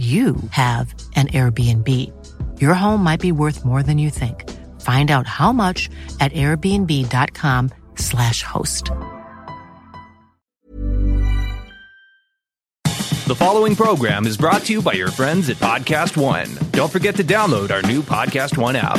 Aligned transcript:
you 0.00 0.36
have 0.52 0.94
an 1.14 1.26
Airbnb. 1.28 1.88
Your 2.58 2.72
home 2.72 3.04
might 3.04 3.20
be 3.20 3.32
worth 3.32 3.66
more 3.66 3.82
than 3.82 3.98
you 3.98 4.08
think. 4.08 4.48
Find 4.80 5.10
out 5.10 5.26
how 5.26 5.52
much 5.52 5.90
at 6.20 6.32
airbnb.com/slash 6.32 8.42
host. 8.42 8.90
The 13.26 13.34
following 13.36 13.76
program 13.76 14.26
is 14.26 14.38
brought 14.38 14.62
to 14.62 14.72
you 14.72 14.80
by 14.82 14.94
your 14.94 15.10
friends 15.10 15.50
at 15.50 15.56
Podcast 15.56 16.16
One. 16.16 16.48
Don't 16.72 16.90
forget 16.90 17.16
to 17.16 17.22
download 17.22 17.70
our 17.70 17.82
new 17.82 18.00
Podcast 18.02 18.56
One 18.56 18.76
app. 18.76 18.98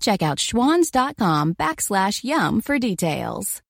Check 0.00 0.22
out 0.22 0.38
schwans.com 0.38 1.54
backslash 1.54 2.24
YUM 2.24 2.60
for 2.60 2.78
details. 2.78 3.62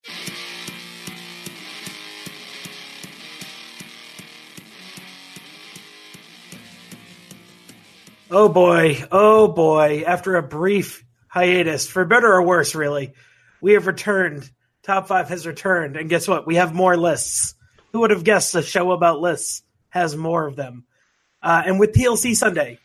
Oh 8.31 8.51
boy, 8.51 9.03
oh 9.11 9.49
boy. 9.49 10.05
After 10.07 10.37
a 10.37 10.43
brief 10.43 11.03
hiatus, 11.29 11.89
for 11.89 12.05
better 12.05 12.31
or 12.31 12.43
worse, 12.43 12.75
really, 12.75 13.15
we 13.63 13.73
have 13.73 13.87
returned. 13.87 14.51
Top 14.83 15.09
five 15.09 15.31
has 15.31 15.47
returned. 15.47 15.97
And 15.97 16.11
guess 16.11 16.29
what? 16.29 16.47
We 16.47 16.57
have 16.57 16.75
more 16.75 16.97
lists. 16.97 17.55
Who 17.93 18.01
would 18.01 18.11
have 18.11 18.25
guessed 18.25 18.55
a 18.55 18.63
show 18.63 18.93
about 18.93 19.21
lists 19.21 19.63
has 19.89 20.15
more 20.15 20.47
of 20.47 20.57
them? 20.57 20.85
Uh, 21.43 21.63
and 21.65 21.81
with 21.81 21.93
TLC 21.93 22.35
Sunday, 22.37 22.79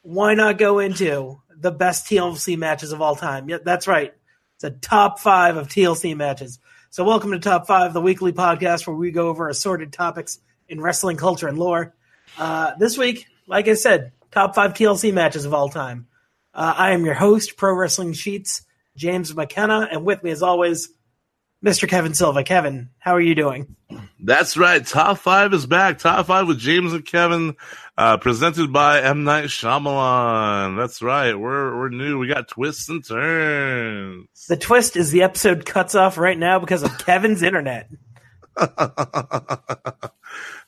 why 0.00 0.34
not 0.34 0.56
go 0.56 0.78
into 0.78 1.42
the 1.60 1.72
best 1.72 2.06
TLC 2.06 2.56
matches 2.56 2.92
of 2.92 3.00
all 3.00 3.16
time? 3.16 3.48
Yeah, 3.48 3.58
that's 3.64 3.86
right. 3.86 4.14
It's 4.56 4.64
a 4.64 4.70
top 4.70 5.18
five 5.18 5.56
of 5.56 5.68
TLC 5.68 6.16
matches. 6.16 6.58
So, 6.90 7.04
welcome 7.04 7.32
to 7.32 7.38
Top 7.38 7.66
Five, 7.66 7.92
the 7.92 8.00
weekly 8.00 8.32
podcast 8.32 8.86
where 8.86 8.96
we 8.96 9.10
go 9.10 9.28
over 9.28 9.48
assorted 9.48 9.92
topics 9.92 10.38
in 10.68 10.80
wrestling 10.80 11.16
culture 11.16 11.48
and 11.48 11.58
lore. 11.58 11.94
Uh, 12.38 12.72
this 12.78 12.96
week, 12.96 13.26
like 13.46 13.68
I 13.68 13.74
said, 13.74 14.12
top 14.30 14.54
five 14.54 14.72
TLC 14.72 15.12
matches 15.12 15.44
of 15.44 15.54
all 15.54 15.68
time. 15.68 16.06
Uh, 16.54 16.74
I 16.76 16.92
am 16.92 17.04
your 17.04 17.14
host, 17.14 17.56
Pro 17.56 17.74
Wrestling 17.74 18.14
Sheets, 18.14 18.64
James 18.96 19.34
McKenna, 19.34 19.88
and 19.90 20.04
with 20.04 20.22
me, 20.22 20.30
as 20.30 20.42
always, 20.42 20.88
Mr. 21.64 21.88
Kevin 21.88 22.14
Silva. 22.14 22.42
Kevin, 22.42 22.90
how 22.98 23.12
are 23.12 23.20
you 23.20 23.34
doing? 23.34 23.76
That's 24.20 24.56
right. 24.56 24.84
Top 24.84 25.18
five 25.18 25.52
is 25.52 25.66
back. 25.66 25.98
Top 25.98 26.26
five 26.26 26.48
with 26.48 26.58
James 26.58 26.92
and 26.92 27.04
Kevin, 27.04 27.56
uh, 27.98 28.16
presented 28.18 28.72
by 28.72 29.02
M 29.02 29.24
Night 29.24 29.46
Shyamalan. 29.46 30.76
That's 30.78 31.02
right. 31.02 31.34
We're 31.34 31.76
we're 31.76 31.88
new. 31.90 32.18
We 32.18 32.28
got 32.28 32.46
twists 32.48 32.88
and 32.88 33.04
turns. 33.04 34.28
The 34.48 34.56
twist 34.56 34.96
is 34.96 35.10
the 35.10 35.22
episode 35.22 35.66
cuts 35.66 35.94
off 35.94 36.16
right 36.16 36.38
now 36.38 36.58
because 36.60 36.82
of 36.84 36.96
Kevin's 36.98 37.42
internet. 37.42 37.90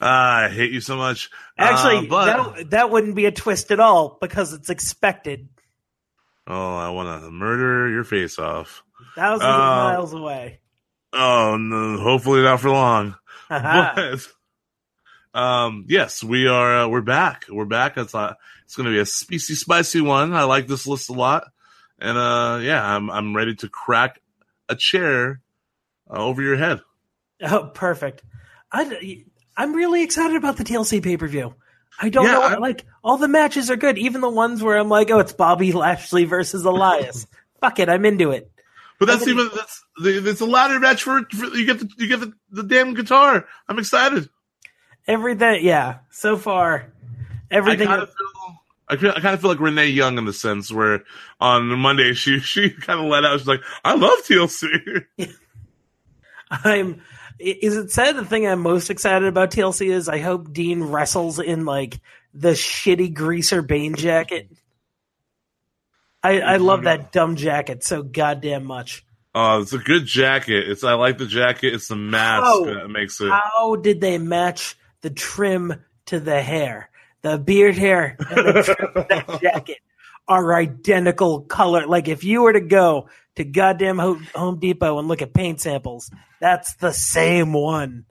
Ah, 0.02 0.44
I 0.44 0.48
hate 0.48 0.72
you 0.72 0.80
so 0.80 0.96
much. 0.96 1.28
Actually, 1.58 2.06
Uh, 2.06 2.08
but 2.08 2.24
that, 2.54 2.70
that 2.70 2.90
wouldn't 2.90 3.14
be 3.14 3.26
a 3.26 3.30
twist 3.32 3.70
at 3.70 3.80
all 3.80 4.16
because 4.20 4.54
it's 4.54 4.70
expected. 4.70 5.48
oh, 6.46 6.74
I 6.76 6.88
want 6.90 7.22
to 7.22 7.30
murder 7.30 7.88
your 7.90 8.04
face 8.04 8.38
off. 8.38 8.82
Thousands 9.14 9.42
of 9.44 9.54
Uh, 9.54 9.58
miles 9.58 10.14
away. 10.14 10.60
Oh 11.12 11.58
no, 11.58 11.98
hopefully 11.98 12.42
not 12.42 12.60
for 12.60 12.70
long. 12.70 13.14
But 13.50 14.26
um, 15.34 15.84
yes, 15.88 16.22
we 16.24 16.46
are. 16.48 16.80
Uh, 16.84 16.88
we're 16.88 17.00
back. 17.00 17.44
We're 17.48 17.64
back. 17.64 17.96
It's 17.96 18.14
uh, 18.14 18.34
it's 18.64 18.76
going 18.76 18.86
to 18.86 18.92
be 18.92 18.98
a 19.00 19.06
spicy, 19.06 19.54
spicy 19.54 20.00
one. 20.00 20.32
I 20.32 20.44
like 20.44 20.66
this 20.66 20.86
list 20.86 21.08
a 21.10 21.12
lot, 21.12 21.44
and 21.98 22.16
uh, 22.18 22.58
yeah, 22.62 22.84
I'm 22.84 23.10
I'm 23.10 23.34
ready 23.36 23.54
to 23.56 23.68
crack 23.68 24.20
a 24.68 24.76
chair 24.76 25.40
uh, 26.10 26.18
over 26.24 26.42
your 26.42 26.56
head. 26.56 26.80
Oh, 27.42 27.70
perfect. 27.72 28.22
I, 28.72 29.24
I'm 29.56 29.74
really 29.74 30.02
excited 30.02 30.36
about 30.36 30.56
the 30.56 30.64
TLC 30.64 31.02
pay 31.02 31.16
per 31.16 31.26
view. 31.26 31.54
I 32.00 32.08
don't 32.08 32.24
Yeah, 32.26 32.32
know. 32.32 32.42
I- 32.42 32.56
like 32.58 32.84
all 33.02 33.16
the 33.16 33.28
matches 33.28 33.70
are 33.70 33.76
good, 33.76 33.98
even 33.98 34.20
the 34.20 34.28
ones 34.30 34.62
where 34.62 34.78
I'm 34.78 34.88
like, 34.88 35.10
oh, 35.10 35.18
it's 35.18 35.32
Bobby 35.32 35.72
Lashley 35.72 36.24
versus 36.24 36.64
Elias. 36.64 37.26
Fuck 37.60 37.78
it, 37.78 37.88
I'm 37.88 38.04
into 38.04 38.30
it. 38.30 38.50
But 38.98 39.06
that's 39.06 39.26
even 39.26 39.48
that's 39.54 39.82
the, 39.96 40.28
it's 40.28 40.40
a 40.42 40.46
ladder 40.46 40.78
match 40.78 41.02
for, 41.02 41.22
for 41.30 41.46
you 41.46 41.64
get 41.66 41.78
the 41.78 41.88
you 41.96 42.06
get 42.08 42.20
the, 42.20 42.32
the 42.50 42.62
damn 42.62 42.92
guitar. 42.94 43.46
I'm 43.68 43.78
excited. 43.78 44.28
Everything, 45.10 45.64
yeah. 45.64 45.98
So 46.10 46.36
far, 46.36 46.86
everything. 47.50 47.88
I 47.88 47.90
kind 47.90 48.02
of 48.02 48.08
feel 48.08 48.56
I, 48.88 48.96
feel, 48.96 49.10
I 49.10 49.20
kind 49.20 49.34
of 49.34 49.40
feel 49.40 49.50
like 49.50 49.60
Renee 49.60 49.88
Young 49.88 50.18
in 50.18 50.24
the 50.24 50.32
sense 50.32 50.72
where 50.72 51.02
on 51.40 51.66
Monday 51.66 52.12
she 52.12 52.38
she 52.40 52.70
kind 52.70 53.00
of 53.00 53.06
let 53.06 53.24
out. 53.24 53.38
She's 53.38 53.48
like, 53.48 53.62
I 53.84 53.94
love 53.94 54.18
TLC. 54.26 55.04
I'm. 56.50 57.02
Is 57.38 57.76
it 57.76 57.90
said 57.90 58.12
the 58.12 58.24
thing 58.24 58.46
I'm 58.46 58.60
most 58.60 58.90
excited 58.90 59.26
about 59.26 59.50
TLC 59.50 59.90
is 59.90 60.08
I 60.08 60.18
hope 60.18 60.52
Dean 60.52 60.84
wrestles 60.84 61.38
in 61.38 61.64
like 61.64 61.98
the 62.34 62.50
shitty 62.50 63.14
greaser 63.14 63.62
Bane 63.62 63.94
jacket. 63.94 64.48
I, 66.22 66.40
I 66.40 66.56
love 66.58 66.82
that 66.82 67.12
dumb 67.12 67.36
jacket 67.36 67.82
so 67.82 68.02
goddamn 68.02 68.64
much. 68.66 69.06
Oh, 69.34 69.62
it's 69.62 69.72
a 69.72 69.78
good 69.78 70.04
jacket. 70.04 70.68
It's 70.68 70.84
I 70.84 70.92
like 70.94 71.16
the 71.16 71.26
jacket. 71.26 71.72
It's 71.72 71.88
the 71.88 71.96
mask 71.96 72.44
How- 72.44 72.64
that 72.66 72.88
makes 72.88 73.20
it. 73.20 73.30
How 73.30 73.76
did 73.76 74.00
they 74.00 74.18
match 74.18 74.76
the 75.02 75.10
trim 75.10 75.74
to 76.06 76.20
the 76.20 76.40
hair? 76.42 76.90
The 77.22 77.38
beard 77.38 77.76
hair 77.76 78.16
and 78.18 78.56
the 78.56 78.62
trim 78.62 78.92
of 78.94 79.08
that 79.08 79.40
jacket 79.42 79.78
are 80.26 80.54
identical 80.54 81.42
color. 81.42 81.86
Like 81.86 82.08
if 82.08 82.24
you 82.24 82.42
were 82.42 82.52
to 82.52 82.60
go 82.60 83.08
to 83.36 83.44
goddamn 83.44 83.98
Ho- 83.98 84.20
Home 84.34 84.58
Depot 84.58 84.98
and 84.98 85.08
look 85.08 85.22
at 85.22 85.34
paint 85.34 85.60
samples, 85.60 86.10
that's 86.40 86.74
the 86.76 86.92
same 86.92 87.52
one. 87.52 88.06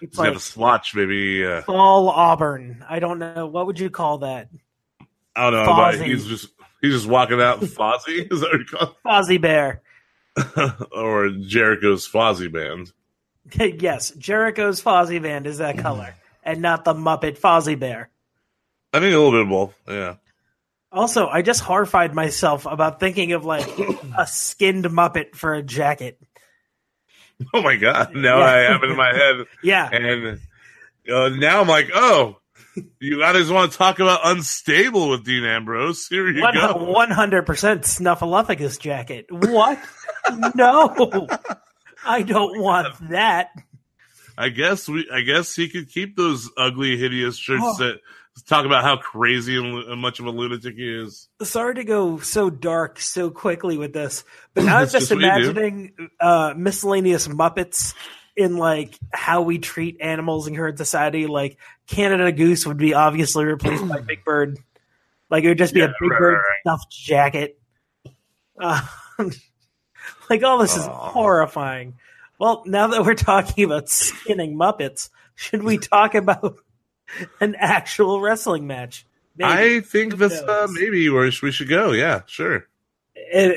It's 0.00 0.12
It's 0.12 0.16
got 0.16 0.36
a 0.36 0.40
swatch, 0.40 0.94
maybe. 0.94 1.44
Uh, 1.44 1.62
fall 1.62 2.08
auburn. 2.08 2.84
I 2.88 2.98
don't 3.00 3.18
know 3.18 3.46
what 3.46 3.66
would 3.66 3.78
you 3.80 3.90
call 3.90 4.18
that. 4.18 4.48
I 5.34 5.50
don't 5.50 5.66
know, 5.66 5.74
but 5.76 6.00
he's 6.04 6.26
just 6.26 6.48
he's 6.80 6.94
just 6.94 7.06
walking 7.08 7.40
out 7.40 7.60
Fozzie. 7.60 8.26
Is 8.32 8.40
that 8.40 8.50
what 8.50 8.58
you 8.60 8.64
call 8.66 8.96
Fozzie 9.04 9.40
Bear. 9.40 9.82
or 10.92 11.30
Jericho's 11.30 12.08
Fozzy 12.08 12.50
band? 12.52 12.92
yes, 13.80 14.10
Jericho's 14.12 14.82
Fozzy 14.82 15.20
band 15.22 15.46
is 15.46 15.58
that 15.58 15.78
color, 15.78 16.14
and 16.48 16.62
not 16.62 16.84
the 16.84 16.94
Muppet 16.94 17.38
Fozzie 17.38 17.78
Bear. 17.78 18.08
I 18.92 19.00
think 19.00 19.14
a 19.14 19.18
little 19.18 19.32
bit 19.32 19.42
of 19.42 19.48
both. 19.48 19.74
Yeah. 19.86 20.14
Also, 20.90 21.28
I 21.28 21.42
just 21.42 21.60
horrified 21.60 22.14
myself 22.14 22.64
about 22.64 22.98
thinking 23.00 23.32
of 23.32 23.44
like 23.44 23.68
a 24.18 24.26
skinned 24.26 24.86
Muppet 24.86 25.34
for 25.36 25.52
a 25.52 25.62
jacket. 25.62 26.18
Oh 27.52 27.62
my 27.62 27.76
god! 27.76 28.14
Now 28.16 28.38
Yeah. 28.38 28.44
I 28.44 28.56
have 28.72 28.82
it 28.82 28.90
in 28.90 28.96
my 28.96 29.14
head, 29.14 29.46
Yeah, 29.62 29.88
and 29.92 30.40
uh, 31.12 31.28
now 31.28 31.60
I'm 31.60 31.68
like, 31.68 31.90
oh, 31.94 32.38
you 32.98 33.20
guys 33.20 33.50
want 33.50 33.70
to 33.70 33.78
talk 33.78 34.00
about 34.00 34.20
unstable 34.24 35.10
with 35.10 35.24
Dean 35.24 35.44
Ambrose? 35.44 36.08
Here 36.08 36.26
you 36.28 36.40
go. 36.52 36.84
one 36.90 37.10
hundred 37.10 37.44
percent 37.44 37.82
Snuffleupagus 37.82 38.80
jacket. 38.80 39.26
What? 39.30 39.78
no, 40.56 41.28
I 42.04 42.22
don't 42.22 42.60
want 42.60 43.10
that. 43.10 43.50
I 44.40 44.50
guess 44.50 44.88
we. 44.88 45.08
I 45.12 45.20
guess 45.22 45.54
he 45.56 45.68
could 45.68 45.88
keep 45.90 46.16
those 46.16 46.48
ugly, 46.56 46.96
hideous 46.96 47.36
shirts 47.36 47.62
Oh. 47.64 47.76
that 47.78 48.00
talk 48.46 48.64
about 48.64 48.84
how 48.84 48.96
crazy 48.96 49.58
and, 49.58 50.00
much 50.00 50.20
of 50.20 50.26
a 50.26 50.30
lunatic 50.30 50.76
he 50.76 50.88
is. 50.88 51.28
Sorry 51.42 51.74
to 51.74 51.82
go 51.84 52.18
so 52.20 52.48
dark 52.50 53.00
so 53.00 53.30
quickly 53.30 53.76
with 53.76 53.92
this, 53.92 54.22
but 54.54 54.64
I 54.68 54.80
was 54.80 54.92
just 54.92 55.08
just 55.08 55.20
what 55.20 55.24
you 55.38 55.42
do. 55.44 55.50
imagining 55.50 55.92
uh, 56.20 56.54
miscellaneous 56.56 57.26
Muppets 57.26 57.94
in 58.36 58.56
like 58.56 58.96
how 59.12 59.42
we 59.42 59.58
treat 59.58 60.00
animals 60.00 60.46
in 60.46 60.54
current 60.54 60.78
society. 60.78 61.26
Like 61.26 61.58
Canada 61.88 62.30
Goose 62.30 62.64
would 62.64 62.76
be 62.78 62.94
obviously 62.94 63.44
replaced 63.44 63.88
by 63.88 64.00
Big 64.02 64.24
Bird. 64.24 64.58
Like 65.30 65.42
it 65.42 65.48
would 65.48 65.58
just 65.58 65.74
be 65.74 65.80
Yeah, 65.80 65.86
a 65.86 65.94
Big 66.00 66.10
right, 66.12 66.18
Bird 66.20 66.34
right, 66.34 66.60
stuffed 66.64 66.92
jacket. 66.92 67.58
Uh, 68.60 68.80
like 70.30 70.44
all 70.44 70.58
this 70.58 70.76
is 70.76 70.86
horrifying. 70.86 71.94
Well, 72.38 72.62
now 72.66 72.86
that 72.88 73.04
we're 73.04 73.14
talking 73.14 73.64
about 73.64 73.88
skinning 73.88 74.54
Muppets, 74.56 75.10
should 75.34 75.62
we 75.62 75.78
talk 75.78 76.14
about 76.14 76.58
an 77.40 77.56
actual 77.58 78.20
wrestling 78.20 78.66
match? 78.66 79.06
Maybe. 79.36 79.50
I 79.50 79.80
think 79.80 80.12
Who 80.12 80.18
that's 80.18 80.40
uh, 80.40 80.46
knows? 80.46 80.72
maybe 80.72 81.08
where 81.10 81.30
we 81.42 81.52
should 81.52 81.68
go. 81.68 81.92
Yeah, 81.92 82.22
sure. 82.26 82.66
Uh, 83.34 83.50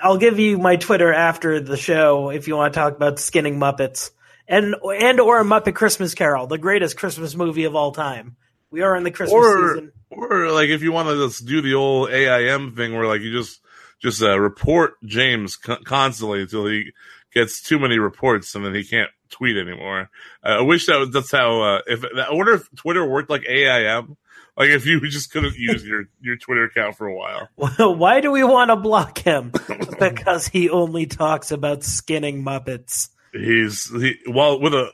I'll 0.00 0.18
give 0.18 0.38
you 0.38 0.58
my 0.58 0.76
Twitter 0.76 1.12
after 1.12 1.60
the 1.60 1.76
show 1.76 2.30
if 2.30 2.48
you 2.48 2.56
want 2.56 2.72
to 2.74 2.80
talk 2.80 2.96
about 2.96 3.18
skinning 3.18 3.58
Muppets 3.58 4.10
and 4.48 4.74
and 4.82 5.20
or 5.20 5.40
a 5.40 5.44
Muppet 5.44 5.74
Christmas 5.74 6.14
Carol, 6.14 6.46
the 6.46 6.58
greatest 6.58 6.96
Christmas 6.96 7.34
movie 7.34 7.64
of 7.64 7.74
all 7.76 7.92
time. 7.92 8.36
We 8.70 8.80
are 8.82 8.96
in 8.96 9.04
the 9.04 9.10
Christmas 9.10 9.34
Or 9.34 9.74
season. 9.74 9.92
or 10.10 10.50
like 10.50 10.70
if 10.70 10.82
you 10.82 10.92
want 10.92 11.08
to 11.08 11.26
just 11.26 11.44
do 11.46 11.60
the 11.60 11.74
old 11.74 12.10
AIM 12.10 12.74
thing 12.74 12.94
where 12.94 13.06
like 13.06 13.20
you 13.20 13.32
just 13.32 13.60
just 14.00 14.22
uh, 14.22 14.38
report 14.38 14.94
James 15.04 15.56
con- 15.56 15.84
constantly 15.84 16.42
until 16.42 16.66
he 16.66 16.92
gets 17.34 17.62
too 17.62 17.78
many 17.78 17.98
reports 17.98 18.54
and 18.54 18.64
then 18.64 18.74
he 18.74 18.84
can't 18.84 19.10
tweet 19.30 19.56
anymore. 19.56 20.10
Uh, 20.44 20.58
I 20.58 20.60
wish 20.62 20.86
that 20.86 20.98
was 20.98 21.10
that's 21.10 21.30
how. 21.30 21.62
Uh, 21.62 21.80
if 21.86 22.04
I 22.04 22.32
wonder 22.32 22.54
if 22.54 22.68
Twitter 22.76 23.06
worked 23.06 23.30
like 23.30 23.44
AIM. 23.48 24.16
Like 24.56 24.68
if 24.68 24.84
you 24.84 25.00
just 25.08 25.32
couldn't 25.32 25.56
use 25.56 25.82
your 25.82 26.04
your 26.20 26.36
Twitter 26.36 26.64
account 26.64 26.96
for 26.96 27.06
a 27.06 27.14
while. 27.14 27.48
Why 27.96 28.20
do 28.20 28.30
we 28.30 28.44
want 28.44 28.70
to 28.70 28.76
block 28.76 29.18
him? 29.18 29.50
because 29.98 30.46
he 30.46 30.68
only 30.68 31.06
talks 31.06 31.50
about 31.50 31.82
skinning 31.82 32.44
Muppets. 32.44 33.08
He's 33.32 33.90
he 33.90 34.18
well 34.28 34.60
with 34.60 34.74
a. 34.74 34.90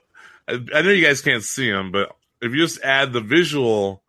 I 0.47 0.61
I 0.75 0.83
know 0.83 0.91
you 0.91 1.05
guys 1.05 1.23
can't 1.23 1.43
see 1.43 1.69
him, 1.69 1.91
but 1.91 2.13
if 2.41 2.53
you 2.53 2.59
just 2.59 2.81
add 2.83 3.13
the 3.13 3.21
visual 3.21 4.03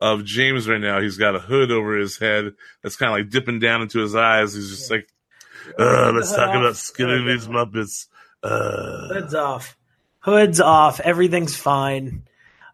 of 0.00 0.24
James 0.24 0.68
right 0.68 0.80
now, 0.80 1.00
he's 1.00 1.16
got 1.16 1.36
a 1.36 1.40
hood 1.40 1.70
over 1.70 1.96
his 1.96 2.18
head 2.18 2.54
that's 2.82 2.96
kind 2.96 3.12
of 3.12 3.18
like 3.18 3.30
dipping 3.30 3.58
down 3.58 3.82
into 3.82 4.00
his 4.00 4.14
eyes. 4.14 4.54
He's 4.54 4.70
just 4.70 4.90
like, 4.90 5.08
uh, 5.78 6.12
let's 6.14 6.34
talk 6.34 6.54
about 6.54 6.76
skinning 6.76 7.26
these 7.26 7.46
Muppets. 7.48 8.06
Uh, 8.42 9.08
Hood's 9.14 9.34
off. 9.34 9.76
Hood's 10.20 10.60
off. 10.60 11.00
Everything's 11.00 11.56
fine. 11.56 12.24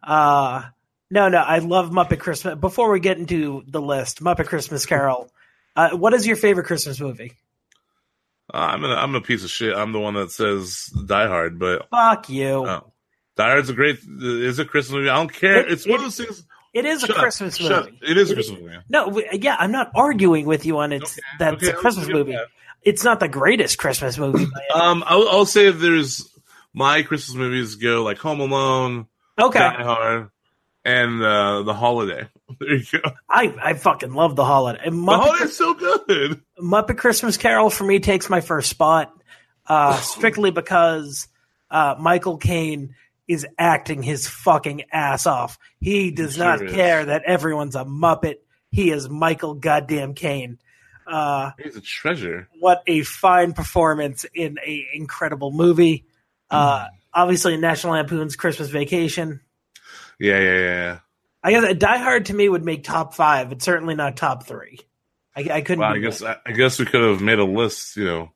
Uh 0.02 0.64
no, 1.10 1.28
no. 1.28 1.38
I 1.38 1.58
love 1.58 1.90
Muppet 1.90 2.18
Christmas. 2.20 2.54
Before 2.58 2.90
we 2.90 2.98
get 3.00 3.18
into 3.18 3.62
the 3.66 3.80
list, 3.80 4.22
Muppet 4.22 4.46
Christmas 4.46 4.86
Carol. 4.86 5.30
Uh, 5.74 5.88
what 5.96 6.12
is 6.12 6.26
your 6.26 6.36
favorite 6.36 6.66
Christmas 6.66 7.00
movie? 7.00 7.32
I'm 8.52 8.84
a, 8.84 8.88
I'm 8.88 9.14
a 9.14 9.22
piece 9.22 9.42
of 9.42 9.48
shit. 9.48 9.74
I'm 9.74 9.92
the 9.92 10.00
one 10.00 10.12
that 10.14 10.30
says 10.30 10.86
Die 11.06 11.26
Hard, 11.26 11.58
but 11.58 11.88
Fuck 11.90 12.28
you. 12.28 12.66
oh, 12.68 12.92
Die 13.36 13.48
Hard's 13.48 13.70
a 13.70 13.72
great. 13.72 13.98
Is 14.20 14.58
a 14.58 14.66
Christmas 14.66 14.96
movie. 14.98 15.08
I 15.08 15.14
don't 15.16 15.32
care. 15.32 15.60
It- 15.60 15.72
it's 15.72 15.86
one 15.86 15.94
it- 15.94 15.96
of 15.96 16.02
those 16.04 16.16
things. 16.18 16.44
It 16.74 16.84
is 16.84 17.02
a 17.02 17.06
Shut 17.06 17.16
up. 17.16 17.22
Christmas 17.22 17.56
Shut 17.56 17.86
movie. 17.86 17.96
up. 17.96 18.02
It 18.10 18.16
is 18.18 18.30
a 18.30 18.34
Christmas 18.34 18.60
movie. 18.60 18.76
No, 18.90 19.22
yeah, 19.32 19.56
I'm 19.58 19.72
not 19.72 19.92
arguing 19.94 20.44
with 20.44 20.66
you 20.66 20.76
on 20.78 20.92
it's 20.92 21.12
Okay, 21.12 21.22
that 21.38 21.54
okay, 21.54 21.66
it's 21.68 21.74
a 21.74 21.80
Christmas 21.80 22.08
movie. 22.08 22.32
that. 22.32 22.48
It's 22.84 23.04
not 23.04 23.20
the 23.20 23.28
greatest 23.28 23.78
Christmas 23.78 24.18
movie. 24.18 24.46
Um, 24.74 25.04
I'll, 25.06 25.28
I'll 25.28 25.44
say 25.46 25.66
if 25.66 25.78
there's 25.80 26.28
my 26.72 27.02
Christmas 27.02 27.36
movies 27.36 27.74
go 27.76 28.02
like 28.02 28.18
Home 28.18 28.40
Alone, 28.40 29.06
okay, 29.38 29.58
Die 29.58 29.82
Hard, 29.82 30.30
and 30.84 31.22
uh, 31.22 31.62
The 31.62 31.74
Holiday. 31.74 32.28
There 32.60 32.74
you 32.74 32.84
go. 32.92 33.12
I 33.30 33.54
I 33.62 33.72
fucking 33.74 34.12
love 34.12 34.36
the 34.36 34.44
holiday. 34.44 34.80
And 34.84 34.96
The 34.96 35.00
Muppet, 35.00 35.22
Holiday's 35.22 35.56
so 35.56 35.72
good. 35.74 36.40
Muppet 36.60 36.98
Christmas 36.98 37.38
Carol 37.38 37.70
for 37.70 37.84
me 37.84 37.98
takes 37.98 38.28
my 38.28 38.42
first 38.42 38.68
spot, 38.68 39.10
uh, 39.66 39.96
strictly 39.96 40.50
because 40.50 41.28
uh, 41.70 41.94
Michael 41.98 42.36
Caine 42.36 42.94
is 43.26 43.46
acting 43.58 44.02
his 44.02 44.28
fucking 44.28 44.84
ass 44.92 45.26
off. 45.26 45.58
He 45.80 46.10
does 46.10 46.34
sure 46.34 46.44
not 46.44 46.62
is. 46.62 46.72
care 46.74 47.06
that 47.06 47.22
everyone's 47.24 47.74
a 47.74 47.84
Muppet. 47.84 48.36
He 48.70 48.90
is 48.90 49.08
Michael 49.08 49.54
goddamn 49.54 50.12
Caine. 50.14 50.58
Uh, 51.06 51.50
He's 51.62 51.76
a 51.76 51.80
treasure. 51.80 52.48
what 52.60 52.82
a 52.86 53.02
fine 53.02 53.52
performance 53.52 54.24
in 54.34 54.58
a 54.64 54.86
incredible 54.94 55.50
movie. 55.52 56.04
Uh, 56.50 56.86
obviously, 57.12 57.56
National 57.56 57.94
Lampoon's 57.94 58.36
Christmas 58.36 58.68
Vacation. 58.68 59.40
Yeah, 60.18 60.38
yeah, 60.38 60.58
yeah. 60.58 60.98
I 61.42 61.50
guess 61.50 61.74
Die 61.76 61.96
Hard 61.98 62.26
to 62.26 62.34
me 62.34 62.48
would 62.48 62.64
make 62.64 62.84
top 62.84 63.14
five. 63.14 63.50
It's 63.52 63.64
certainly 63.64 63.94
not 63.94 64.16
top 64.16 64.46
three. 64.46 64.78
I, 65.34 65.40
I 65.50 65.60
couldn't. 65.62 65.80
Well, 65.80 65.92
I 65.94 65.98
guess. 65.98 66.22
I, 66.22 66.36
I 66.46 66.52
guess 66.52 66.78
we 66.78 66.84
could 66.84 67.00
have 67.02 67.20
made 67.20 67.38
a 67.38 67.44
list, 67.44 67.96
you 67.96 68.04
know, 68.04 68.32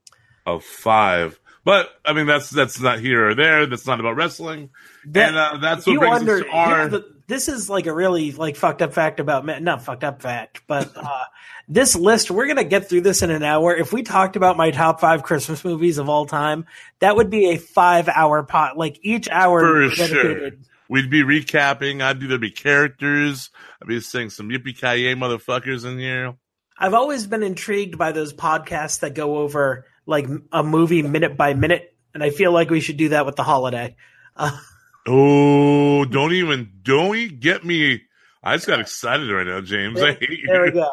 of 0.46 0.64
five. 0.64 1.38
But 1.64 1.88
I 2.04 2.12
mean, 2.14 2.26
that's 2.26 2.49
that's 2.50 2.80
not 2.80 3.00
here 3.00 3.28
or 3.28 3.35
there. 3.35 3.66
That's 3.66 3.87
not 3.87 4.00
about 4.00 4.16
wrestling. 4.16 4.70
That- 5.06 5.28
and 5.28 5.37
uh, 5.37 5.56
that's 5.61 5.87
what 5.87 5.99
brings 5.99 6.11
wonder. 6.16 6.35
us 6.37 6.42
to 6.42 6.49
our. 6.50 6.88
the- 6.88 7.15
this 7.26 7.49
is 7.49 7.68
like 7.68 7.87
a 7.87 7.95
really 7.95 8.33
like 8.33 8.56
fucked 8.56 8.83
up 8.83 8.92
fact 8.92 9.21
about 9.21 9.45
me. 9.45 9.59
Not 9.61 9.83
fucked 9.83 10.04
up 10.04 10.23
fact, 10.23 10.62
but 10.66 10.92
uh, 10.97 11.25
this 11.68 11.97
list. 11.97 12.30
We're 12.30 12.47
gonna 12.47 12.64
get 12.64 12.88
through 12.88 13.02
this 13.02 13.23
in 13.23 13.30
an 13.30 13.42
hour. 13.42 13.75
If 13.75 13.92
we 13.92 14.02
talked 14.02 14.37
about 14.37 14.56
my 14.56 14.71
top 14.71 15.00
five 15.00 15.23
Christmas 15.23 15.64
movies 15.64 15.99
of 15.99 16.09
all 16.09 16.26
time, 16.26 16.66
that 17.00 17.16
would 17.16 17.30
be 17.30 17.50
a 17.50 17.56
five-hour 17.56 18.45
pot. 18.45 18.76
Like 18.76 18.99
each 19.02 19.28
hour 19.28 19.90
For 19.90 20.06
sure. 20.06 20.50
We'd 20.88 21.11
be 21.11 21.23
recapping. 21.23 22.00
I'd 22.00 22.23
either 22.23 22.38
be 22.38 22.50
characters. 22.50 23.50
I'd 23.83 23.88
be 23.88 24.00
saying 24.00 24.30
some 24.30 24.49
yippee 24.49 24.76
ki 24.76 25.14
motherfuckers 25.14 25.85
in 25.85 25.99
here. 25.99 26.35
I've 26.78 26.95
always 26.95 27.26
been 27.26 27.42
intrigued 27.42 27.99
by 27.99 28.12
those 28.12 28.33
podcasts 28.33 29.00
that 29.00 29.14
go 29.14 29.38
over 29.38 29.87
like 30.04 30.28
a 30.52 30.62
movie 30.62 31.02
minute 31.02 31.37
by 31.37 31.54
minute, 31.54 31.97
and 32.14 32.23
I 32.23 32.30
feel 32.30 32.52
like 32.52 32.71
we 32.71 32.80
should 32.80 32.99
do 32.99 33.11
that 33.11 33.26
with 33.26 33.35
the 33.35 33.42
holiday. 33.42 33.97
Uh, 34.37 34.56
Oh, 35.07 36.05
don't 36.05 36.33
even 36.33 36.73
don't 36.83 37.17
e- 37.17 37.29
get 37.29 37.65
me 37.65 38.03
I 38.47 38.55
just 38.55 38.69
got 38.69 38.79
excited 38.79 39.29
right 39.29 39.45
now, 39.45 39.61
James. 39.61 40.01
I 40.01 40.13
hate 40.13 40.31
you. 40.31 40.47
There 40.47 40.63
we 40.63 40.71
go. 40.71 40.89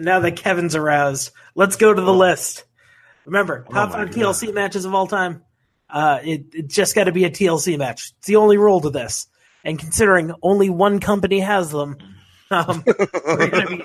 Now 0.00 0.18
that 0.18 0.34
Kevin's 0.34 0.74
aroused, 0.74 1.30
let's 1.54 1.76
go 1.76 1.94
to 1.94 2.02
the 2.02 2.12
list. 2.12 2.64
Remember, 3.24 3.64
top 3.70 3.90
Oh 3.90 3.92
five 3.92 4.10
TLC 4.10 4.52
matches 4.52 4.84
of 4.84 4.92
all 4.92 5.06
time. 5.06 5.44
Uh, 5.88 6.18
it, 6.24 6.46
it 6.52 6.68
just 6.68 6.96
got 6.96 7.04
to 7.04 7.12
be 7.12 7.22
a 7.22 7.30
TLC 7.30 7.78
match. 7.78 8.12
It's 8.18 8.26
the 8.26 8.36
only 8.36 8.56
rule 8.56 8.80
to 8.80 8.90
this. 8.90 9.28
And 9.62 9.78
considering 9.78 10.32
only 10.42 10.68
one 10.68 10.98
company 10.98 11.38
has 11.38 11.70
them, 11.70 11.98
um, 12.50 12.82
we're 12.84 13.82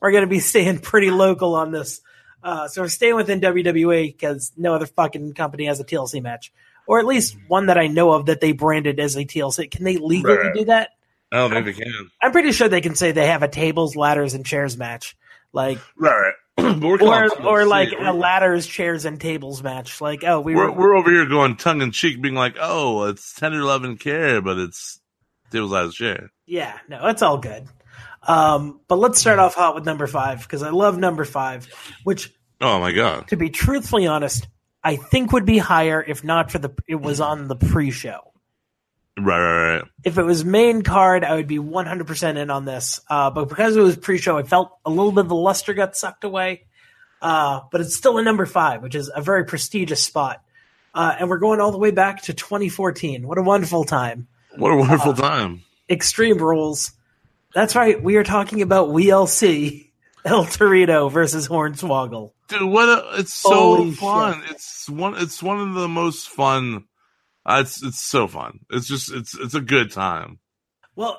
we're 0.00 0.10
gonna 0.10 0.26
be 0.26 0.40
staying 0.40 0.80
pretty 0.80 1.12
local 1.12 1.54
on 1.54 1.70
this. 1.70 2.00
Uh, 2.42 2.66
so 2.66 2.82
we're 2.82 2.88
staying 2.88 3.14
within 3.14 3.40
WWE 3.40 4.12
because 4.12 4.50
no 4.56 4.74
other 4.74 4.86
fucking 4.86 5.34
company 5.34 5.66
has 5.66 5.78
a 5.78 5.84
TLC 5.84 6.20
match, 6.20 6.52
or 6.86 6.98
at 6.98 7.06
least 7.06 7.36
one 7.48 7.66
that 7.66 7.78
I 7.78 7.86
know 7.86 8.12
of 8.12 8.26
that 8.26 8.40
they 8.40 8.52
branded 8.52 9.00
as 9.00 9.16
a 9.16 9.24
TLC. 9.24 9.70
Can 9.70 9.84
they 9.84 9.96
legally 9.98 10.36
Right. 10.36 10.54
do 10.54 10.64
that? 10.66 10.90
I 11.32 11.36
don't 11.38 11.50
think 11.50 11.66
they 11.66 11.72
can. 11.84 11.92
I'm 12.22 12.32
pretty 12.32 12.52
sure 12.52 12.68
they 12.68 12.80
can 12.80 12.94
say 12.94 13.12
they 13.12 13.26
have 13.26 13.42
a 13.42 13.48
tables, 13.48 13.96
ladders, 13.96 14.34
and 14.34 14.46
chairs 14.46 14.76
match, 14.76 15.16
like 15.52 15.78
Right, 15.96 16.12
right. 16.12 16.34
But 16.78 16.80
we're 16.80 16.98
calling 16.98 17.30
or 17.44 17.46
or 17.62 17.64
like 17.66 17.90
a 17.98 18.12
ladders, 18.12 18.66
chairs, 18.66 19.04
and 19.04 19.20
tables 19.20 19.62
match. 19.62 20.00
Like 20.00 20.24
oh, 20.24 20.40
we 20.40 20.54
we're 20.54 20.70
were 20.70 20.72
we're 20.72 20.96
over 20.96 21.10
here 21.10 21.26
going 21.26 21.56
tongue 21.56 21.82
in 21.82 21.90
cheek, 21.90 22.22
being 22.22 22.34
like, 22.34 22.56
"Oh, 22.60 23.04
it's 23.04 23.34
tender 23.34 23.62
love 23.62 23.84
and 23.84 24.00
care," 24.00 24.40
but 24.40 24.56
it's 24.56 24.98
tables 25.50 25.72
of 25.72 25.92
chair. 25.92 26.30
yeah, 26.46 26.78
no, 26.88 27.08
it's 27.08 27.20
all 27.22 27.36
good. 27.38 27.66
Um, 28.22 28.80
but 28.88 28.96
let's 28.96 29.20
start 29.20 29.38
off 29.38 29.54
hot 29.54 29.74
with 29.74 29.84
number 29.84 30.06
five 30.06 30.42
because 30.42 30.62
I 30.62 30.70
love 30.70 30.96
number 30.98 31.24
five, 31.24 31.68
which 32.04 32.32
Oh 32.60 32.80
my 32.80 32.92
god! 32.92 33.28
to 33.28 33.36
be 33.36 33.50
truthfully 33.50 34.06
honest, 34.06 34.48
I 34.86 34.94
think 34.94 35.32
would 35.32 35.44
be 35.44 35.58
higher 35.58 36.00
if 36.00 36.22
not 36.22 36.52
for 36.52 36.60
the 36.60 36.70
it 36.86 36.94
was 36.94 37.20
on 37.20 37.48
the 37.48 37.56
pre-show. 37.56 38.20
Right, 39.18 39.40
right, 39.40 39.74
right. 39.78 39.84
If 40.04 40.16
it 40.16 40.22
was 40.22 40.44
main 40.44 40.82
card, 40.82 41.24
I 41.24 41.34
would 41.34 41.48
be 41.48 41.58
100% 41.58 42.36
in 42.36 42.50
on 42.50 42.66
this. 42.66 43.00
Uh, 43.10 43.30
but 43.30 43.48
because 43.48 43.74
it 43.74 43.80
was 43.80 43.96
pre-show, 43.96 44.38
I 44.38 44.44
felt 44.44 44.78
a 44.84 44.90
little 44.90 45.10
bit 45.10 45.22
of 45.22 45.28
the 45.28 45.34
luster 45.34 45.74
got 45.74 45.96
sucked 45.96 46.22
away. 46.22 46.66
Uh, 47.20 47.62
but 47.72 47.80
it's 47.80 47.96
still 47.96 48.18
a 48.18 48.22
number 48.22 48.46
five, 48.46 48.80
which 48.80 48.94
is 48.94 49.10
a 49.12 49.20
very 49.20 49.44
prestigious 49.44 50.04
spot. 50.04 50.40
Uh, 50.94 51.16
and 51.18 51.28
we're 51.28 51.38
going 51.38 51.60
all 51.60 51.72
the 51.72 51.78
way 51.78 51.90
back 51.90 52.22
to 52.22 52.32
2014. 52.32 53.26
What 53.26 53.38
a 53.38 53.42
wonderful 53.42 53.82
time. 53.82 54.28
What 54.54 54.70
a 54.70 54.76
wonderful 54.76 55.14
time! 55.14 55.62
Extreme 55.90 56.38
Rules. 56.38 56.92
That's 57.54 57.74
right. 57.74 58.00
We 58.00 58.16
are 58.16 58.24
talking 58.24 58.62
about 58.62 58.90
WLC 58.90 59.90
El 60.24 60.44
Torito 60.44 61.10
versus 61.10 61.48
Hornswoggle. 61.48 62.30
Dude, 62.48 62.62
what 62.62 62.88
a, 62.88 63.20
it's 63.20 63.34
so 63.34 63.50
Holy 63.50 63.90
fun. 63.92 64.42
It's 64.50 64.88
one 64.88 65.14
it's 65.16 65.42
one 65.42 65.60
of 65.60 65.74
the 65.74 65.88
most 65.88 66.28
fun 66.28 66.84
uh, 67.44 67.58
it's 67.64 67.82
it's 67.82 68.00
so 68.00 68.26
fun. 68.28 68.60
It's 68.70 68.86
just 68.86 69.12
it's 69.12 69.36
it's 69.38 69.54
a 69.54 69.60
good 69.60 69.90
time. 69.92 70.38
Well, 70.94 71.18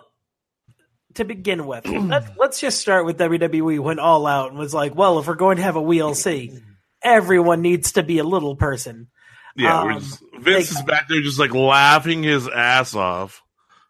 to 1.16 1.26
begin 1.26 1.66
with, 1.68 1.88
let's, 1.88 2.28
let's 2.38 2.60
just 2.60 2.80
start 2.80 3.06
with 3.06 3.18
WWE 3.18 3.80
went 3.80 4.00
all 4.00 4.28
out 4.28 4.50
and 4.52 4.60
was 4.60 4.74
like, 4.74 4.94
well, 4.96 5.18
if 5.20 5.28
we're 5.28 5.36
going 5.36 5.58
to 5.58 5.64
have 5.64 5.76
a 5.76 5.82
WLC, 5.82 6.62
everyone 7.02 7.62
needs 7.62 7.94
to 7.94 8.04
be 8.04 8.20
a 8.20 8.24
little 8.24 8.56
person. 8.56 9.08
Yeah, 9.56 9.84
we're 9.84 9.92
Um, 9.94 10.00
just, 10.00 10.22
Vince 10.40 10.70
they- 10.70 10.80
is 10.80 10.82
back 10.84 11.08
there 11.08 11.22
just 11.22 11.40
like 11.40 11.54
laughing 11.56 12.22
his 12.24 12.48
ass 12.48 12.94
off. 12.96 13.42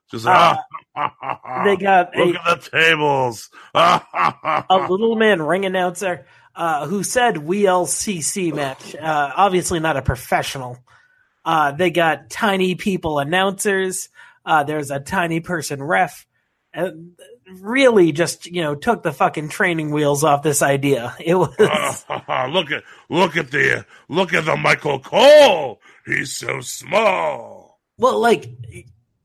Just 0.09 0.25
Uh, 0.25 0.55
ah, 0.95 1.63
they 1.65 1.75
got 1.75 2.15
look 2.15 2.35
a- 2.35 2.49
at 2.49 2.61
the 2.61 2.69
tables. 2.69 3.49
A 3.73 4.87
little 4.89 5.15
man 5.17 5.41
ring 5.41 5.65
announcer 5.65 6.25
uh, 6.57 6.87
who 6.87 7.03
said 7.03 7.35
WLCC 7.35 8.53
match. 8.53 8.95
Uh, 8.95 9.31
obviously 9.35 9.79
not 9.79 9.95
a 9.95 10.01
professional. 10.01 10.79
Uh, 11.45 11.71
they 11.71 11.91
got 11.91 12.29
tiny 12.29 12.75
people 12.75 13.19
announcers. 13.19 14.09
Uh, 14.43 14.63
there's 14.63 14.89
a 14.89 14.99
tiny 14.99 15.39
person 15.39 15.81
ref. 15.81 16.25
Uh, 16.75 16.89
really, 17.61 18.11
just 18.11 18.47
you 18.47 18.61
know, 18.61 18.75
took 18.75 19.03
the 19.03 19.13
fucking 19.13 19.49
training 19.49 19.91
wheels 19.91 20.23
off 20.23 20.41
this 20.41 20.61
idea. 20.61 21.15
It 21.23 21.35
was 21.35 21.49
look 22.49 22.71
at 22.71 22.83
look 23.09 23.37
at 23.37 23.51
the 23.51 23.85
look 24.09 24.33
at 24.33 24.45
the 24.45 24.57
Michael 24.57 24.99
Cole. 24.99 25.79
He's 26.05 26.35
so 26.35 26.59
small. 26.61 27.79
well, 27.97 28.19
like 28.19 28.49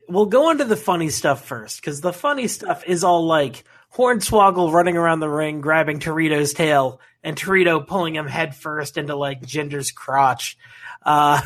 we'll 0.07 0.27
go 0.27 0.51
into 0.51 0.65
the 0.65 0.75
funny 0.75 1.09
stuff 1.09 1.45
first 1.45 1.81
because 1.81 1.99
the 1.99 2.13
funny 2.13 2.47
stuff 2.47 2.83
is 2.85 3.03
all 3.03 3.25
like 3.25 3.63
Hornswoggle 3.95 4.71
running 4.73 4.97
around 4.97 5.19
the 5.19 5.29
ring, 5.29 5.61
grabbing 5.61 5.99
Torito's 5.99 6.53
tail, 6.53 6.99
and 7.23 7.37
Torito 7.37 7.85
pulling 7.85 8.15
him 8.15 8.27
headfirst 8.27 8.97
into 8.97 9.15
like 9.15 9.41
Jinder's 9.45 9.91
crotch. 9.91 10.57
Uh, 11.05 11.41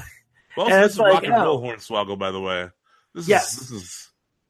Well, 0.55 0.67
this 0.67 0.85
it's 0.85 0.93
is 0.95 0.99
like, 0.99 1.13
rock 1.13 1.23
and 1.25 1.33
oh. 1.33 1.59
Hornswoggle, 1.59 2.17
by 2.17 2.31
the 2.31 2.39
way. 2.41 2.69
This 3.13 3.27
Yes. 3.27 3.53
is 3.61 3.69
this 3.69 3.71
is 3.83 4.03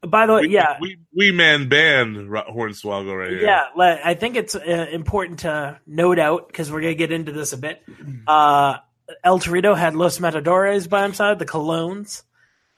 by 0.08 0.28
the 0.28 0.34
way, 0.36 0.42
we, 0.42 0.50
yeah, 0.50 0.78
we 0.80 0.98
we 1.14 1.32
man 1.32 1.70
band 1.70 2.16
Hornswoggle 2.30 3.18
right 3.18 3.32
here. 3.32 3.42
yeah. 3.42 3.64
I 4.06 4.14
think 4.14 4.36
it's 4.36 4.54
uh, 4.56 4.88
important 4.92 5.40
to 5.40 5.80
note 5.88 6.20
out 6.20 6.48
because 6.48 6.72
we're 6.72 6.82
gonna 6.82 6.94
get 6.94 7.12
into 7.12 7.32
this 7.32 7.52
a 7.52 7.58
bit. 7.58 7.82
Uh, 8.28 8.78
El 9.24 9.40
Torito 9.40 9.76
had 9.76 9.96
Los 9.96 10.20
Matadores 10.20 10.88
by 10.88 11.08
his 11.08 11.18
side, 11.18 11.40
the 11.40 11.46
Colognes. 11.46 12.24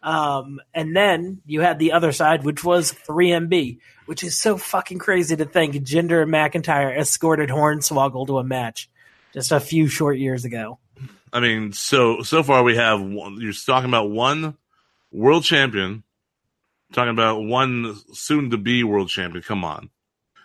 Um, 0.01 0.61
and 0.73 0.95
then 0.95 1.41
you 1.45 1.59
had 1.59 1.77
the 1.77 1.91
other 1.91 2.13
side, 2.13 2.45
which 2.45 2.63
was 2.63 2.93
3MB, 2.93 3.79
which 4.09 4.23
is 4.23 4.35
so 4.35 4.57
fucking 4.57 4.97
crazy 4.97 5.35
to 5.35 5.45
think 5.45 5.75
Jinder 5.75 6.27
McIntyre 6.27 6.97
escorted 6.97 7.49
Hornswoggle 7.49 8.25
to 8.25 8.39
a 8.39 8.43
match 8.43 8.89
just 9.35 9.51
a 9.51 9.59
few 9.59 9.87
short 9.87 10.17
years 10.17 10.45
ago. 10.45 10.79
I 11.31 11.39
mean, 11.39 11.73
so 11.73 12.23
so 12.23 12.41
far 12.41 12.63
we 12.63 12.75
have 12.75 12.99
one, 12.99 13.39
you're 13.39 13.53
talking 13.53 13.87
about 13.87 14.09
one 14.09 14.57
world 15.11 15.43
champion, 15.43 16.01
talking 16.91 17.11
about 17.11 17.41
one 17.43 17.95
soon 18.11 18.49
to 18.49 18.57
be 18.57 18.83
world 18.83 19.09
champion. 19.09 19.43
Come 19.43 19.63
on, 19.63 19.91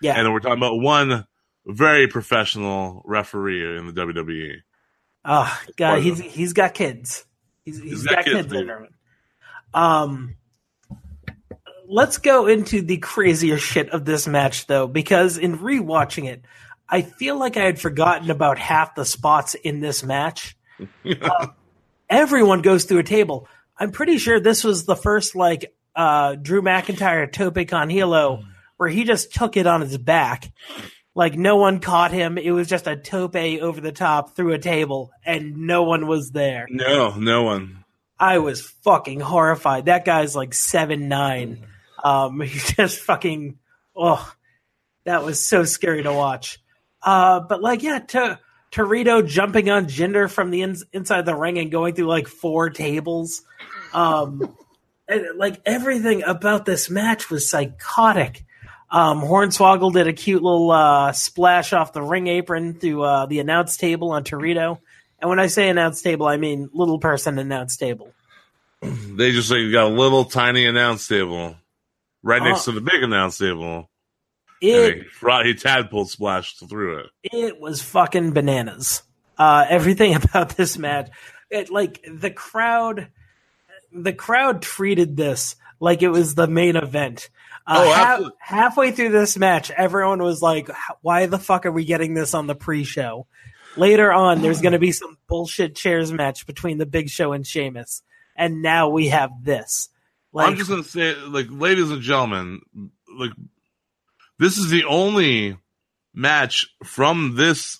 Yeah. 0.02 0.14
and 0.14 0.26
then 0.26 0.34
we're 0.34 0.40
talking 0.40 0.58
about 0.58 0.76
one 0.78 1.26
very 1.64 2.06
professional 2.06 3.00
referee 3.06 3.78
in 3.78 3.86
the. 3.86 3.92
WWE. 3.94 4.56
Oh 5.24 5.58
God, 5.76 6.02
he's 6.02 6.20
he's 6.20 6.52
got 6.52 6.74
kids. 6.74 7.24
He's, 7.64 7.80
he's 7.80 8.04
got, 8.04 8.26
kids, 8.26 8.46
dude. 8.46 8.66
later 8.66 8.88
on. 9.72 10.02
Um, 10.02 10.34
let's 11.88 12.18
go 12.18 12.46
into 12.46 12.82
the 12.82 12.98
crazier 12.98 13.58
shit 13.58 13.90
of 13.90 14.04
this 14.04 14.26
match, 14.26 14.66
though, 14.66 14.86
because 14.86 15.38
in 15.38 15.58
rewatching 15.58 16.26
it, 16.26 16.44
I 16.88 17.02
feel 17.02 17.38
like 17.38 17.56
I 17.56 17.64
had 17.64 17.80
forgotten 17.80 18.30
about 18.30 18.58
half 18.58 18.94
the 18.94 19.04
spots 19.04 19.54
in 19.54 19.80
this 19.80 20.02
match. 20.02 20.56
Uh, 21.04 21.48
everyone 22.10 22.62
goes 22.62 22.84
through 22.84 22.98
a 22.98 23.04
table. 23.04 23.48
I'm 23.78 23.90
pretty 23.90 24.18
sure 24.18 24.38
this 24.38 24.62
was 24.64 24.84
the 24.84 24.96
first 24.96 25.34
like 25.34 25.74
uh, 25.96 26.34
Drew 26.34 26.62
McIntyre 26.62 27.30
tope 27.30 27.66
con 27.68 27.88
hilo 27.88 28.44
where 28.76 28.88
he 28.88 29.04
just 29.04 29.32
took 29.32 29.56
it 29.56 29.66
on 29.66 29.80
his 29.80 29.96
back. 29.98 30.52
Like 31.14 31.36
no 31.36 31.56
one 31.56 31.78
caught 31.78 32.10
him. 32.10 32.38
It 32.38 32.50
was 32.50 32.68
just 32.68 32.86
a 32.86 32.96
tope 32.96 33.36
over 33.36 33.80
the 33.80 33.92
top 33.92 34.34
through 34.34 34.52
a 34.52 34.58
table, 34.58 35.12
and 35.24 35.56
no 35.58 35.84
one 35.84 36.08
was 36.08 36.30
there. 36.32 36.66
No, 36.68 37.14
no 37.14 37.44
one. 37.44 37.84
I 38.18 38.38
was 38.38 38.60
fucking 38.60 39.20
horrified. 39.20 39.86
That 39.86 40.04
guy's 40.04 40.34
like 40.34 40.54
seven 40.54 41.08
nine. 41.08 41.66
Um, 42.04 42.40
he 42.42 42.58
just 42.74 43.00
fucking 43.00 43.58
oh, 43.96 44.32
that 45.04 45.24
was 45.24 45.40
so 45.40 45.64
scary 45.64 46.04
to 46.04 46.12
watch. 46.12 46.60
Uh, 47.02 47.40
but 47.40 47.60
like 47.60 47.82
yeah, 47.82 47.98
to, 47.98 48.38
Torito 48.70 49.26
jumping 49.26 49.70
on 49.70 49.86
Jinder 49.86 50.30
from 50.30 50.50
the 50.50 50.62
ins- 50.62 50.84
inside 50.92 51.26
the 51.26 51.34
ring 51.34 51.58
and 51.58 51.70
going 51.70 51.94
through 51.94 52.06
like 52.06 52.28
four 52.28 52.70
tables. 52.70 53.42
Um, 53.92 54.56
and, 55.08 55.36
like 55.36 55.60
everything 55.64 56.22
about 56.22 56.64
this 56.64 56.90
match 56.90 57.30
was 57.30 57.48
psychotic. 57.48 58.44
Um, 58.90 59.22
Hornswoggle 59.22 59.92
did 59.92 60.06
a 60.06 60.12
cute 60.12 60.42
little 60.42 60.70
uh, 60.70 61.12
splash 61.12 61.72
off 61.72 61.92
the 61.92 62.02
ring 62.02 62.26
apron 62.26 62.74
through 62.74 63.02
uh, 63.02 63.26
the 63.26 63.40
announce 63.40 63.76
table 63.76 64.12
on 64.12 64.24
Torito. 64.24 64.78
And 65.18 65.30
when 65.30 65.40
I 65.40 65.46
say 65.46 65.68
announce 65.68 66.02
table, 66.02 66.26
I 66.26 66.36
mean 66.36 66.70
little 66.72 66.98
person 66.98 67.38
announce 67.38 67.76
table. 67.76 68.12
They 68.82 69.32
just 69.32 69.50
like 69.50 69.72
got 69.72 69.86
a 69.86 69.94
little 69.94 70.24
tiny 70.24 70.66
announce 70.66 71.08
table 71.08 71.56
right 72.24 72.42
next 72.42 72.66
Oh. 72.66 72.72
to 72.72 72.80
the 72.80 72.90
big 72.90 73.02
announce 73.02 73.38
table. 73.38 73.88
It 74.60 75.04
he, 75.20 75.42
he 75.44 75.54
tadpole 75.54 76.06
splashed 76.06 76.66
through 76.68 77.00
it. 77.00 77.06
it 77.22 77.60
was 77.60 77.82
fucking 77.82 78.32
bananas. 78.32 79.02
Uh, 79.38 79.66
everything 79.68 80.14
about 80.24 80.50
this 80.56 80.78
match, 80.78 81.10
it, 81.50 81.70
like 81.70 82.04
the 82.10 82.30
crowd, 82.30 83.08
the 83.92 84.12
crowd 84.12 84.62
treated 84.62 85.16
this 85.16 85.56
like 85.80 86.02
it 86.02 86.08
was 86.08 86.34
the 86.34 86.46
main 86.46 86.76
event. 86.76 87.28
Uh, 87.66 87.82
Oh, 87.86 87.92
half- 87.92 88.22
halfway 88.38 88.90
through 88.92 89.10
this 89.10 89.36
match, 89.36 89.70
everyone 89.70 90.22
was 90.22 90.40
like, 90.42 90.68
"Why 91.02 91.26
the 91.26 91.38
fuck 91.38 91.66
are 91.66 91.72
we 91.72 91.84
getting 91.84 92.14
this 92.14 92.32
on 92.34 92.46
the 92.46 92.54
pre-show?" 92.54 93.26
Later 93.76 94.12
on, 94.12 94.40
there's 94.40 94.60
going 94.60 94.72
to 94.74 94.78
be 94.78 94.92
some 94.92 95.18
bullshit 95.26 95.74
chairs 95.74 96.12
match 96.12 96.46
between 96.46 96.78
the 96.78 96.86
Big 96.86 97.08
Show 97.10 97.32
and 97.32 97.44
Sheamus, 97.46 98.02
and 98.36 98.62
now 98.62 98.88
we 98.90 99.08
have 99.08 99.30
this. 99.42 99.88
Like, 100.34 100.48
I'm 100.48 100.56
just 100.56 100.68
gonna 100.68 100.82
say, 100.84 101.14
like, 101.14 101.46
ladies 101.48 101.90
and 101.90 102.02
gentlemen, 102.02 102.60
like, 103.16 103.30
this 104.38 104.58
is 104.58 104.68
the 104.70 104.84
only 104.84 105.56
match 106.12 106.66
from 106.84 107.36
this 107.36 107.78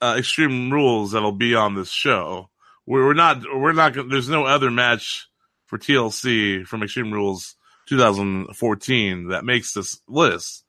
uh, 0.00 0.16
Extreme 0.18 0.72
Rules 0.72 1.12
that'll 1.12 1.32
be 1.32 1.54
on 1.54 1.74
this 1.74 1.90
show. 1.90 2.48
We're, 2.86 3.06
we're 3.06 3.14
not, 3.14 3.42
we're 3.54 3.72
not. 3.72 3.92
gonna- 3.92 4.08
There's 4.08 4.28
no 4.28 4.44
other 4.46 4.70
match 4.70 5.28
for 5.66 5.78
TLC 5.78 6.66
from 6.66 6.82
Extreme 6.82 7.12
Rules 7.12 7.54
2014 7.88 9.28
that 9.28 9.44
makes 9.44 9.72
this 9.72 10.00
list. 10.08 10.64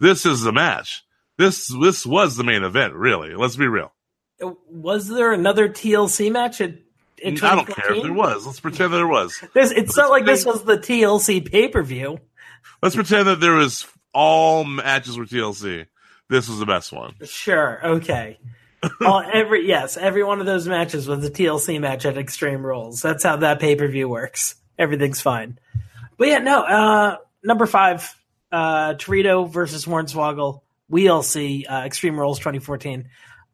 This 0.00 0.26
is 0.26 0.42
the 0.42 0.52
match. 0.52 1.02
This 1.38 1.66
this 1.80 2.04
was 2.06 2.36
the 2.36 2.44
main 2.44 2.62
event, 2.62 2.94
really. 2.94 3.34
Let's 3.34 3.56
be 3.56 3.66
real. 3.66 3.92
Was 4.40 5.08
there 5.08 5.32
another 5.32 5.68
TLC 5.68 6.30
match? 6.30 6.60
At, 6.60 6.74
in 7.24 7.42
I 7.42 7.54
don't 7.54 7.66
care 7.66 7.94
if 7.94 8.02
there 8.02 8.12
was. 8.12 8.46
Let's 8.46 8.60
pretend 8.60 8.92
that 8.92 8.98
there 8.98 9.08
was. 9.08 9.42
There's, 9.54 9.72
it's 9.72 9.96
not 9.96 10.10
like 10.10 10.24
this 10.24 10.44
was 10.44 10.64
the 10.64 10.76
TLC 10.76 11.50
pay 11.50 11.68
per 11.68 11.82
view. 11.82 12.18
Let's 12.82 12.94
pretend 12.94 13.28
that 13.28 13.40
there 13.40 13.54
was 13.54 13.86
all 14.12 14.64
matches 14.64 15.18
were 15.18 15.24
TLC. 15.24 15.86
This 16.28 16.48
was 16.48 16.58
the 16.58 16.66
best 16.66 16.92
one. 16.92 17.14
Sure. 17.24 17.80
Okay. 17.84 18.38
All, 19.00 19.22
every 19.32 19.66
yes, 19.66 19.96
every 19.96 20.22
one 20.22 20.40
of 20.40 20.46
those 20.46 20.68
matches 20.68 21.08
was 21.08 21.24
a 21.24 21.30
TLC 21.30 21.80
match 21.80 22.04
at 22.04 22.18
Extreme 22.18 22.64
Rules. 22.64 23.00
That's 23.00 23.24
how 23.24 23.36
that 23.36 23.58
pay 23.58 23.76
per 23.76 23.88
view 23.88 24.08
works. 24.08 24.56
Everything's 24.78 25.22
fine. 25.22 25.58
But 26.18 26.28
yeah, 26.28 26.38
no. 26.38 26.62
Uh, 26.62 27.16
number 27.42 27.64
five, 27.64 28.14
uh, 28.52 28.94
Torito 28.94 29.48
versus 29.48 29.86
Hornswoggle. 29.86 30.60
WeeLC 30.90 31.64
uh, 31.70 31.82
Extreme 31.86 32.20
Rules 32.20 32.38
2014. 32.38 33.08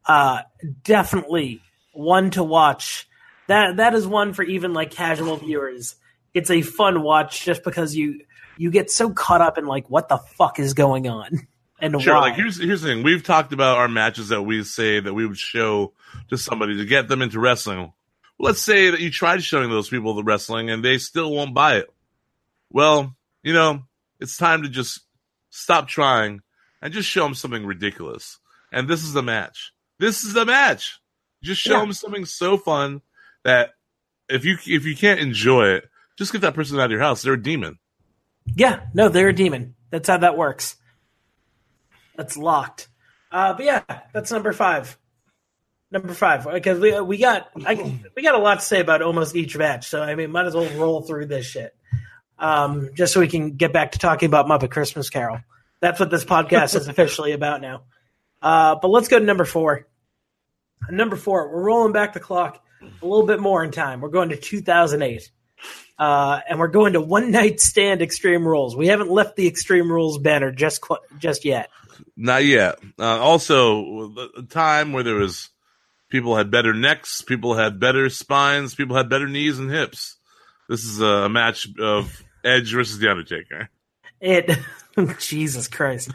Uh, 0.05 0.41
definitely 0.83 1.61
one 1.93 2.31
to 2.31 2.43
watch. 2.43 3.07
That 3.51 3.75
that 3.77 3.93
is 3.93 4.07
one 4.07 4.31
for 4.33 4.43
even 4.43 4.71
like 4.73 4.91
casual 4.91 5.35
viewers. 5.35 5.95
It's 6.33 6.49
a 6.49 6.61
fun 6.61 7.03
watch 7.03 7.43
just 7.43 7.63
because 7.65 7.93
you 7.95 8.21
you 8.57 8.71
get 8.71 8.89
so 8.89 9.09
caught 9.11 9.41
up 9.41 9.57
in 9.57 9.65
like 9.65 9.89
what 9.89 10.07
the 10.07 10.17
fuck 10.17 10.57
is 10.57 10.73
going 10.73 11.07
on 11.09 11.47
and 11.79 12.01
Sure, 12.01 12.13
why. 12.15 12.21
like 12.21 12.35
here's 12.35 12.57
here's 12.61 12.81
the 12.81 12.87
thing. 12.87 13.03
We've 13.03 13.23
talked 13.23 13.51
about 13.51 13.77
our 13.77 13.89
matches 13.89 14.29
that 14.29 14.43
we 14.43 14.63
say 14.63 15.01
that 15.01 15.13
we 15.13 15.25
would 15.27 15.37
show 15.37 15.91
to 16.29 16.37
somebody 16.37 16.77
to 16.77 16.85
get 16.85 17.09
them 17.09 17.21
into 17.21 17.39
wrestling. 17.41 17.91
Let's 18.39 18.61
say 18.61 18.89
that 18.89 19.01
you 19.01 19.11
tried 19.11 19.43
showing 19.43 19.69
those 19.69 19.89
people 19.89 20.13
the 20.13 20.23
wrestling 20.23 20.69
and 20.69 20.83
they 20.83 20.97
still 20.97 21.31
won't 21.31 21.53
buy 21.53 21.75
it. 21.79 21.89
Well, 22.69 23.15
you 23.43 23.51
know, 23.53 23.83
it's 24.21 24.37
time 24.37 24.63
to 24.63 24.69
just 24.69 25.01
stop 25.49 25.87
trying 25.89 26.39
and 26.81 26.93
just 26.93 27.09
show 27.09 27.23
them 27.23 27.35
something 27.35 27.65
ridiculous. 27.65 28.39
And 28.71 28.87
this 28.87 29.03
is 29.03 29.11
the 29.13 29.21
match. 29.23 29.73
This 29.99 30.23
is 30.23 30.33
the 30.33 30.45
match. 30.45 30.99
Just 31.43 31.61
show 31.61 31.73
Yeah. 31.73 31.79
them 31.81 31.93
something 31.93 32.25
so 32.25 32.57
fun 32.57 33.01
that 33.43 33.71
if 34.29 34.45
you 34.45 34.57
if 34.65 34.85
you 34.85 34.95
can't 34.95 35.19
enjoy 35.19 35.67
it, 35.69 35.89
just 36.17 36.31
get 36.31 36.41
that 36.41 36.53
person 36.53 36.79
out 36.79 36.85
of 36.85 36.91
your 36.91 37.01
house. 37.01 37.21
They're 37.21 37.33
a 37.33 37.41
demon. 37.41 37.79
Yeah, 38.55 38.81
no, 38.93 39.09
they're 39.09 39.29
a 39.29 39.33
demon. 39.33 39.75
That's 39.89 40.07
how 40.07 40.17
that 40.17 40.37
works. 40.37 40.75
That's 42.15 42.37
locked. 42.37 42.87
Uh, 43.31 43.53
but 43.53 43.65
yeah, 43.65 43.83
that's 44.13 44.31
number 44.31 44.53
five. 44.53 44.97
Number 45.89 46.13
five, 46.13 46.47
because 46.49 46.79
we 46.79 46.99
we 47.01 47.17
got 47.17 47.49
I, 47.65 47.99
we 48.15 48.23
got 48.23 48.35
a 48.35 48.37
lot 48.37 48.59
to 48.59 48.65
say 48.65 48.79
about 48.79 49.01
almost 49.01 49.35
each 49.35 49.57
match. 49.57 49.87
So 49.87 50.01
I 50.01 50.15
mean, 50.15 50.31
might 50.31 50.45
as 50.45 50.55
well 50.55 50.69
roll 50.77 51.01
through 51.01 51.25
this 51.25 51.45
shit, 51.45 51.75
um, 52.39 52.91
just 52.93 53.13
so 53.13 53.19
we 53.19 53.27
can 53.27 53.57
get 53.57 53.73
back 53.73 53.91
to 53.91 53.99
talking 53.99 54.27
about 54.27 54.45
Muppet 54.45 54.71
Christmas 54.71 55.09
Carol. 55.09 55.41
That's 55.81 55.99
what 55.99 56.09
this 56.09 56.23
podcast 56.23 56.75
is 56.75 56.87
officially 56.89 57.33
about 57.33 57.59
now. 57.59 57.83
Uh, 58.41 58.75
but 58.81 58.87
let's 58.87 59.09
go 59.09 59.19
to 59.19 59.25
number 59.25 59.43
four. 59.43 59.85
Number 60.89 61.17
four, 61.17 61.51
we're 61.51 61.63
rolling 61.63 61.91
back 61.91 62.13
the 62.13 62.21
clock 62.21 62.63
a 62.81 63.05
little 63.05 63.25
bit 63.25 63.39
more 63.39 63.63
in 63.63 63.71
time. 63.71 64.01
We're 64.01 64.09
going 64.09 64.29
to 64.29 64.37
2008 64.37 65.29
uh, 66.01 66.39
and 66.49 66.59
we're 66.59 66.67
going 66.67 66.93
to 66.93 67.01
one 67.01 67.29
night 67.29 67.59
stand 67.59 68.01
Extreme 68.01 68.47
Rules. 68.47 68.75
We 68.75 68.87
haven't 68.87 69.11
left 69.11 69.35
the 69.35 69.47
Extreme 69.47 69.91
Rules 69.91 70.17
banner 70.17 70.51
just 70.51 70.81
qu- 70.81 70.97
just 71.19 71.45
yet. 71.45 71.69
Not 72.17 72.43
yet. 72.43 72.79
Uh, 72.97 73.19
also, 73.19 74.07
the- 74.07 74.29
a 74.37 74.41
time 74.41 74.93
where 74.93 75.03
there 75.03 75.15
was 75.15 75.49
people 76.09 76.35
had 76.35 76.49
better 76.49 76.73
necks, 76.73 77.21
people 77.21 77.53
had 77.53 77.79
better 77.79 78.09
spines, 78.09 78.73
people 78.73 78.95
had 78.95 79.09
better 79.09 79.27
knees 79.27 79.59
and 79.59 79.69
hips. 79.69 80.17
This 80.67 80.85
is 80.85 81.01
a 81.01 81.29
match 81.29 81.67
of 81.79 82.23
Edge 82.43 82.73
versus 82.73 82.97
The 82.97 83.11
Undertaker. 83.11 83.69
It, 84.19 84.57
Jesus 85.19 85.67
Christ, 85.67 86.09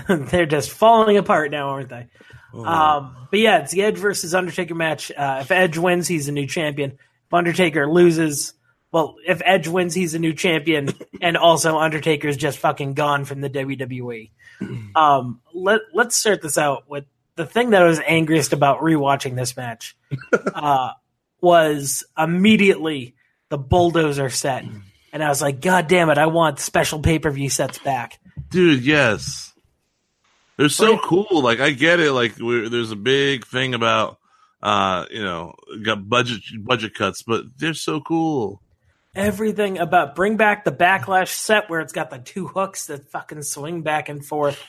they're 0.08 0.46
just 0.46 0.70
falling 0.70 1.16
apart 1.16 1.50
now, 1.50 1.70
aren't 1.70 1.88
they? 1.88 2.06
Um, 2.54 3.28
but 3.30 3.38
yeah, 3.38 3.58
it's 3.58 3.72
the 3.72 3.82
Edge 3.82 3.96
versus 3.96 4.34
Undertaker 4.34 4.74
match. 4.74 5.10
Uh, 5.10 5.38
if 5.40 5.50
Edge 5.50 5.78
wins, 5.78 6.06
he's 6.06 6.28
a 6.28 6.32
new 6.32 6.46
champion. 6.46 6.92
If 6.92 7.34
Undertaker 7.34 7.90
loses, 7.90 8.54
well, 8.90 9.16
if 9.26 9.40
Edge 9.44 9.68
wins, 9.68 9.94
he's 9.94 10.14
a 10.14 10.18
new 10.18 10.34
champion, 10.34 10.90
and 11.20 11.36
also 11.36 11.78
Undertaker's 11.78 12.36
just 12.36 12.58
fucking 12.58 12.94
gone 12.94 13.24
from 13.24 13.40
the 13.40 13.50
WWE. 13.50 14.30
Um, 14.94 15.40
let 15.52 15.80
Let's 15.92 16.14
start 16.14 16.40
this 16.40 16.56
out 16.56 16.88
with 16.88 17.04
the 17.34 17.46
thing 17.46 17.70
that 17.70 17.82
I 17.82 17.86
was 17.86 17.98
angriest 17.98 18.52
about 18.52 18.78
rewatching 18.80 19.34
this 19.34 19.56
match. 19.56 19.96
Uh, 20.54 20.90
was 21.40 22.04
immediately 22.16 23.16
the 23.48 23.58
bulldozer 23.58 24.30
set, 24.30 24.64
and 25.12 25.24
I 25.24 25.28
was 25.28 25.42
like, 25.42 25.60
God 25.60 25.88
damn 25.88 26.10
it, 26.10 26.18
I 26.18 26.26
want 26.26 26.60
special 26.60 27.00
pay 27.00 27.18
per 27.18 27.30
view 27.32 27.50
sets 27.50 27.78
back. 27.78 28.20
Dude, 28.50 28.84
yes. 28.84 29.51
They're 30.62 30.68
so 30.68 30.92
Right. 30.92 31.02
cool. 31.02 31.42
Like, 31.42 31.58
I 31.58 31.70
get 31.70 31.98
it. 31.98 32.12
Like, 32.12 32.38
we're, 32.38 32.68
there's 32.68 32.92
a 32.92 32.96
big 32.96 33.44
thing 33.44 33.74
about, 33.74 34.18
uh, 34.62 35.06
you 35.10 35.20
know, 35.20 35.56
got 35.82 36.08
budget, 36.08 36.40
budget 36.64 36.94
cuts, 36.94 37.22
but 37.22 37.46
they're 37.58 37.74
so 37.74 38.00
cool. 38.00 38.62
everything 39.16 39.78
about 39.78 40.14
bring 40.14 40.36
back 40.36 40.64
the 40.64 40.70
backlash 40.70 41.28
set 41.30 41.68
where 41.68 41.80
it's 41.80 41.92
got 41.92 42.10
the 42.10 42.18
two 42.18 42.46
hooks 42.46 42.86
that 42.86 43.10
fucking 43.10 43.42
swing 43.42 43.82
back 43.82 44.08
and 44.08 44.24
forth. 44.24 44.62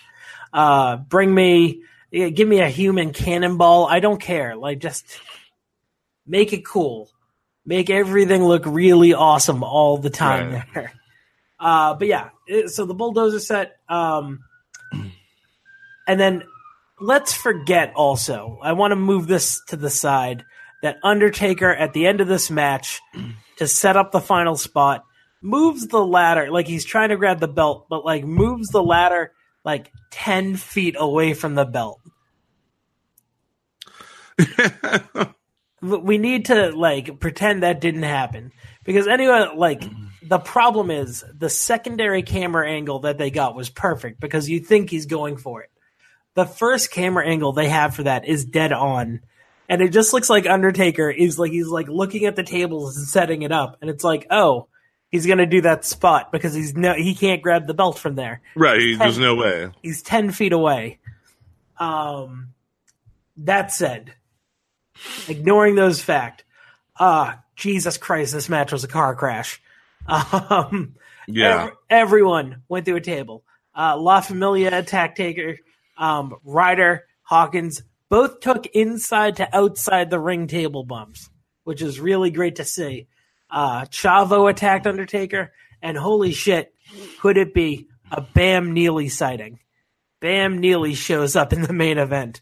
Uh, 0.51 0.97
bring 0.97 1.31
me, 1.33 1.83
yeah, 2.09 2.29
give 2.29 2.47
me 2.47 2.59
a 2.59 2.67
human 2.69 3.13
cannonball. 3.13 3.85
I 3.85 3.99
don't 3.99 4.19
care. 4.19 4.55
Like 4.55 4.79
just 4.79 5.05
make 6.25 6.53
it 6.53 6.65
cool. 6.65 7.11
Make 7.67 7.91
everything 7.91 8.43
look 8.43 8.63
really 8.65 9.13
awesome 9.13 9.63
all 9.63 9.97
the 9.99 10.09
time 10.09 10.53
Right. 10.53 10.63
there. 10.73 10.93
Uh, 11.59 11.93
but 11.93 12.07
yeah, 12.07 12.29
it- 12.47 12.71
so 12.71 12.85
the 12.85 12.95
bulldozer 12.95 13.39
set, 13.39 13.77
um, 13.87 14.39
and 16.07 16.19
then 16.19 16.43
let's 16.99 17.33
forget 17.33 17.93
also. 17.95 18.59
I 18.61 18.73
want 18.73 18.91
to 18.91 18.95
move 18.95 19.27
this 19.27 19.61
to 19.67 19.75
the 19.75 19.89
side 19.89 20.45
that 20.81 20.97
Undertaker 21.03 21.73
at 21.73 21.93
the 21.93 22.07
end 22.07 22.21
of 22.21 22.27
this 22.27 22.51
match 22.51 23.01
to 23.57 23.67
set 23.67 23.97
up 23.97 24.11
the 24.11 24.21
final 24.21 24.55
spot 24.55 25.05
moves 25.41 25.87
the 25.87 26.03
ladder 26.03 26.49
like 26.51 26.67
he's 26.67 26.85
trying 26.85 27.09
to 27.09 27.17
grab 27.17 27.39
the 27.39 27.47
belt, 27.47 27.87
but 27.89 28.05
like 28.05 28.23
moves 28.23 28.69
the 28.69 28.83
ladder 28.83 29.33
like 29.63 29.91
ten 30.11 30.55
feet 30.55 30.95
away 30.97 31.33
from 31.33 31.55
the 31.55 31.65
belt. 31.65 31.99
we 35.81 36.17
need 36.17 36.45
to 36.45 36.71
like 36.71 37.19
pretend 37.19 37.63
that 37.63 37.81
didn't 37.81 38.03
happen 38.03 38.51
because 38.83 39.07
anyway 39.07 39.47
like 39.55 39.83
the 40.23 40.39
problem 40.39 40.89
is 40.89 41.23
the 41.37 41.49
secondary 41.49 42.23
camera 42.23 42.67
angle 42.69 42.99
that 42.99 43.17
they 43.17 43.29
got 43.29 43.55
was 43.55 43.69
perfect 43.69 44.19
because 44.19 44.49
you 44.49 44.59
think 44.59 44.89
he's 44.89 45.05
going 45.05 45.37
for 45.37 45.61
it 45.61 45.69
the 46.35 46.45
first 46.45 46.91
camera 46.91 47.25
angle 47.27 47.51
they 47.53 47.69
have 47.69 47.95
for 47.95 48.03
that 48.03 48.25
is 48.25 48.45
dead 48.45 48.71
on 48.73 49.21
and 49.69 49.81
it 49.81 49.89
just 49.89 50.13
looks 50.13 50.29
like 50.29 50.45
undertaker 50.45 51.09
is 51.09 51.37
like 51.39 51.51
he's 51.51 51.67
like 51.67 51.87
looking 51.87 52.25
at 52.25 52.35
the 52.35 52.43
tables 52.43 52.97
and 52.97 53.07
setting 53.07 53.41
it 53.43 53.51
up 53.51 53.77
and 53.81 53.89
it's 53.89 54.03
like 54.03 54.27
oh 54.31 54.67
he's 55.09 55.25
gonna 55.25 55.45
do 55.45 55.61
that 55.61 55.85
spot 55.85 56.31
because 56.31 56.53
he's 56.53 56.75
no 56.75 56.93
he 56.93 57.13
can't 57.15 57.41
grab 57.41 57.67
the 57.67 57.73
belt 57.73 57.97
from 57.99 58.15
there 58.15 58.41
Right. 58.55 58.97
There's 58.97 59.19
no 59.19 59.35
way. 59.35 59.69
He's 59.81 60.01
10 60.01 60.31
feet 60.31 60.53
away. 60.53 60.99
Um, 61.79 62.49
that 63.37 63.71
said, 63.71 64.13
ignoring 65.27 65.75
those 65.75 66.01
fact, 66.01 66.43
ah, 66.99 67.39
Jesus 67.55 67.97
Christ, 67.97 68.33
this 68.33 68.49
match 68.49 68.71
was 68.71 68.83
a 68.83 68.87
car 68.87 69.15
crash. 69.15 69.61
Um, 70.07 70.95
Yeah. 71.27 71.65
ev- 71.67 71.71
everyone 71.89 72.61
went 72.67 72.85
through 72.85 72.97
a 72.97 73.01
table. 73.01 73.43
Uh, 73.75 73.97
La 73.97 74.19
Familia, 74.21 74.77
Attack 74.77 75.15
Taker, 75.15 75.57
um, 75.97 76.35
Ryder, 76.43 77.05
Hawkins, 77.23 77.81
both 78.09 78.39
took 78.41 78.65
inside 78.67 79.37
to 79.37 79.55
outside 79.55 80.09
the 80.09 80.19
ring 80.19 80.47
table 80.47 80.83
bumps, 80.83 81.29
which 81.63 81.81
is 81.81 81.99
really 81.99 82.31
great 82.31 82.57
to 82.57 82.65
see. 82.65 83.07
Uh, 83.49 83.85
Chavo 83.85 84.49
attacked 84.49 84.87
Undertaker, 84.87 85.51
and 85.81 85.97
holy 85.97 86.31
shit, 86.31 86.73
could 87.19 87.37
it 87.37 87.53
be 87.53 87.87
a 88.11 88.21
Bam 88.21 88.73
Neely 88.73 89.09
sighting? 89.09 89.59
Bam 90.19 90.59
Neely 90.59 90.93
shows 90.93 91.35
up 91.35 91.53
in 91.53 91.61
the 91.61 91.73
main 91.73 91.97
event. 91.97 92.41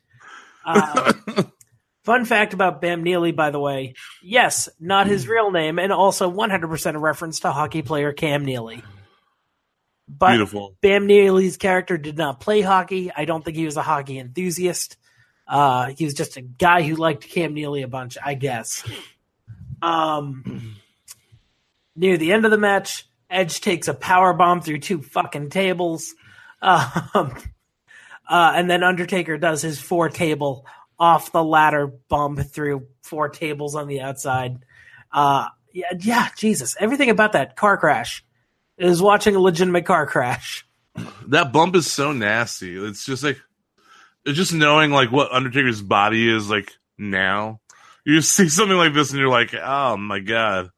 Uh, 0.66 1.14
fun 2.04 2.26
fact 2.26 2.54
about 2.54 2.82
Bam 2.82 3.04
Neely, 3.04 3.32
by 3.32 3.50
the 3.50 3.60
way, 3.60 3.96
yes, 4.22 4.70
not 4.80 5.08
his 5.08 5.28
real 5.28 5.52
name, 5.52 5.80
and 5.80 5.92
also 5.92 6.32
100% 6.32 6.96
a 6.96 7.00
reference 7.00 7.40
to 7.42 7.52
hockey 7.52 7.82
player 7.82 8.14
Cam 8.14 8.46
Neely. 8.46 8.84
But 10.17 10.32
Beautiful. 10.32 10.76
Bam 10.82 11.08
Neely's 11.08 11.56
character 11.58 11.97
did 11.97 12.17
not 12.17 12.41
play 12.41 12.62
hockey. 12.62 13.12
I 13.15 13.26
don't 13.26 13.45
think 13.45 13.56
he 13.56 13.65
was 13.65 13.78
a 13.78 13.82
hockey 13.82 14.19
enthusiast. 14.19 14.97
Uh, 15.47 15.93
he 15.97 16.04
was 16.06 16.13
just 16.13 16.38
a 16.38 16.41
guy 16.41 16.82
who 16.82 16.95
liked 16.95 17.28
Cam 17.28 17.54
Neely 17.54 17.82
a 17.82 17.88
bunch, 17.88 18.17
I 18.24 18.34
guess. 18.34 18.84
Um, 19.82 20.76
near 21.95 22.17
the 22.17 22.34
end 22.34 22.45
of 22.45 22.52
the 22.52 22.58
match, 22.58 23.08
Edge 23.30 23.62
takes 23.62 23.88
a 23.88 23.93
power 23.93 24.34
bomb 24.34 24.62
through 24.62 24.80
two 24.80 25.02
fucking 25.02 25.50
tables. 25.50 26.13
Um, 26.62 27.34
uh, 28.30 28.54
and 28.56 28.69
then 28.69 28.84
Undertaker 28.84 29.38
does 29.38 29.62
his 29.62 29.80
four 29.80 30.10
table 30.10 30.65
off 31.00 31.32
the 31.32 31.43
ladder 31.43 31.88
bump 31.88 32.39
through 32.39 32.88
four 33.02 33.30
tables 33.30 33.76
on 33.76 33.88
the 33.88 34.02
outside. 34.02 34.63
Uh, 35.12 35.47
yeah, 35.74 35.93
yeah, 36.00 36.30
Jesus, 36.38 36.76
everything 36.80 37.10
about 37.10 37.32
that 37.32 37.56
car 37.56 37.78
crash 37.78 38.24
is 38.82 39.02
watching 39.02 39.36
a 39.36 39.39
legitimate 39.39 39.86
car 39.86 40.06
crash. 40.06 40.65
That 41.28 41.54
bump 41.54 41.76
is 41.76 41.91
so 41.91 42.12
nasty. 42.12 42.76
It's 42.76 43.06
just 43.06 43.24
like 43.24 43.39
it's 44.26 44.38
just 44.38 44.54
knowing 44.54 44.91
like 44.91 45.12
what 45.12 45.32
Undertaker's 45.32 45.82
body 45.82 46.28
is 46.30 46.50
like 46.50 46.74
now. 46.98 47.60
You 48.06 48.22
see 48.22 48.50
something 48.50 48.78
like 48.78 48.94
this 48.94 49.12
and 49.12 49.20
you're 49.20 49.30
like, 49.30 49.54
oh 49.54 49.98
my 49.98 50.20
god. 50.20 50.70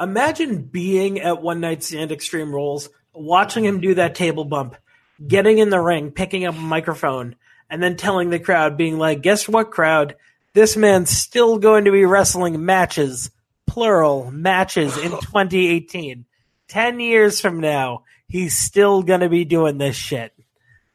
Imagine 0.00 0.62
being 0.62 1.20
at 1.20 1.42
One 1.42 1.60
Night 1.60 1.84
Stand 1.84 2.10
Extreme 2.10 2.52
Rules, 2.52 2.88
watching 3.14 3.64
him 3.64 3.80
do 3.80 3.94
that 3.94 4.14
table 4.16 4.44
bump, 4.44 4.76
getting 5.24 5.58
in 5.58 5.70
the 5.70 5.78
ring, 5.78 6.10
picking 6.10 6.44
up 6.44 6.56
a 6.56 6.60
microphone, 6.60 7.36
and 7.70 7.82
then 7.82 7.96
telling 7.96 8.30
the 8.30 8.40
crowd, 8.40 8.76
being 8.76 8.98
like, 8.98 9.22
guess 9.22 9.48
what, 9.48 9.70
crowd? 9.70 10.16
This 10.54 10.76
man's 10.76 11.10
still 11.10 11.58
going 11.58 11.84
to 11.84 11.92
be 11.92 12.04
wrestling 12.04 12.64
matches, 12.64 13.30
plural, 13.66 14.30
matches 14.30 14.96
in 14.98 15.10
2018. 15.20 16.24
10 16.72 17.00
years 17.00 17.38
from 17.38 17.60
now, 17.60 18.04
he's 18.26 18.56
still 18.56 19.02
going 19.02 19.20
to 19.20 19.28
be 19.28 19.44
doing 19.44 19.76
this 19.76 19.94
shit. 19.94 20.32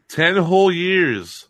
Ten 0.09 0.35
whole 0.35 0.71
years. 0.71 1.47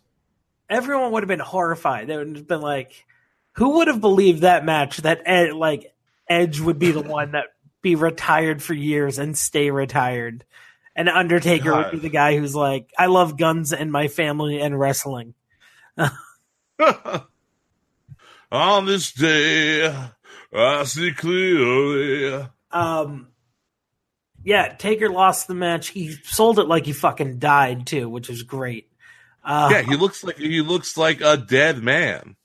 Everyone 0.68 1.12
would 1.12 1.22
have 1.22 1.28
been 1.28 1.40
horrified. 1.40 2.08
They 2.08 2.16
would 2.18 2.36
have 2.36 2.46
been 2.46 2.60
like, 2.60 3.06
who 3.52 3.76
would 3.76 3.88
have 3.88 4.02
believed 4.02 4.42
that 4.42 4.66
match 4.66 4.98
that 4.98 5.22
Ed, 5.24 5.54
like 5.54 5.94
Edge 6.28 6.60
would 6.60 6.78
be 6.78 6.92
the 6.92 7.00
one 7.08 7.32
that 7.32 7.46
be 7.80 7.94
retired 7.94 8.62
for 8.62 8.74
years 8.74 9.18
and 9.18 9.34
stay 9.36 9.70
retired, 9.70 10.44
and 10.94 11.08
Undertaker 11.08 11.70
God. 11.70 11.84
would 11.84 11.92
be 11.92 12.06
the 12.06 12.12
guy 12.12 12.36
who's 12.36 12.54
like, 12.54 12.92
I 12.98 13.06
love 13.06 13.38
guns 13.38 13.72
and 13.72 13.90
my 13.90 14.08
family 14.08 14.60
and 14.60 14.78
wrestling. 14.78 15.32
On 18.52 18.84
this 18.84 19.10
day, 19.12 19.86
I 20.52 20.84
see 20.84 21.14
clearly. 21.14 22.46
Um, 22.70 23.28
yeah, 24.48 24.68
Taker 24.68 25.10
lost 25.10 25.46
the 25.46 25.54
match. 25.54 25.88
He 25.88 26.12
sold 26.24 26.58
it 26.58 26.64
like 26.64 26.86
he 26.86 26.92
fucking 26.94 27.38
died 27.38 27.86
too, 27.86 28.08
which 28.08 28.30
is 28.30 28.42
great. 28.42 28.88
Uh, 29.44 29.68
Yeah, 29.72 29.82
he 29.82 29.94
looks 29.96 30.24
like 30.24 30.36
he 30.38 30.62
looks 30.62 30.96
like 30.96 31.20
a 31.20 31.36
dead 31.36 31.82
man. 31.82 32.36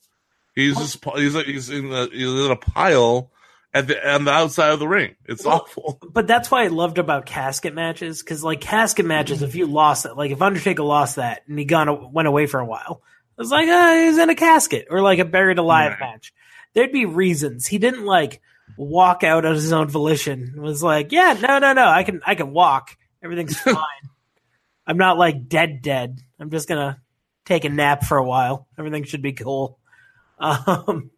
He's 0.54 0.78
just 0.78 1.04
he's 1.16 1.34
like 1.34 1.46
he's 1.46 1.70
in 1.70 1.92
a, 1.94 2.08
he's 2.08 2.28
in 2.28 2.52
a 2.52 2.58
pile 2.58 3.32
at 3.74 3.88
the 3.88 4.14
on 4.14 4.26
the 4.26 4.32
outside 4.32 4.72
of 4.74 4.80
the 4.80 4.88
ring. 4.88 5.16
It's 5.26 5.46
Well, 5.46 5.62
awful. 5.62 5.98
but 6.14 6.28
that's 6.28 6.52
why 6.52 6.64
I 6.66 6.68
loved 6.68 6.98
about 6.98 7.26
casket 7.26 7.74
matches 7.74 8.22
because 8.22 8.44
like 8.44 8.60
casket 8.60 9.06
matches, 9.06 9.42
if 9.42 9.56
you 9.56 9.66
lost 9.66 10.06
it, 10.06 10.16
like 10.18 10.32
if 10.32 10.42
Undertaker 10.42 10.84
lost 10.84 11.16
that 11.16 11.44
and 11.48 11.58
he 11.58 11.64
gone 11.66 12.12
went 12.12 12.28
away 12.28 12.46
for 12.48 12.60
a 12.60 12.66
while, 12.66 13.02
it 13.38 13.42
was 13.42 13.50
like 13.52 13.68
uh, 13.70 13.94
he's 13.96 14.18
in 14.18 14.30
a 14.30 14.36
casket 14.36 14.88
or 14.90 15.02
like 15.02 15.20
a 15.20 15.26
buried 15.26 15.58
alive 15.58 15.92
Right. 15.92 16.00
match. 16.02 16.34
There'd 16.74 16.92
be 16.92 17.06
reasons 17.06 17.66
he 17.66 17.78
didn't 17.78 18.06
like 18.06 18.42
walk 18.78 19.24
out 19.24 19.46
of 19.46 19.56
his 19.56 19.72
own 19.72 19.90
volition. 19.90 20.54
It 20.56 20.60
was 20.60 20.82
like, 20.84 21.12
yeah, 21.12 21.38
no, 21.42 21.60
no, 21.60 21.74
no, 21.74 21.86
I 21.88 22.04
can 22.04 22.22
I 22.26 22.36
can 22.36 22.52
walk. 22.52 22.98
Everything's 23.24 23.58
fine. 23.60 23.76
I'm 24.86 24.98
not 24.98 25.18
like 25.18 25.48
dead 25.48 25.82
dead. 25.82 26.20
I'm 26.40 26.50
just 26.50 26.68
gonna 26.68 27.02
take 27.46 27.66
a 27.66 27.70
nap 27.70 28.04
for 28.04 28.18
a 28.18 28.24
while. 28.24 28.68
Everything 28.78 29.04
should 29.04 29.22
be 29.22 29.34
cool. 29.34 29.80
Um, 30.40 31.10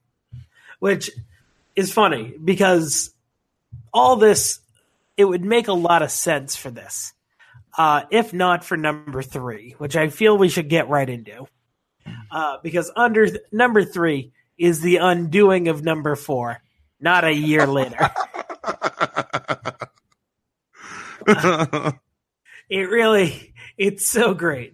which 0.79 1.09
is 1.75 1.91
funny 1.91 2.33
because 2.43 3.13
all 3.93 4.15
this 4.15 4.59
it 5.17 5.25
would 5.25 5.43
make 5.43 5.67
a 5.67 5.73
lot 5.73 6.01
of 6.01 6.11
sense 6.11 6.55
for 6.55 6.69
this 6.69 7.13
uh, 7.77 8.03
if 8.11 8.33
not 8.33 8.63
for 8.63 8.77
number 8.77 9.21
three 9.21 9.73
which 9.77 9.95
i 9.95 10.09
feel 10.09 10.37
we 10.37 10.49
should 10.49 10.69
get 10.69 10.89
right 10.89 11.09
into 11.09 11.47
uh, 12.29 12.57
because 12.61 12.91
under 12.95 13.27
number 13.51 13.83
three 13.83 14.31
is 14.57 14.81
the 14.81 14.97
undoing 14.97 15.67
of 15.67 15.83
number 15.83 16.15
four 16.15 16.61
not 17.05 17.23
a 17.23 17.31
year 17.31 17.65
later. 17.67 18.09
It 22.69 22.89
really 22.89 23.53
it's 23.77 24.07
so 24.07 24.33
great. 24.33 24.73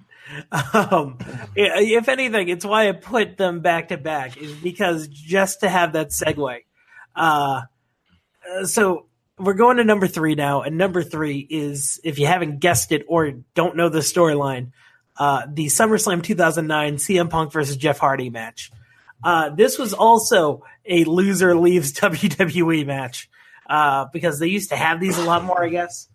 Um 0.53 1.17
if 1.55 2.07
anything 2.07 2.47
it's 2.47 2.63
why 2.63 2.87
i 2.87 2.93
put 2.93 3.35
them 3.35 3.59
back 3.59 3.89
to 3.89 3.97
back 3.97 4.37
is 4.37 4.53
because 4.53 5.09
just 5.09 5.59
to 5.59 5.67
have 5.67 5.91
that 5.91 6.11
segue 6.11 6.59
uh 7.13 7.61
uh, 8.49 8.65
so 8.65 9.07
we're 9.37 9.55
going 9.55 9.75
to 9.75 9.83
number 9.83 10.07
three 10.07 10.35
now 10.35 10.61
and 10.61 10.77
number 10.77 11.03
three 11.03 11.39
is 11.39 11.99
if 12.05 12.17
you 12.17 12.27
haven't 12.27 12.59
guessed 12.59 12.93
it 12.93 13.03
or 13.09 13.31
don't 13.55 13.75
know 13.75 13.89
the 13.89 13.99
storyline 13.99 14.71
uh 15.17 15.45
the 15.51 15.65
SummerSlam 15.65 16.23
2009 16.23 16.95
CM 16.95 17.29
Punk 17.29 17.51
versus 17.51 17.75
Jeff 17.75 17.99
Hardy 17.99 18.29
match 18.29 18.71
uh 19.23 19.49
this 19.49 19.77
was 19.77 19.93
also 19.93 20.63
a 20.85 21.03
loser 21.03 21.55
leaves 21.55 21.93
WWE 21.99 22.85
match 22.85 23.29
uh 23.69 24.05
because 24.11 24.39
they 24.39 24.47
used 24.47 24.69
to 24.69 24.75
have 24.75 24.99
these 24.99 25.17
a 25.17 25.23
lot 25.23 25.43
more 25.43 25.63
I 25.63 25.69
guess 25.69 26.07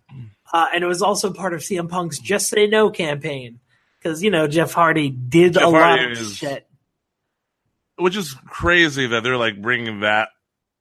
uh, 0.53 0.67
and 0.73 0.83
it 0.83 0.87
was 0.87 1.01
also 1.01 1.33
part 1.33 1.53
of 1.53 1.59
CM 1.59 1.89
Punk's 1.89 2.19
Just 2.19 2.47
Say 2.47 2.67
No 2.67 2.89
campaign 2.89 3.59
because 3.99 4.23
you 4.23 4.31
know 4.31 4.47
Jeff 4.47 4.71
Hardy 4.71 5.09
did 5.09 5.53
Jeff 5.53 5.63
a 5.63 5.67
lot 5.67 6.03
of 6.03 6.11
is- 6.11 6.35
shit. 6.35 6.65
Which 7.99 8.15
is 8.15 8.33
crazy 8.47 9.07
that 9.07 9.23
they're 9.23 9.37
like 9.37 9.59
bringing 9.61 10.01
that 10.01 10.29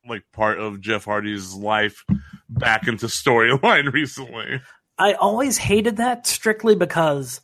like 0.06 0.24
part 0.32 0.60
of 0.60 0.80
Jeff 0.80 1.06
Hardy's 1.06 1.54
life 1.54 2.04
back 2.48 2.86
into 2.86 3.06
storyline 3.06 3.92
recently. 3.92 4.60
I 4.98 5.14
always 5.14 5.56
hated 5.56 5.96
that 5.96 6.26
strictly 6.26 6.76
because 6.76 7.40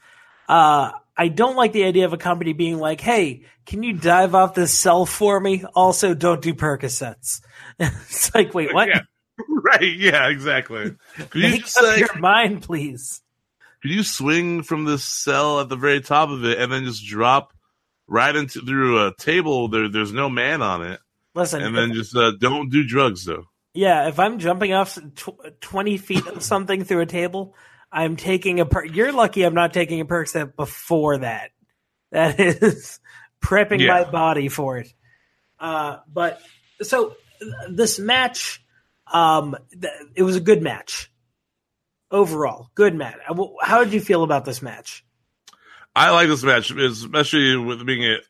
uh, 0.48 0.92
I 1.16 1.28
don't 1.28 1.56
like 1.56 1.72
the 1.72 1.84
idea 1.84 2.04
of 2.06 2.12
a 2.12 2.18
company 2.18 2.52
being 2.52 2.78
like, 2.78 3.00
"Hey, 3.00 3.42
can 3.66 3.82
you 3.82 3.92
dive 3.92 4.34
off 4.34 4.54
this 4.54 4.72
cell 4.72 5.04
for 5.06 5.38
me? 5.38 5.64
Also, 5.74 6.14
don't 6.14 6.40
do 6.40 6.54
Percocets." 6.54 7.40
it's 7.78 8.34
like, 8.34 8.54
wait, 8.54 8.72
what? 8.74 8.88
Yeah. 8.88 9.00
Right? 9.48 9.96
Yeah, 9.96 10.28
exactly. 10.28 10.94
Could 11.16 11.34
you 11.34 11.50
Make 11.50 11.62
just 11.62 11.76
up 11.78 11.84
like 11.84 11.98
your 12.00 12.18
mind, 12.18 12.62
please. 12.62 13.22
could 13.80 13.90
you 13.90 14.02
swing 14.02 14.62
from 14.62 14.84
this 14.84 15.02
cell 15.04 15.60
at 15.60 15.68
the 15.68 15.76
very 15.76 16.00
top 16.00 16.28
of 16.28 16.44
it 16.44 16.58
and 16.58 16.70
then 16.70 16.84
just 16.84 17.04
drop 17.06 17.52
right 18.06 18.34
into 18.36 18.60
through 18.60 19.06
a 19.06 19.14
table? 19.16 19.68
There, 19.68 19.88
there's 19.88 20.12
no 20.12 20.28
man 20.28 20.62
on 20.62 20.82
it, 20.84 21.00
Listen, 21.34 21.62
and 21.62 21.76
then 21.76 21.92
just 21.94 22.14
uh, 22.14 22.32
don't 22.38 22.70
do 22.70 22.84
drugs 22.84 23.24
though. 23.24 23.46
Yeah, 23.74 24.08
if 24.08 24.18
I'm 24.18 24.38
jumping 24.38 24.74
off 24.74 24.98
tw- 25.16 25.60
20 25.60 25.96
feet 25.96 26.26
of 26.26 26.42
something 26.42 26.84
through 26.84 27.00
a 27.00 27.06
table, 27.06 27.54
I'm 27.92 28.16
taking 28.16 28.58
a 28.60 28.66
per- 28.66 28.84
You're 28.86 29.12
lucky 29.12 29.42
I'm 29.42 29.54
not 29.54 29.72
taking 29.74 30.00
a 30.00 30.04
perk 30.04 30.28
step 30.28 30.56
before 30.56 31.18
that. 31.18 31.50
That 32.10 32.40
is 32.40 33.00
prepping 33.42 33.80
Yeah. 33.80 33.88
my 34.04 34.10
body 34.10 34.48
for 34.48 34.78
it. 34.78 34.92
Uh, 35.60 35.98
but 36.12 36.40
so 36.82 37.14
th- 37.40 37.52
this 37.70 37.98
match, 37.98 38.64
um, 39.12 39.56
th- 39.70 39.92
it 40.14 40.22
was 40.22 40.36
a 40.36 40.40
good 40.40 40.62
match 40.62 41.10
overall. 42.10 42.70
Good 42.74 42.94
match. 42.94 43.16
Uh, 43.28 43.46
How 43.60 43.84
did 43.84 43.92
you 43.92 44.00
feel 44.00 44.22
about 44.22 44.44
this 44.44 44.62
match? 44.62 45.04
I 45.94 46.10
like 46.10 46.28
this 46.28 46.42
match, 46.42 46.70
especially 46.70 47.56
with 47.56 47.84
being 47.84 48.02
it 48.02 48.24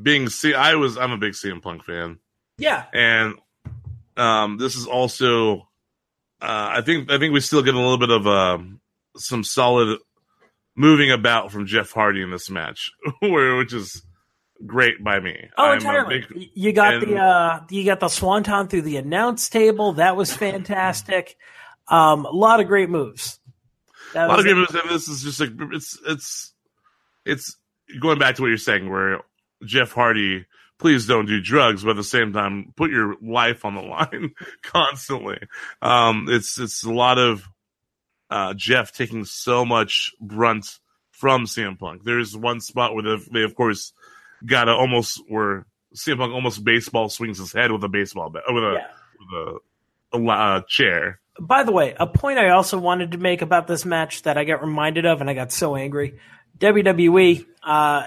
being 0.00 0.28
C. 0.28 0.52
I 0.54 0.74
was 0.74 0.98
I'm 0.98 1.12
a 1.12 1.16
big 1.16 1.32
CM 1.32 1.62
Punk 1.62 1.82
fan, 1.84 2.18
Yeah, 2.58 2.84
and 2.92 3.34
um, 4.18 4.58
this 4.58 4.76
is 4.76 4.86
also 4.86 5.60
uh, 6.42 6.68
I 6.76 6.82
think 6.82 7.10
I 7.10 7.18
think 7.18 7.32
we 7.32 7.40
still 7.40 7.62
get 7.62 7.74
a 7.74 7.78
little 7.78 7.96
bit 7.98 8.10
of 8.10 8.26
um, 8.26 8.80
some 9.16 9.44
solid 9.44 9.98
moving 10.76 11.10
about 11.10 11.50
from 11.52 11.66
Jeff 11.66 11.90
Hardy 11.92 12.22
in 12.22 12.30
this 12.30 12.50
match, 12.50 12.90
which 13.22 13.72
is 13.72 14.02
great 14.66 15.02
by 15.02 15.20
me. 15.20 15.48
Oh, 15.56 15.66
I'm 15.66 15.78
entirely. 15.78 16.24
big- 16.28 16.50
you 16.54 16.72
got 16.72 16.94
and- 16.94 17.02
the 17.02 17.16
uh, 17.18 17.60
you 17.70 17.84
got 17.84 18.00
the 18.00 18.08
swanton 18.08 18.68
through 18.68 18.82
the 18.82 18.96
announce 18.96 19.48
table. 19.48 19.94
That 19.94 20.16
was 20.16 20.34
fantastic. 20.34 21.36
Um, 21.88 22.26
a 22.26 22.30
lot 22.30 22.60
of 22.60 22.66
great 22.66 22.90
moves. 22.90 23.38
That 24.14 24.26
a 24.26 24.28
lot 24.28 24.38
of 24.38 24.44
people 24.44 24.66
say 24.66 24.80
this 24.88 25.08
is 25.08 25.22
just 25.22 25.40
like 25.40 25.50
it's 25.72 25.98
it's 26.06 26.52
it's 27.24 27.56
going 28.00 28.18
back 28.18 28.36
to 28.36 28.42
what 28.42 28.48
you're 28.48 28.56
saying, 28.56 28.88
where 28.90 29.20
Jeff 29.64 29.92
Hardy, 29.92 30.46
please 30.78 31.06
don't 31.06 31.26
do 31.26 31.40
drugs, 31.40 31.82
but 31.84 31.90
at 31.90 31.96
the 31.96 32.04
same 32.04 32.32
time, 32.32 32.72
put 32.76 32.90
your 32.90 33.16
life 33.22 33.64
on 33.64 33.74
the 33.74 33.80
line 33.82 34.32
constantly. 34.62 35.38
Um, 35.82 36.26
it's 36.28 36.58
it's 36.58 36.84
a 36.84 36.92
lot 36.92 37.18
of 37.18 37.48
uh, 38.30 38.54
Jeff 38.54 38.92
taking 38.92 39.24
so 39.24 39.64
much 39.64 40.12
brunt 40.20 40.78
from 41.10 41.46
CM 41.46 41.78
Punk. 41.78 42.02
There's 42.04 42.36
one 42.36 42.60
spot 42.60 42.94
where 42.94 43.18
they, 43.32 43.42
of 43.42 43.54
course 43.54 43.92
got 44.44 44.68
almost 44.68 45.22
where 45.28 45.66
CM 45.94 46.18
Punk 46.18 46.32
almost 46.34 46.62
baseball 46.64 47.08
swings 47.08 47.38
his 47.38 47.52
head 47.52 47.72
with 47.72 47.82
a 47.84 47.88
baseball 47.88 48.28
bat 48.30 48.42
with 48.48 48.62
a 48.64 48.72
Yeah. 48.74 48.86
with 49.18 49.54
a, 50.12 50.18
a 50.18 50.30
uh, 50.32 50.60
chair. 50.68 51.20
By 51.40 51.64
the 51.64 51.72
way, 51.72 51.94
a 51.98 52.06
point 52.06 52.38
I 52.38 52.50
also 52.50 52.78
wanted 52.78 53.12
to 53.12 53.18
make 53.18 53.42
about 53.42 53.66
this 53.66 53.84
match 53.84 54.22
that 54.22 54.38
I 54.38 54.44
got 54.44 54.62
reminded 54.62 55.04
of, 55.04 55.20
and 55.20 55.28
I 55.28 55.34
got 55.34 55.52
so 55.52 55.76
angry. 55.76 56.18
WWE, 56.58 57.44
uh, 57.62 58.04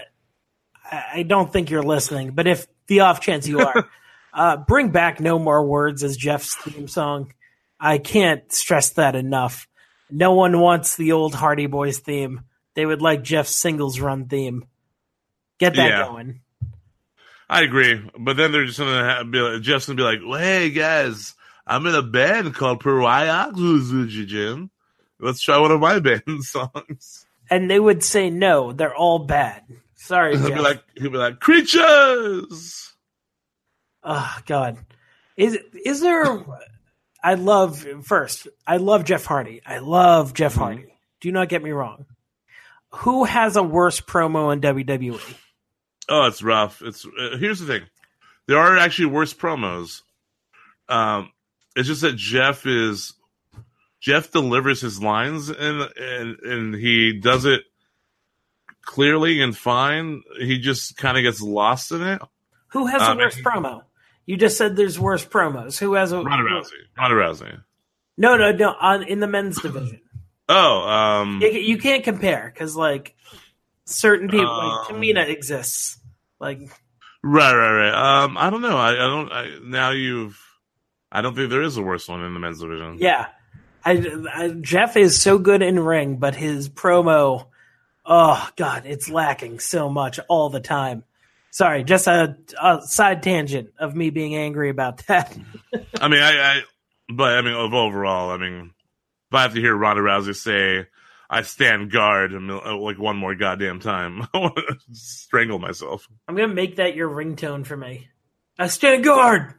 I 0.92 1.04
I 1.14 1.24
don't 1.24 1.52
think 1.52 1.70
you're 1.70 1.84
listening, 1.84 2.32
but 2.32 2.48
if 2.48 2.66
the 2.88 3.02
off 3.02 3.22
chance 3.22 3.48
you 3.48 3.60
are, 3.60 3.88
uh, 4.34 4.58
bring 4.58 4.90
back 4.90 5.20
No 5.20 5.38
More 5.38 5.64
Words 5.66 6.04
as 6.04 6.18
Jeff's 6.18 6.56
theme 6.56 6.88
song. 6.88 7.34
I 7.80 7.98
can't 7.98 8.52
stress 8.52 8.90
that 8.92 9.16
enough. 9.16 9.68
No 10.12 10.34
one 10.34 10.60
wants 10.60 10.96
the 10.96 11.12
old 11.12 11.36
Hardy 11.36 11.68
Boys 11.68 12.00
theme. 12.00 12.42
They 12.76 12.86
would 12.86 13.02
like 13.02 13.24
Jeff's 13.24 13.56
singles 13.56 14.00
run 14.00 14.26
theme. 14.28 14.66
Get 15.60 15.76
that 15.76 15.88
Yeah. 15.90 16.06
going. 16.08 16.42
I 17.50 17.64
agree, 17.64 18.00
but 18.18 18.38
then 18.38 18.52
they're 18.52 18.66
just 18.66 18.78
gonna 18.80 19.04
have, 19.04 19.32
be 19.32 19.40
like, 19.40 19.62
Jeff's 19.62 19.88
gonna 19.88 19.98
be 19.98 20.04
like, 20.04 20.20
well, 20.26 20.40
"Hey 20.40 20.70
guys, 20.70 21.34
I'm 21.66 21.86
in 21.88 21.96
a 21.96 22.04
band 22.04 22.54
called 22.54 22.84
PeroxWhyGen," 22.84 24.70
let's 25.20 25.42
try 25.42 25.58
one 25.58 25.72
of 25.72 25.80
my 25.80 26.00
band 26.00 26.44
songs. 26.44 27.26
And 27.50 27.70
they 27.70 27.80
would 27.80 28.04
say 28.04 28.30
no, 28.30 28.72
they're 28.72 28.96
all 28.96 29.20
bad. 29.20 29.64
Sorry, 29.96 30.38
He'll 30.38 30.48
Jeff. 30.50 30.58
be 30.58 30.62
like, 30.64 30.84
he'll 30.96 31.10
be 31.12 31.18
like, 31.18 31.40
creatures. 31.40 32.94
Oh 34.04 34.38
God, 34.46 34.78
is 35.36 35.58
is 35.86 36.02
there? 36.02 36.26
I 37.24 37.34
love 37.36 37.86
first. 38.04 38.48
I 38.66 38.78
love 38.78 39.04
Jeff 39.04 39.26
Hardy. 39.26 39.62
I 39.66 39.80
love 39.80 40.34
Jeff 40.34 40.54
Mm-hmm. 40.54 40.62
Hardy. 40.62 40.86
Do 41.22 41.32
not 41.32 41.50
get 41.50 41.62
me 41.64 41.72
wrong. 41.72 42.06
Who 42.92 43.26
has 43.26 43.56
a 43.56 43.64
worse 43.64 44.00
promo 44.02 44.52
in? 44.54 44.62
WWE? 44.62 45.20
Oh, 46.08 46.26
it's 46.26 46.42
rough. 46.42 46.82
It's 46.82 47.06
uh, 47.06 47.38
here's 47.38 47.60
the 47.60 47.68
thing. 47.68 47.88
There 48.48 48.58
are 48.58 48.78
actually 48.78 49.08
worse 49.08 49.34
promos. 49.34 50.02
Um, 50.88 51.32
it's 51.76 51.88
just 51.88 52.02
that 52.02 52.16
Jeff 52.16 52.66
is 52.66 53.14
Jeff 54.00 54.32
delivers 54.32 54.82
his 54.82 55.02
lines 55.04 55.50
and 55.50 55.82
and 55.98 56.40
and 56.40 56.74
he 56.74 57.20
does 57.20 57.46
it 57.46 57.62
clearly 58.82 59.42
and 59.42 59.56
fine. 59.56 60.24
He 60.40 60.58
just 60.60 60.98
kind 60.98 61.18
of 61.18 61.24
gets 61.24 61.42
lost 61.42 61.92
in 61.92 62.02
it. 62.02 62.22
Who 62.70 62.88
has 62.88 63.02
a 63.02 63.12
Um, 63.12 63.18
worse 63.18 63.38
promo? 63.40 63.84
You 64.30 64.38
just 64.38 64.60
said 64.60 64.76
there's 64.76 65.00
worse 65.00 65.26
promos. 65.26 65.80
Who 65.80 65.96
has 65.96 66.12
a 66.12 66.22
Ronda 66.22 66.48
Rousey. 66.48 66.70
Ronda 66.96 67.16
Rousey. 67.16 67.62
No, 68.16 68.38
no, 68.38 68.52
no. 68.52 68.76
On 68.80 69.02
in 69.02 69.20
the 69.20 69.26
men's 69.26 69.60
division, 69.60 70.02
Oh, 70.48 70.88
um, 70.88 71.42
you, 71.42 71.50
you 71.50 71.78
can't 71.80 72.04
compare 72.04 72.52
because 72.54 72.76
like 72.76 73.16
certain 73.86 74.30
people, 74.30 74.46
like 74.46 74.92
Um, 74.92 75.02
Tamina 75.02 75.28
exists. 75.28 75.98
Like 76.40 76.60
right, 77.24 77.56
right, 77.56 77.90
right. 77.90 78.24
Um, 78.24 78.38
I 78.38 78.52
don't 78.52 78.62
know. 78.62 78.78
I, 78.78 78.92
I 78.92 79.08
don't. 79.08 79.32
I, 79.32 79.58
now 79.64 79.90
you've. 79.90 80.40
I 81.12 81.24
don't 81.24 81.34
think 81.36 81.50
there 81.50 81.64
is 81.64 81.78
a 81.78 81.82
worse 81.82 82.08
one 82.08 82.24
in 82.24 82.32
the 82.36 82.40
men's 82.40 82.60
division. 82.60 82.98
Yeah, 83.00 83.30
I, 83.84 84.06
I, 84.32 84.50
Jeff 84.50 84.96
is 84.96 85.20
so 85.20 85.40
good 85.40 85.64
in 85.64 85.80
ring, 85.80 86.18
but 86.18 86.36
his 86.36 86.70
promo, 86.70 87.48
oh 88.06 88.50
god, 88.56 88.84
it's 88.86 89.10
lacking 89.10 89.58
so 89.58 89.90
much 89.90 90.20
all 90.28 90.52
the 90.52 90.60
time. 90.60 91.04
Sorry, 91.52 91.84
just 91.84 92.08
a, 92.08 92.38
a 92.62 92.82
side 92.84 93.24
tangent 93.24 93.72
of 93.80 93.96
me 93.96 94.12
being 94.12 94.36
angry 94.36 94.70
about 94.70 95.06
that. 95.08 95.36
I 96.00 96.08
mean, 96.08 96.22
I, 96.22 96.38
I, 96.40 96.62
but 97.10 97.38
I 97.38 97.42
mean, 97.42 97.54
overall, 97.54 98.30
I 98.30 98.38
mean, 98.38 98.72
if 99.30 99.36
I 99.36 99.42
have 99.42 99.54
to 99.56 99.62
hear 99.62 99.76
Ronda 99.76 100.02
Rousey 100.02 100.36
say, 100.36 100.88
"I 101.30 101.42
stand 101.42 101.92
guard," 101.92 102.34
uh, 102.34 102.78
like 102.78 103.00
one 103.00 103.18
more 103.18 103.36
goddamn 103.36 103.80
time, 103.80 104.28
I 104.34 104.38
want 104.38 104.56
to 104.56 104.78
strangle 104.92 105.60
myself. 105.60 106.08
I'm 106.28 106.36
gonna 106.36 106.54
make 106.54 106.76
that 106.78 106.96
your 106.96 107.10
ringtone 107.10 107.66
for 107.66 107.78
me. 107.78 108.08
I 108.58 108.68
stand 108.68 109.04
guard. 109.04 109.56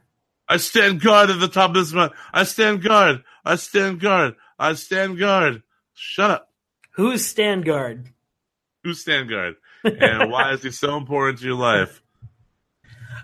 I 0.47 0.57
stand 0.57 1.01
guard 1.01 1.29
at 1.29 1.39
the 1.39 1.47
top 1.47 1.69
of 1.69 1.75
this 1.75 1.93
mountain. 1.93 2.17
I 2.33 2.43
stand 2.43 2.83
guard. 2.83 3.23
I 3.45 3.55
stand 3.55 3.99
guard. 3.99 4.35
I 4.59 4.73
stand 4.73 5.17
guard. 5.17 5.63
Shut 5.93 6.31
up. 6.31 6.49
Who's 6.91 7.25
stand 7.25 7.65
guard? 7.65 8.09
Who's 8.83 8.99
stand 8.99 9.29
guard? 9.29 9.55
And 9.83 10.31
why 10.31 10.53
is 10.53 10.63
he 10.63 10.71
so 10.71 10.97
important 10.97 11.39
to 11.39 11.45
your 11.45 11.55
life? 11.55 12.01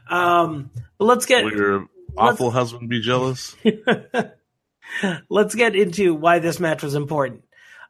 Um, 0.10 0.72
but 0.98 1.06
let's 1.06 1.26
get 1.26 1.44
Will 1.44 1.54
your 1.54 1.86
awful 2.18 2.52
husband 2.52 2.90
be 2.90 3.02
jealous? 3.02 3.56
let's 5.30 5.56
get 5.56 5.76
into 5.76 6.14
why 6.14 6.40
this 6.40 6.60
match 6.60 6.84
was 6.84 6.96
important. 6.96 7.44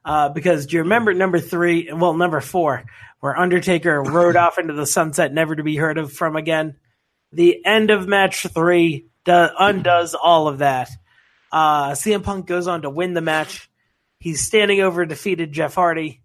Uh, 0.04 0.30
because 0.30 0.66
do 0.66 0.78
you 0.78 0.84
remember 0.84 1.14
number 1.14 1.40
three? 1.40 1.92
Well, 1.92 2.14
number 2.14 2.40
four, 2.40 2.86
where 3.20 3.38
Undertaker 3.38 4.02
rode 4.06 4.36
off 4.36 4.58
into 4.58 4.74
the 4.74 4.86
sunset, 4.86 5.34
never 5.34 5.56
to 5.56 5.64
be 5.64 5.76
heard 5.76 5.98
of 5.98 6.14
from 6.14 6.36
again. 6.36 6.78
The 7.34 7.66
end 7.66 7.90
of 7.90 8.08
match 8.08 8.48
three 8.54 9.08
do- 9.26 9.50
undoes 9.60 10.16
all 10.16 10.48
of 10.48 10.60
that. 10.60 10.90
Uh, 11.52 11.92
CM 11.92 12.24
Punk 12.24 12.46
goes 12.46 12.68
on 12.68 12.84
to 12.84 12.90
win 12.90 13.14
the 13.14 13.22
match. 13.22 13.70
He's 14.20 14.42
standing 14.42 14.82
over 14.82 15.06
defeated 15.06 15.52
Jeff 15.52 15.76
Hardy. 15.76 16.22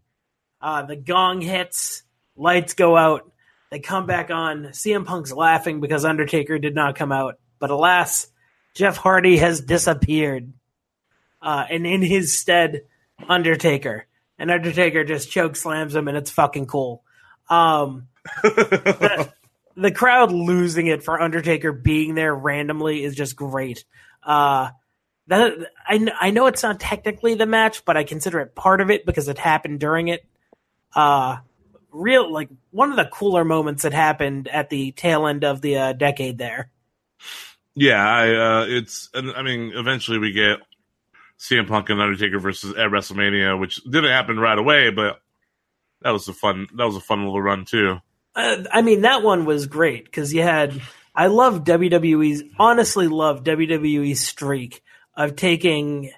Uh, 0.61 0.83
the 0.83 0.97
gong 0.97 1.41
hits, 1.41 2.05
lights 2.37 2.75
go 2.75 2.97
out. 2.97 3.31
They 3.71 3.79
come 3.79 4.07
back 4.07 4.31
on. 4.31 4.65
CM 4.67 5.07
Punk's 5.07 5.33
laughing 5.33 5.81
because 5.81 6.05
Undertaker 6.05 6.59
did 6.59 6.75
not 6.75 6.95
come 6.95 7.13
out. 7.13 7.39
But 7.59 7.71
alas, 7.71 8.29
Jeff 8.75 8.97
Hardy 8.97 9.39
has 9.39 9.61
disappeared. 9.61 10.53
Uh, 11.41 11.65
and 11.71 11.87
in 11.87 12.03
his 12.03 12.39
stead, 12.39 12.83
Undertaker. 13.29 14.07
And 14.39 14.51
Undertaker 14.51 15.05
just 15.05 15.31
choke 15.31 15.57
slams 15.57 15.95
him, 15.95 16.09
and 16.09 16.17
it's 16.17 16.31
fucking 16.31 16.67
cool. 16.67 17.03
Um, 17.49 18.09
the, 18.43 19.33
the 19.77 19.91
crowd 19.91 20.33
losing 20.33 20.87
it 20.87 21.03
for 21.03 21.21
Undertaker 21.21 21.73
being 21.73 22.15
there 22.15 22.35
randomly 22.35 23.05
is 23.05 23.15
just 23.15 23.37
great. 23.37 23.85
Uh, 24.23 24.71
that 25.29 25.53
I, 25.87 26.09
I 26.21 26.31
know 26.31 26.47
it's 26.47 26.63
not 26.63 26.81
technically 26.81 27.35
the 27.35 27.47
match, 27.47 27.85
but 27.85 27.97
I 27.97 28.05
consider 28.05 28.41
it 28.41 28.55
part 28.55 28.81
of 28.81 28.91
it 28.91 29.07
because 29.07 29.29
it 29.29 29.39
happened 29.39 29.81
during 29.81 30.09
it. 30.09 30.25
Uh, 30.95 31.39
real 31.93 32.33
like 32.33 32.49
one 32.71 32.91
of 32.91 32.97
the 32.97 33.05
cooler 33.05 33.45
moments 33.45 33.83
that 33.83 33.93
happened 33.93 34.49
at 34.49 34.71
the 34.71 34.93
tail 34.93 35.27
end 35.27 35.45
of 35.45 35.61
the 35.61 35.77
uh, 35.77 35.93
decade 35.93 36.39
there. 36.39 36.71
Yeah, 37.75 38.07
I, 38.07 38.35
uh, 38.35 38.67
it's, 38.69 39.09
and 39.15 39.31
I 39.31 39.43
mean, 39.43 39.73
eventually 39.75 40.19
we 40.19 40.33
get 40.33 40.59
CM 41.39 41.67
Punk 41.67 41.89
and 41.91 42.01
Undertaker 42.01 42.39
versus 42.39 42.73
at 42.73 42.91
WrestleMania, 42.91 43.59
which 43.59 43.83
didn't 43.85 44.11
happen 44.11 44.39
right 44.39 44.59
away, 44.59 44.91
but 44.91 45.21
that 46.03 46.11
was 46.11 46.29
a 46.29 46.35
fun, 46.35 46.67
that 46.75 46.85
was 46.85 46.97
a 46.97 47.01
fun 47.01 47.25
little 47.25 47.41
run 47.41 47.65
too. 47.65 47.99
Uh, 48.35 48.65
I 48.71 48.83
mean, 48.83 49.03
that 49.03 49.23
one 49.23 49.45
was 49.45 49.67
great 49.67 50.05
because 50.05 50.33
you 50.33 50.43
had. 50.43 50.81
I 51.15 51.27
love 51.27 51.65
WWE's. 51.65 52.43
Honestly, 52.59 53.07
love 53.07 53.45
WWE's 53.45 54.21
streak 54.21 54.83
of 55.15 55.37
taking 55.37 56.11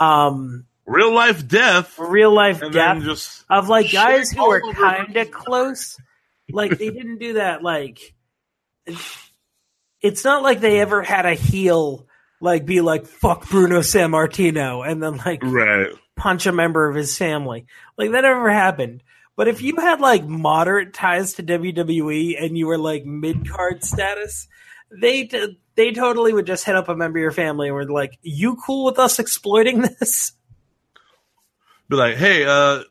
um 0.00 0.66
Real 0.86 1.14
life 1.14 1.46
death, 1.48 1.98
real 1.98 2.32
life 2.32 2.60
death 2.72 3.02
just 3.02 3.44
of 3.48 3.68
like 3.68 3.90
guys 3.90 4.30
who 4.30 4.44
are 4.50 4.60
kind 4.74 5.16
of 5.16 5.30
close. 5.30 5.98
Like 6.50 6.78
they 6.78 6.90
didn't 6.90 7.18
do 7.18 7.34
that. 7.34 7.62
Like 7.62 8.14
it's 10.02 10.24
not 10.24 10.42
like 10.42 10.60
they 10.60 10.80
ever 10.80 11.02
had 11.02 11.24
a 11.24 11.34
heel 11.34 12.06
like 12.40 12.66
be 12.66 12.82
like 12.82 13.06
fuck 13.06 13.48
Bruno 13.48 13.80
Sammartino 13.80 14.86
and 14.86 15.02
then 15.02 15.16
like 15.16 15.42
right. 15.42 15.88
punch 16.16 16.46
a 16.46 16.52
member 16.52 16.88
of 16.88 16.94
his 16.94 17.16
family. 17.16 17.66
Like 17.96 18.10
that 18.12 18.20
never 18.20 18.50
happened. 18.50 19.02
But 19.36 19.48
if 19.48 19.62
you 19.62 19.76
had 19.76 20.00
like 20.00 20.24
moderate 20.24 20.92
ties 20.92 21.34
to 21.34 21.42
WWE 21.42 22.40
and 22.40 22.56
you 22.56 22.66
were 22.66 22.78
like 22.78 23.04
mid 23.04 23.48
card 23.48 23.82
status, 23.82 24.46
they 24.92 25.24
t- 25.24 25.58
they 25.74 25.92
totally 25.92 26.32
would 26.32 26.46
just 26.46 26.64
hit 26.64 26.76
up 26.76 26.88
a 26.88 26.94
member 26.94 27.18
of 27.18 27.22
your 27.22 27.32
family 27.32 27.66
and 27.66 27.74
were 27.74 27.90
like, 27.90 28.16
"You 28.22 28.56
cool 28.64 28.84
with 28.84 28.98
us 28.98 29.18
exploiting 29.18 29.80
this?" 30.00 30.32
Be 31.94 31.98
like, 31.98 32.16
hey, 32.16 32.44
uh, 32.44 32.82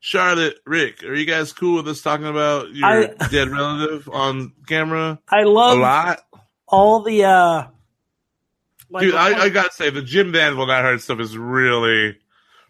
Charlotte, 0.00 0.58
Ric, 0.66 1.02
are 1.02 1.14
you 1.14 1.24
guys 1.24 1.54
cool 1.54 1.76
with 1.76 1.88
us 1.88 2.02
talking 2.02 2.26
about 2.26 2.74
your 2.74 2.86
I- 2.86 3.28
dead 3.30 3.48
relative 3.48 4.06
on 4.12 4.52
camera 4.66 5.18
I 5.30 5.44
love 5.44 5.78
a 5.78 5.80
lot? 5.80 6.20
all 6.68 7.02
the 7.02 7.24
uh 7.24 7.66
like 8.90 9.02
Dude, 9.02 9.14
I, 9.14 9.44
I 9.44 9.48
gotta 9.48 9.72
say, 9.72 9.88
the 9.88 10.02
Jim 10.02 10.32
the 10.32 10.42
Anvil 10.42 10.66
Neidhart 10.66 11.00
stuff 11.00 11.20
is 11.20 11.38
really, 11.38 12.18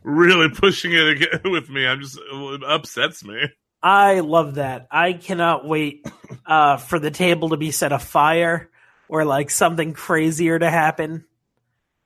really 0.05 0.49
pushing 0.49 0.93
it 0.93 1.09
again 1.09 1.41
with 1.51 1.69
me. 1.69 1.85
I'm 1.87 2.01
just, 2.01 2.19
it 2.23 2.63
upsets 2.65 3.25
me. 3.25 3.43
I 3.83 4.21
love 4.21 4.55
that. 4.55 4.87
I 4.93 5.13
cannot 5.15 5.67
wait 5.67 6.07
uh, 6.47 6.77
for 6.77 7.01
the 7.01 7.11
table 7.11 7.49
to 7.49 7.57
be 7.57 7.73
set 7.73 7.91
afire 7.93 8.71
or 9.09 9.25
like 9.25 9.51
something 9.51 9.93
crazier 9.93 10.57
to 10.57 10.71
happen. 10.71 11.25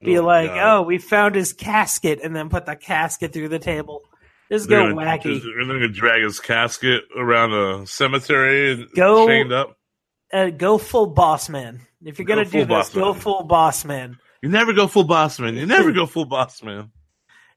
Be 0.01 0.19
Oh, 0.19 0.23
like, 0.25 0.51
God. 0.51 0.77
oh, 0.79 0.83
we 0.83 0.99
found 0.99 1.35
his 1.35 1.53
casket, 1.53 2.21
and 2.23 2.35
then 2.35 2.49
put 2.49 2.67
the 2.67 2.77
casket 2.77 3.33
through 3.33 3.49
the 3.49 3.59
table. 3.59 4.03
Just 4.51 4.69
They're 4.69 4.81
go 4.89 4.95
gonna- 4.95 5.07
wacky. 5.19 5.43
They're 5.43 5.65
gonna 5.67 5.89
drag 5.89 6.23
his 6.23 6.39
casket 6.41 7.05
around 7.17 7.53
a 7.53 7.87
cemetery 7.87 8.73
and 8.73 8.89
Go- 8.95 9.27
chained 9.27 9.53
up. 9.53 9.77
Uh, 10.33 10.51
go 10.51 10.79
full 10.79 11.07
boss 11.07 11.49
man. 11.49 11.81
If 12.05 12.19
you're 12.19 12.27
gonna 12.27 12.45
do 12.45 12.65
this, 12.65 12.91
go 12.91 13.13
man. 13.13 13.21
full 13.21 13.43
boss 13.43 13.85
man. 13.85 14.19
You 14.43 14.49
never 14.49 14.73
go 14.73 14.87
full 14.87 15.05
boss 15.05 15.39
man. 15.41 15.57
You 15.57 15.67
never 15.67 15.91
go 15.91 16.07
full 16.07 16.25
boss 16.27 16.63
man. 16.63 16.93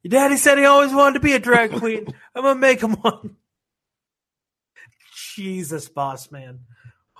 Your 0.03 0.09
daddy 0.09 0.35
said 0.35 0.57
he 0.57 0.65
always 0.65 0.91
wanted 0.93 1.13
to 1.15 1.19
be 1.19 1.33
a 1.33 1.39
drag 1.39 1.73
queen. 1.73 2.07
I'm 2.35 2.41
gonna 2.43 2.59
make 2.59 2.81
him 2.81 2.93
one. 2.93 3.35
Jesus, 5.35 5.89
boss 5.89 6.31
man. 6.31 6.61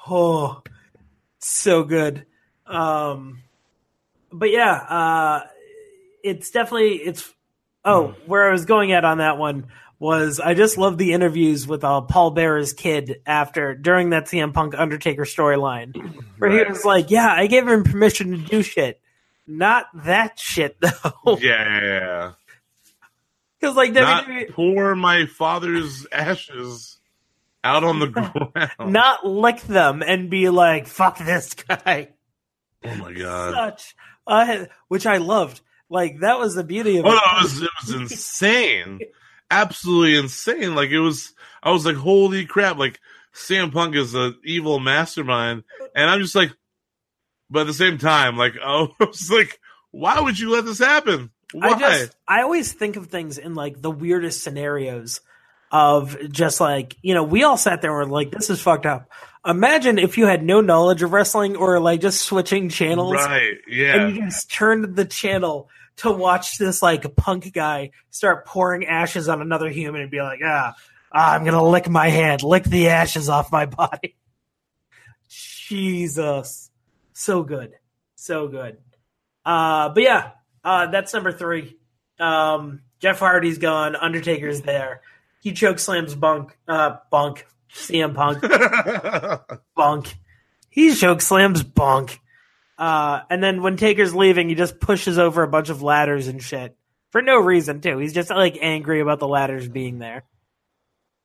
Oh, 0.08 0.64
so 1.40 1.84
good. 1.84 2.26
Um, 2.66 3.40
but 4.32 4.52
yeah, 4.52 4.74
uh, 4.74 5.48
it's 6.24 6.52
definitely 6.52 6.96
it's. 6.96 7.32
Oh, 7.84 8.14
where 8.28 8.48
I 8.48 8.52
was 8.52 8.66
going 8.66 8.92
at 8.92 9.04
on 9.06 9.18
that 9.18 9.40
one 9.40 9.66
was 10.02 10.40
I 10.40 10.56
just 10.56 10.80
love 10.80 10.98
the 10.98 11.14
interviews 11.14 11.68
with 11.68 11.84
uh, 11.84 12.02
Paul 12.02 12.32
Bearer's 12.32 12.74
kid 12.74 13.22
after 13.26 13.76
during 13.76 14.10
that 14.10 14.26
CM 14.26 14.52
Punk 14.52 14.74
Undertaker 14.76 15.24
storyline, 15.26 15.96
where 16.40 16.50
he 16.52 16.64
was 16.70 16.84
like, 16.84 17.12
"Yeah, 17.12 17.32
I 17.32 17.46
gave 17.48 17.68
him 17.68 17.84
permission 17.84 18.32
to 18.32 18.38
do 18.38 18.64
shit, 18.64 19.00
not 19.46 19.86
that 19.94 20.40
shit 20.40 20.78
though." 20.82 21.38
Yeah, 21.40 21.40
yeah, 21.40 21.82
yeah. 21.82 22.32
Because 23.60 23.76
like 23.76 23.92
Not 23.92 24.26
WWE, 24.26 24.52
pour 24.54 24.96
my 24.96 25.28
father's 25.28 26.08
ashes 26.12 26.98
out 27.64 27.84
on 27.84 28.00
the 28.00 28.08
ground. 28.08 28.92
not 28.92 29.24
lick 29.24 29.62
them 29.62 30.02
and 30.02 30.32
be 30.32 30.50
like, 30.50 30.88
"Fuck 30.88 31.20
this 31.20 31.54
guy." 31.54 32.10
oh 32.84 32.96
my 32.96 33.14
god. 33.14 33.54
Such, 33.54 33.96
uh, 34.32 34.66
which 34.88 35.06
I 35.06 35.18
loved. 35.18 35.62
Like 35.90 36.20
that 36.22 36.40
was 36.40 36.56
the 36.56 36.64
beauty 36.64 36.98
of 36.98 37.06
Oh 37.06 37.10
it. 37.10 37.16
no, 37.16 37.22
it 37.38 37.44
was, 37.44 37.62
it 37.62 37.70
was 37.82 37.94
insane, 38.12 39.00
absolutely 39.50 40.18
insane. 40.18 40.74
Like 40.74 40.90
it 40.90 41.00
was, 41.00 41.34
I 41.62 41.72
was 41.72 41.86
like, 41.86 41.98
holy 41.98 42.46
crap! 42.46 42.78
Like 42.78 43.00
CM 43.36 43.72
Punk 43.74 43.96
is 43.96 44.14
an 44.16 44.38
evil 44.46 44.80
mastermind, 44.80 45.64
and 45.96 46.10
I'm 46.10 46.22
just 46.22 46.36
like, 46.36 46.52
but 47.50 47.62
at 47.62 47.68
the 47.68 47.74
same 47.74 47.98
time, 47.98 48.38
like, 48.38 48.54
oh, 48.64 48.94
I 49.02 49.06
was 49.06 49.30
like, 49.30 49.60
why 49.92 50.20
would 50.20 50.40
you 50.40 50.50
let 50.52 50.66
this 50.66 50.80
happen? 50.80 51.30
Why? 51.52 51.72
I 51.72 51.80
just 51.80 52.16
I 52.28 52.42
always 52.44 52.72
think 52.72 52.96
of 52.96 53.08
things 53.08 53.38
in 53.38 53.54
like 53.56 53.82
the 53.82 53.92
weirdest 53.92 54.44
scenarios 54.44 55.20
of 55.74 56.18
just 56.32 56.62
like, 56.62 56.96
you 57.02 57.14
know, 57.14 57.24
we 57.24 57.44
all 57.44 57.58
sat 57.58 57.82
there 57.82 57.92
and 58.00 58.10
were 58.10 58.18
like, 58.18 58.32
this 58.32 58.50
is 58.50 58.62
fucked 58.62 58.86
up. 58.86 59.10
Imagine 59.46 59.98
if 59.98 60.18
you 60.18 60.28
had 60.28 60.44
no 60.44 60.62
knowledge 60.62 61.02
of 61.02 61.12
wrestling 61.14 61.56
or 61.56 61.80
like 61.80 62.02
just 62.02 62.22
switching 62.22 62.70
channels 62.70 63.14
right? 63.14 63.58
Yeah, 63.68 63.96
and 63.96 64.16
you 64.16 64.22
just 64.24 64.52
turned 64.52 64.96
the 64.96 65.06
channel 65.06 65.70
to 65.98 66.12
watch 66.12 66.58
this 66.58 66.82
like 66.82 67.16
punk 67.16 67.52
guy 67.54 67.92
start 68.10 68.46
pouring 68.46 68.86
ashes 68.86 69.28
on 69.28 69.42
another 69.42 69.70
human 69.70 70.02
and 70.02 70.12
be 70.12 70.22
like, 70.22 70.42
ah, 70.44 70.74
ah, 71.12 71.34
I'm 71.34 71.44
gonna 71.44 71.64
lick 71.64 71.90
my 71.90 72.10
hand, 72.10 72.44
lick 72.44 72.64
the 72.64 72.90
ashes 72.90 73.30
off 73.30 73.52
my 73.52 73.66
body. 73.66 74.16
Jesus. 75.28 76.70
So 77.14 77.44
good. 77.44 77.74
So 78.16 78.48
good. 78.48 78.78
Uh 79.46 79.90
but 79.90 80.04
yeah, 80.04 80.32
uh 80.64 80.88
that's 80.88 81.14
number 81.14 81.32
three. 81.32 81.78
Um 82.20 82.82
Jeff 83.00 83.20
Hardy's 83.20 83.58
gone, 83.58 83.96
Undertaker's 83.96 84.62
there. 84.62 85.02
He 85.42 85.54
choke 85.54 85.80
slams 85.80 86.14
bunk 86.14 86.58
uh 86.68 86.98
bunk. 87.10 87.48
CM 87.74 88.14
Punk. 88.16 88.42
bunk. 89.76 90.16
He 90.70 90.94
choke 90.96 91.22
slams 91.22 91.64
bunk. 91.64 92.20
Uh, 92.78 93.22
and 93.30 93.44
then 93.44 93.62
when 93.62 93.78
Taker's 93.78 94.16
leaving, 94.16 94.50
he 94.50 94.56
just 94.56 94.80
pushes 94.80 95.20
over 95.20 95.44
a 95.44 95.48
bunch 95.48 95.70
of 95.70 95.82
ladders 95.84 96.28
and 96.28 96.42
shit 96.42 96.76
for 97.12 97.22
no 97.22 97.38
reason 97.38 97.82
too. 97.82 97.98
He's 97.98 98.14
just 98.14 98.30
like 98.30 98.58
angry 98.62 99.02
about 99.02 99.20
the 99.20 99.28
ladders 99.28 99.68
being 99.68 100.00
there. 100.00 100.24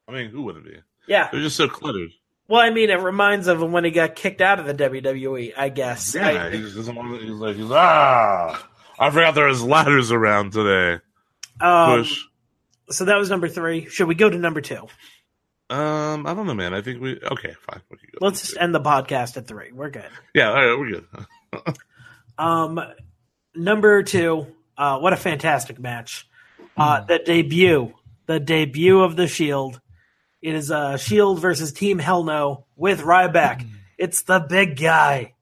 I 0.09 0.13
mean, 0.13 0.31
who 0.31 0.43
wouldn't 0.43 0.65
be? 0.65 0.77
Yeah. 1.09 1.29
They're 1.33 1.41
just 1.41 1.57
so 1.57 1.69
cluttered. 1.69 2.11
Well, 2.49 2.61
I 2.61 2.71
mean, 2.71 2.91
it 2.91 3.01
reminds 3.01 3.49
of 3.49 3.61
when 3.61 3.85
he 3.85 3.91
got 3.91 4.15
kicked 4.15 4.41
out 4.41 4.61
of 4.61 4.67
the 4.67 4.75
WWE. 4.75 5.53
I 5.57 5.69
guess. 5.69 6.15
Yeah, 6.15 6.29
I- 6.45 6.51
he 6.51 6.59
just 6.59 6.77
doesn't 6.77 6.95
want 6.95 7.19
to. 7.21 7.27
He's 7.27 7.31
like, 7.35 7.57
he's 7.57 7.71
ah, 7.71 8.69
I 8.99 9.11
forgot 9.11 9.35
there 9.35 9.47
was 9.49 9.63
ladders 9.63 10.13
around 10.13 10.53
today. 10.53 11.03
um, 11.61 11.99
Push. 12.01 12.21
so 12.91 13.07
that 13.07 13.17
was 13.17 13.31
number 13.31 13.49
three. 13.49 13.89
Should 13.89 14.07
we 14.09 14.15
go 14.15 14.29
to 14.31 14.37
number 14.39 14.61
two? 14.61 14.87
Um, 15.69 16.27
I 16.27 16.35
don't 16.35 16.47
know, 16.47 16.55
man. 16.55 16.75
I 16.75 16.81
think 16.81 17.01
we 17.01 17.19
okay, 17.21 17.55
fine. 17.69 17.81
We. 17.91 17.99
Let's 18.21 18.41
just 18.41 18.57
end 18.57 18.75
the 18.75 18.81
podcast 18.81 19.37
at 19.37 19.49
three. 19.49 19.73
We're 19.73 19.91
good. 19.91 20.09
Yeah, 20.35 20.51
all 20.51 20.55
right, 20.67 20.79
we're 20.79 20.91
good. 20.93 21.77
Um, 22.39 22.79
number 23.55 24.03
two. 24.03 24.47
Uh, 24.77 24.99
what 24.99 25.15
a 25.15 25.17
fantastic 25.17 25.79
match. 25.79 26.29
Uh, 26.77 27.01
the 27.01 27.19
debut, 27.19 27.95
the 28.27 28.39
debut 28.39 29.01
of 29.01 29.17
the 29.17 29.27
Shield. 29.27 29.81
It 30.43 30.55
is 30.55 30.71
uh, 30.71 30.99
Shield 30.99 31.41
versus 31.41 31.73
Team 31.73 31.99
Hell 31.99 32.25
No 32.25 32.67
with 32.77 33.01
Ryback. 33.01 33.67
It's 33.97 34.21
the 34.23 34.39
big 34.41 34.79
guy 34.79 35.33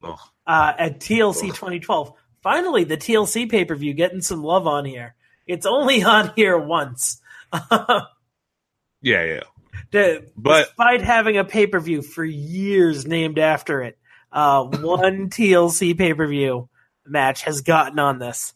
Oh, 0.00 0.16
uh, 0.46 0.72
at 0.78 1.00
TLC 1.00 1.48
2012. 1.48 2.12
Finally, 2.40 2.84
the 2.84 2.96
TLC 2.96 3.50
pay 3.50 3.64
per 3.64 3.74
view 3.74 3.92
getting 3.92 4.20
some 4.20 4.44
love 4.44 4.68
on 4.68 4.84
here. 4.84 5.16
It's 5.48 5.66
only 5.66 6.02
on 6.04 6.30
here 6.36 6.56
once. 6.56 7.20
yeah, 7.72 8.04
yeah. 9.02 9.40
The- 9.94 10.26
But- 10.36 10.66
despite 10.66 11.02
having 11.02 11.36
a 11.38 11.44
pay 11.44 11.66
per 11.66 11.78
view 11.80 12.02
for 12.02 12.24
years 12.24 13.06
named 13.06 13.38
after 13.38 13.82
it, 13.82 13.96
uh, 14.32 14.64
one 14.64 15.30
TLC 15.30 15.96
pay 15.96 16.12
per 16.14 16.26
view 16.26 16.68
match 17.06 17.42
has 17.42 17.60
gotten 17.60 17.98
on 17.98 18.18
this, 18.18 18.54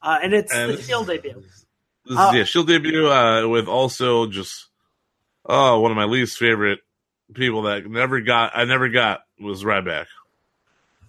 uh, 0.00 0.18
and 0.22 0.32
it's 0.32 0.52
And 0.54 0.72
the 0.74 0.82
Shield 0.82 1.08
debut. 1.08 1.42
This 2.04 2.12
is 2.12 2.16
Uh, 2.16 2.32
yeah, 2.34 2.44
Shield 2.44 2.68
debut 2.68 3.08
uh, 3.08 3.48
with 3.48 3.66
also 3.66 4.26
just 4.26 4.68
oh 5.44 5.80
one 5.80 5.90
of 5.90 5.96
my 5.96 6.04
least 6.04 6.38
favorite 6.38 6.78
people 7.34 7.62
that 7.62 7.84
never 7.86 8.20
got 8.20 8.52
I 8.54 8.64
never 8.64 8.88
got 8.88 9.22
was 9.40 9.64
Ryback. 9.64 10.06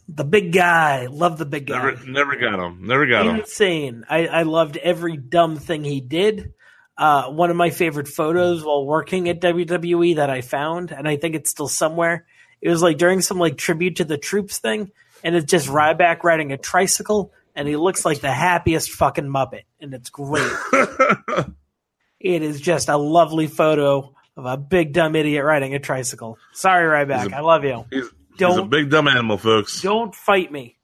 The 0.10 0.24
big 0.24 0.54
guy, 0.54 1.06
love 1.06 1.38
the 1.38 1.46
big 1.46 1.68
guy. 1.68 1.76
Never 1.78 2.06
never 2.06 2.36
got 2.38 2.60
him. 2.60 2.88
Never 2.88 3.06
got 3.06 3.28
him. 3.28 3.36
Insane. 3.42 4.06
I, 4.10 4.26
I 4.28 4.44
loved 4.44 4.78
every 4.78 5.18
dumb 5.18 5.58
thing 5.58 5.84
he 5.84 6.00
did. 6.02 6.54
Uh, 6.98 7.30
one 7.30 7.52
of 7.52 7.56
my 7.56 7.70
favorite 7.70 8.08
photos 8.08 8.64
while 8.64 8.84
working 8.86 9.30
at 9.30 9.40
WWE 9.40 10.16
that 10.16 10.30
I 10.32 10.42
found, 10.42 10.92
and 10.92 11.08
I 11.08 11.18
think 11.18 11.36
it's 11.36 11.50
still 11.50 11.68
somewhere. 11.68 12.26
It 12.60 12.70
was 12.70 12.82
like 12.82 12.98
during 12.98 13.22
some 13.22 13.38
like 13.38 13.56
tribute 13.58 13.98
to 13.98 14.04
the 14.04 14.18
troops 14.18 14.58
thing, 14.58 14.92
and 15.24 15.36
it's 15.36 15.46
just 15.46 15.68
Ryback 15.68 16.24
riding 16.24 16.52
a 16.52 16.58
tricycle, 16.58 17.32
and 17.56 17.68
he 17.68 17.76
looks 17.76 18.04
like 18.04 18.22
the 18.22 18.32
happiest 18.32 18.90
fucking 18.92 19.26
Muppet, 19.26 19.64
and 19.80 19.94
it's 19.94 20.10
great. 20.10 20.52
it 22.20 22.42
is 22.42 22.60
just 22.60 22.90
a 22.90 22.98
lovely 22.98 23.48
photo 23.48 24.14
of 24.36 24.46
a 24.46 24.58
big 24.58 24.94
dumb 24.94 25.16
idiot 25.16 25.44
riding 25.44 25.76
a 25.76 25.80
tricycle. 25.80 26.38
Sorry, 26.54 26.86
Ryback, 27.06 27.32
a- 27.32 27.38
I 27.38 27.40
love 27.42 27.64
you. 27.64 27.86
He's, 27.92 28.06
he's 28.38 28.58
a 28.58 28.64
big 28.64 28.90
dumb 28.90 29.08
animal, 29.08 29.38
folks. 29.38 29.82
don't 29.82 30.14
fight 30.16 30.52
me. 30.52 30.78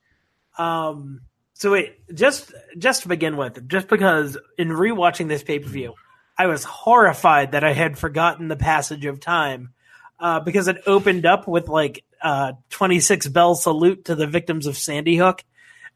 Um, 0.58 1.22
so 1.54 1.72
wait, 1.72 1.96
just 2.14 2.54
just 2.78 3.04
to 3.04 3.08
begin 3.08 3.38
with, 3.38 3.68
just 3.68 3.88
because 3.88 4.38
in 4.58 4.70
rewatching 4.70 5.28
this 5.28 5.44
pay 5.44 5.60
per 5.60 5.70
view, 5.70 5.94
I 6.38 6.48
was 6.48 6.64
horrified 6.64 7.52
that 7.52 7.64
I 7.64 7.74
had 7.74 7.98
forgotten 7.98 8.48
the 8.48 8.56
passage 8.56 9.06
of 9.06 9.20
time, 9.20 9.74
uh, 10.20 10.40
because 10.40 10.68
it 10.68 10.82
opened 10.88 11.26
up 11.26 11.48
with 11.48 11.68
like 11.68 12.04
uh 12.22 12.54
twenty 12.70 13.00
six 13.00 13.28
bell 13.28 13.56
salute 13.56 14.06
to 14.06 14.16
the 14.16 14.28
victims 14.28 14.66
of 14.68 14.78
Sandy 14.78 15.18
Hook, 15.18 15.44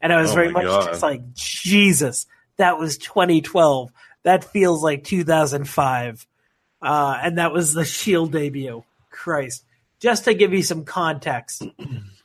and 0.00 0.12
I 0.12 0.20
was 0.20 0.32
Oh 0.32 0.34
very 0.34 0.52
much 0.52 0.64
God. 0.64 0.86
just 0.86 1.02
like 1.02 1.32
Jesus, 1.34 2.26
that 2.56 2.78
was 2.78 2.98
twenty 2.98 3.40
twelve. 3.40 3.90
That 4.22 4.44
feels 4.44 4.82
like 4.82 5.04
two 5.04 5.24
thousand 5.24 5.68
five, 5.68 6.26
uh, 6.82 7.18
and 7.22 7.38
that 7.38 7.52
was 7.52 7.72
the 7.72 7.84
Shield 7.84 8.32
debut. 8.32 8.84
Christ, 9.10 9.64
just 9.98 10.24
to 10.26 10.34
give 10.34 10.52
you 10.52 10.62
some 10.62 10.84
context. 10.84 11.64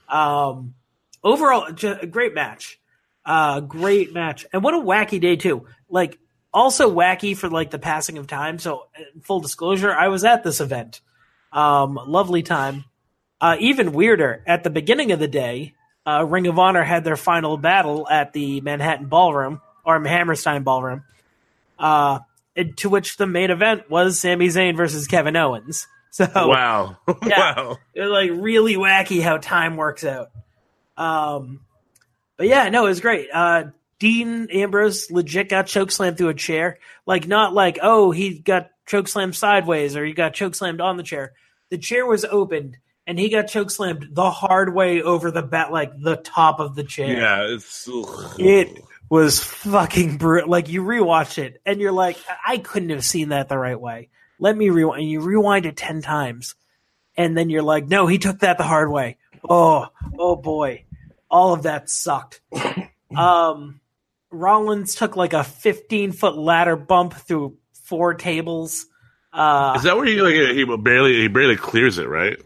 Um, 0.10 0.76
overall, 1.24 1.66
a 1.84 2.06
great 2.06 2.36
match. 2.36 2.80
Uh, 3.26 3.62
great 3.62 4.14
match. 4.14 4.46
And 4.54 4.64
what 4.64 4.76
a 4.76 4.78
wacky 4.78 5.20
day, 5.20 5.38
too. 5.38 5.66
Like, 5.90 6.20
also 6.54 6.94
wacky 6.94 7.36
for 7.36 7.50
like 7.50 7.72
the 7.72 7.80
passing 7.80 8.18
of 8.18 8.28
time. 8.28 8.60
So, 8.60 8.88
uh, 8.98 9.04
full 9.24 9.40
disclosure, 9.40 9.92
I 9.94 10.08
was 10.10 10.24
at 10.24 10.44
this 10.44 10.62
event. 10.62 11.02
Um, 11.52 12.00
lovely 12.08 12.44
time. 12.44 12.86
Uh, 13.42 13.58
even 13.60 13.92
weirder, 13.94 14.44
at 14.48 14.64
the 14.64 14.70
beginning 14.70 15.12
of 15.12 15.20
the 15.20 15.28
day, 15.28 15.74
uh, 16.06 16.26
Ring 16.26 16.48
of 16.48 16.58
Honor 16.60 16.84
had 16.84 17.04
their 17.04 17.18
final 17.18 17.58
battle 17.58 18.08
at 18.10 18.34
the 18.34 18.62
Manhattan 18.62 19.08
Ballroom, 19.08 19.62
or 19.86 20.02
Hammerstein 20.04 20.64
Ballroom, 20.64 21.04
uh, 21.80 22.20
to 22.78 22.90
which 22.90 23.18
the 23.18 23.28
main 23.28 23.52
event 23.52 23.90
was 23.90 24.20
Sami 24.20 24.48
Zayn 24.48 24.78
versus 24.78 25.08
Kevin 25.08 25.36
Owens. 25.36 25.88
So, 26.14 26.28
Wow. 26.36 26.98
Yeah. 27.26 27.56
wow. 27.56 27.78
it's 27.96 28.08
like 28.08 28.30
really 28.32 28.76
wacky 28.76 29.24
how 29.24 29.38
time 29.38 29.78
works 29.78 30.04
out. 30.06 30.30
Um, 30.96 31.62
but 32.38 32.46
yeah, 32.48 32.70
no, 32.70 32.86
it 32.86 32.90
was 32.90 33.00
great. 33.00 33.30
Uh, 33.34 33.64
Dean 34.04 34.50
Ambrose 34.52 35.10
legit 35.12 35.48
got 35.48 35.68
chokeslammed 35.68 36.18
through 36.18 36.28
a 36.28 36.34
chair. 36.34 36.78
Like 37.06 37.26
not 37.26 37.54
like 37.54 37.80
oh 37.82 38.12
he 38.12 38.38
got 38.38 38.72
chokeslammed 38.86 39.34
sideways 39.34 39.96
or 39.96 40.04
he 40.04 40.12
got 40.12 40.34
chokeslammed 40.34 40.82
on 40.82 40.98
the 40.98 41.04
chair. 41.04 41.32
The 41.70 41.78
chair 41.78 42.06
was 42.06 42.26
opened 42.26 42.76
and 43.08 43.18
he 43.18 43.30
got 43.30 43.46
chokeslammed 43.46 44.14
the 44.14 44.30
hard 44.30 44.76
way 44.76 45.02
over 45.02 45.32
the 45.32 45.42
bat, 45.42 45.72
like 45.72 45.98
the 45.98 46.18
top 46.18 46.60
of 46.60 46.76
the 46.76 46.84
chair. 46.84 47.18
Yeah, 47.18 47.56
it's 47.56 47.88
ugh. 47.88 48.36
It 48.40 48.78
was 49.10 49.42
fucking 49.42 50.18
brutal. 50.18 50.50
Like 50.50 50.68
you 50.68 50.84
rewatch 50.84 51.38
it 51.38 51.62
and 51.66 51.80
you're 51.80 51.94
like, 51.94 52.18
I 52.46 52.58
couldn't 52.58 52.90
have 52.90 53.06
seen 53.06 53.30
that 53.30 53.48
the 53.48 53.58
right 53.58 53.80
way. 53.80 54.10
Let 54.38 54.58
me 54.58 54.70
rewind. 54.70 55.00
And 55.00 55.10
you 55.10 55.22
rewind 55.22 55.66
it 55.66 55.78
ten 55.78 56.02
times, 56.02 56.56
and 57.16 57.38
then 57.38 57.50
you're 57.50 57.64
like, 57.64 57.88
no, 57.88 58.08
he 58.08 58.18
took 58.18 58.40
that 58.40 58.58
the 58.58 58.66
hard 58.66 58.92
way. 58.92 59.16
Oh, 59.48 59.88
oh 60.20 60.36
boy, 60.36 60.84
all 61.32 61.54
of 61.54 61.64
that 61.64 61.90
sucked. 61.90 62.42
um, 63.16 63.80
Rollins 64.34 64.96
took 64.96 65.16
like 65.16 65.34
a 65.34 65.44
15 65.44 66.12
foot 66.12 66.38
ladder 66.38 66.76
bump 66.76 67.14
through 67.14 67.58
four 67.84 68.14
tables. 68.14 68.86
Uh, 69.32 69.74
Is 69.78 69.84
that 69.84 69.96
where 69.96 70.06
he 70.06 70.22
like 70.22 70.34
he 70.36 70.64
barely 70.78 71.22
he 71.22 71.28
barely 71.28 71.56
clears 71.56 71.98
it, 71.98 72.08
right? 72.08 72.38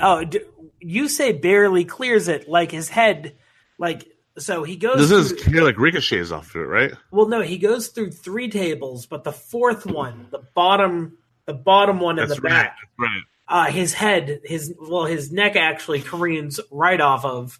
oh, 0.00 0.24
d- 0.24 0.40
you 0.80 1.08
say 1.08 1.32
barely 1.32 1.84
clears 1.84 2.28
it, 2.28 2.48
like 2.48 2.70
his 2.70 2.88
head, 2.88 3.34
like 3.78 4.06
so 4.36 4.62
he 4.64 4.76
goes. 4.76 5.08
This 5.08 5.32
is 5.32 5.42
hair 5.44 5.62
like 5.64 5.78
ricochets 5.78 6.32
off 6.32 6.50
of 6.54 6.62
it, 6.62 6.64
right? 6.64 6.92
Well, 7.10 7.28
no, 7.28 7.40
he 7.40 7.56
goes 7.58 7.88
through 7.88 8.10
three 8.10 8.48
tables, 8.50 9.06
but 9.06 9.24
the 9.24 9.32
fourth 9.32 9.86
one, 9.86 10.26
the 10.30 10.40
bottom, 10.54 11.16
the 11.46 11.54
bottom 11.54 12.00
one 12.00 12.18
in 12.18 12.28
the 12.28 12.34
right. 12.36 12.42
back, 12.42 12.76
Right. 12.98 13.22
uh, 13.48 13.66
his 13.70 13.94
head, 13.94 14.40
his 14.44 14.74
well, 14.78 15.04
his 15.06 15.32
neck 15.32 15.56
actually 15.56 16.02
careens 16.02 16.60
right 16.70 17.00
off 17.00 17.24
of, 17.24 17.58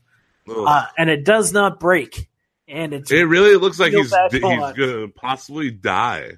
uh, 0.49 0.87
and 0.99 1.09
it 1.09 1.24
does 1.24 1.53
not 1.55 1.80
break, 1.80 2.28
and 2.68 2.92
it's 2.94 3.10
it 3.10 3.22
really 3.28 3.56
looks 3.56 3.78
like 3.78 3.92
he's 3.92 4.14
he's 4.30 4.40
gonna 4.40 5.08
possibly 5.08 5.70
die. 5.70 6.32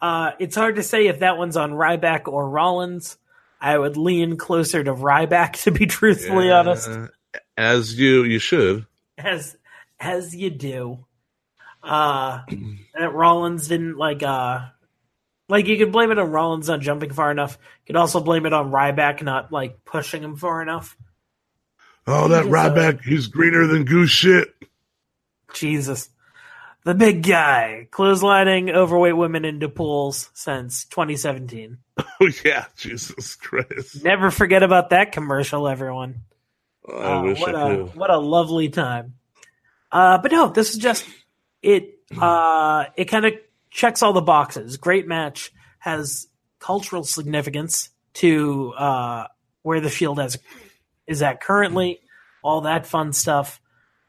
uh, 0.00 0.32
it's 0.38 0.56
hard 0.56 0.76
to 0.76 0.82
say 0.82 1.06
if 1.08 1.20
that 1.20 1.36
one's 1.38 1.56
on 1.56 1.72
Ryback 1.72 2.28
or 2.28 2.48
Rollins. 2.48 3.16
I 3.62 3.76
would 3.76 3.98
lean 3.98 4.38
closer 4.38 4.82
to 4.82 4.94
Ryback 4.94 5.52
to 5.64 5.70
be 5.70 5.84
truthfully 5.86 6.46
Yeah, 6.48 6.60
honest, 6.60 6.88
As 7.58 7.98
you 7.98 8.24
you 8.24 8.38
should. 8.38 8.86
as 9.18 9.56
as 9.98 10.34
you 10.34 10.48
do. 10.50 11.04
Uh, 11.82 12.40
that 12.98 13.12
Rollins 13.12 13.68
didn't 13.68 13.96
like. 13.98 14.22
Uh, 14.22 14.60
like 15.50 15.66
you 15.66 15.76
could 15.76 15.92
blame 15.92 16.10
it 16.10 16.18
on 16.18 16.30
Rollins 16.30 16.68
not 16.68 16.80
jumping 16.80 17.12
far 17.12 17.30
enough. 17.30 17.58
You 17.82 17.88
could 17.88 17.96
also 18.00 18.20
blame 18.20 18.46
it 18.46 18.52
on 18.54 18.70
Ryback 18.70 19.20
not 19.22 19.50
like 19.52 19.84
pushing 19.84 20.22
him 20.22 20.36
far 20.36 20.62
enough. 20.62 20.96
Oh, 22.06 22.28
that 22.28 22.46
Ryback, 22.46 23.02
he's 23.02 23.26
greener 23.26 23.66
than 23.66 23.84
goose 23.84 24.10
shit. 24.10 24.54
Jesus. 25.54 26.08
The 26.84 26.94
big 26.94 27.22
guy 27.26 27.88
clotheslining 27.90 28.74
overweight 28.74 29.16
women 29.16 29.44
into 29.44 29.68
pools 29.68 30.30
since 30.34 30.86
2017. 30.86 31.76
Oh 31.98 32.30
yeah, 32.44 32.66
Jesus 32.76 33.36
Christ. 33.36 34.02
Never 34.02 34.30
forget 34.30 34.62
about 34.62 34.90
that 34.90 35.12
commercial, 35.12 35.68
everyone. 35.68 36.22
I 36.88 36.92
Uh, 36.92 37.22
wish 37.22 37.40
what 37.40 37.54
I 37.54 37.72
a 37.72 37.84
what 37.84 38.10
a 38.10 38.18
lovely 38.18 38.68
time. 38.70 39.14
Uh, 39.92 40.18
but 40.18 40.32
no, 40.32 40.48
this 40.48 40.70
is 40.70 40.78
just 40.78 41.06
it. 41.62 41.98
Uh, 42.18 42.86
it 42.96 43.04
kind 43.06 43.26
of 43.26 43.34
checks 43.70 44.02
all 44.02 44.12
the 44.14 44.22
boxes. 44.22 44.76
Great 44.78 45.06
match 45.06 45.52
has 45.78 46.26
cultural 46.58 47.04
significance 47.04 47.90
to 48.14 48.72
uh, 48.76 49.26
where 49.62 49.80
the 49.80 49.90
field 49.90 50.18
has 50.18 50.38
is 51.06 51.22
at 51.22 51.40
currently. 51.40 52.00
All 52.42 52.62
that 52.62 52.86
fun 52.86 53.12
stuff. 53.12 53.60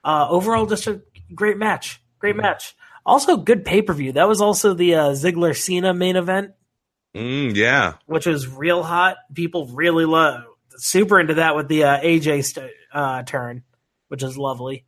Uh, 0.03 0.27
overall, 0.29 0.65
just 0.65 0.87
a 0.87 1.01
great 1.33 1.57
match. 1.57 2.01
Great 2.19 2.35
match. 2.35 2.75
Also, 3.05 3.37
good 3.37 3.65
pay 3.65 3.81
per 3.81 3.93
view. 3.93 4.11
That 4.11 4.27
was 4.27 4.41
also 4.41 4.73
the 4.73 4.95
uh, 4.95 5.03
Ziggler 5.11 5.55
Cena 5.57 5.93
main 5.93 6.15
event 6.15 6.51
Mm, 7.15 7.55
yeah. 7.55 7.95
which 8.05 8.25
was 8.25 8.47
real 8.47 8.83
hot. 8.83 9.17
People 9.33 9.65
really 9.67 10.05
love, 10.05 10.43
super 10.77 11.19
into 11.19 11.33
that 11.35 11.55
with 11.55 11.67
the 11.67 11.83
uh, 11.83 11.99
AJ 11.99 12.45
st- 12.45 12.71
uh, 12.93 13.23
turn, 13.23 13.63
which 14.07 14.23
is 14.23 14.37
lovely. 14.37 14.85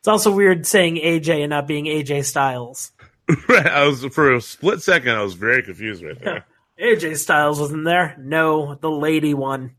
It's 0.00 0.08
also 0.08 0.30
weird 0.32 0.66
saying 0.66 0.96
AJ 0.96 1.40
and 1.42 1.50
not 1.50 1.66
being 1.66 1.84
AJ 1.86 2.24
Styles. 2.24 2.92
Right. 3.48 3.66
I 3.66 3.84
was 3.88 4.04
for 4.06 4.32
a 4.34 4.40
split 4.40 4.80
second. 4.82 5.10
I 5.10 5.22
was 5.22 5.34
very 5.34 5.60
confused 5.64 6.00
right 6.04 6.16
there. 6.22 6.46
AJ 6.80 7.16
Styles 7.16 7.58
wasn't 7.58 7.84
there. 7.84 8.14
No, 8.20 8.76
the 8.76 8.88
lady 8.90 9.34
one, 9.34 9.74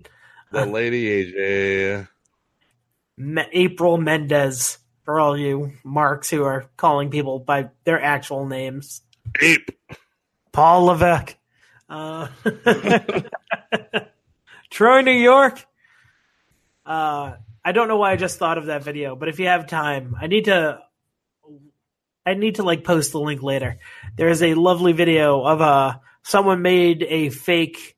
The 0.52 0.66
lady 0.66 1.32
AJ. 1.32 2.08
Me- 3.18 3.48
April 3.54 3.98
Mendez. 3.98 4.80
For 5.08 5.22
all 5.22 5.38
you 5.38 5.72
marks 5.86 6.30
who 6.30 6.44
are 6.44 6.66
calling 6.76 7.10
people 7.10 7.40
by 7.40 7.70
their 7.86 8.04
actual 8.04 8.46
names, 8.46 9.04
Ape. 9.42 9.70
Paul 10.52 10.88
Levesque, 10.88 11.34
uh, 11.88 12.28
Troy, 14.70 15.00
New 15.04 15.14
York. 15.14 15.66
Uh, 16.86 17.36
I 17.64 17.72
don't 17.72 17.88
know 17.88 17.96
why 17.96 18.12
I 18.12 18.18
just 18.18 18.38
thought 18.38 18.58
of 18.58 18.66
that 18.66 18.84
video, 18.84 19.16
but 19.16 19.30
if 19.30 19.40
you 19.40 19.48
have 19.48 19.68
time, 19.68 20.18
I 20.20 20.28
need 20.28 20.44
to. 20.46 20.80
I 22.26 22.34
need 22.34 22.56
to 22.56 22.64
like 22.64 22.84
post 22.84 23.14
the 23.14 23.22
link 23.22 23.42
later. 23.42 23.78
There 24.18 24.28
is 24.28 24.44
a 24.44 24.56
lovely 24.56 24.92
video 24.92 25.42
of 25.42 25.62
uh 25.62 26.00
someone 26.24 26.62
made 26.62 27.02
a 27.08 27.30
fake 27.30 27.96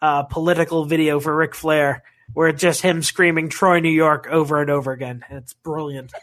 uh 0.00 0.22
political 0.22 0.86
video 0.86 1.20
for 1.20 1.36
Ric 1.36 1.54
Flair 1.54 2.04
where 2.34 2.48
it's 2.48 2.60
just 2.60 2.82
him 2.82 3.02
screaming 3.02 3.48
Troy, 3.48 3.80
New 3.80 3.88
York 3.90 4.28
over 4.30 4.60
and 4.60 4.70
over 4.70 4.92
again. 4.92 5.24
It's 5.30 5.54
brilliant. 5.54 6.12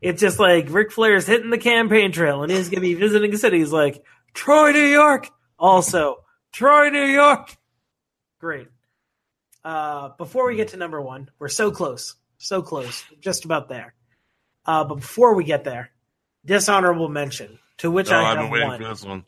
it's 0.00 0.20
just 0.20 0.38
like 0.38 0.66
Ric 0.70 0.92
Flair's 0.92 1.26
hitting 1.26 1.50
the 1.50 1.58
campaign 1.58 2.12
trail 2.12 2.42
and 2.42 2.52
he's 2.52 2.68
gonna 2.68 2.80
be 2.80 2.94
visiting 2.94 3.36
cities 3.36 3.72
like 3.72 4.02
Troy, 4.34 4.72
New 4.72 4.86
York. 4.86 5.28
Also, 5.58 6.24
Troy, 6.52 6.90
New 6.90 7.04
York. 7.04 7.56
Great. 8.40 8.68
Uh, 9.64 10.10
before 10.16 10.46
we 10.46 10.56
get 10.56 10.68
to 10.68 10.76
number 10.76 11.00
one, 11.00 11.28
we're 11.38 11.48
so 11.48 11.70
close, 11.70 12.14
so 12.38 12.62
close, 12.62 13.04
just 13.20 13.44
about 13.44 13.68
there. 13.68 13.94
Uh, 14.64 14.84
but 14.84 14.96
before 14.96 15.34
we 15.34 15.44
get 15.44 15.64
there, 15.64 15.90
dishonorable 16.44 17.08
mention 17.08 17.58
to 17.78 17.90
which 17.90 18.10
Oh, 18.10 18.16
I 18.16 18.32
I've 18.32 18.38
been 18.38 18.50
waiting 18.50 18.68
one. 18.68 18.78
for 18.80 18.88
this 18.88 19.04
one. 19.04 19.24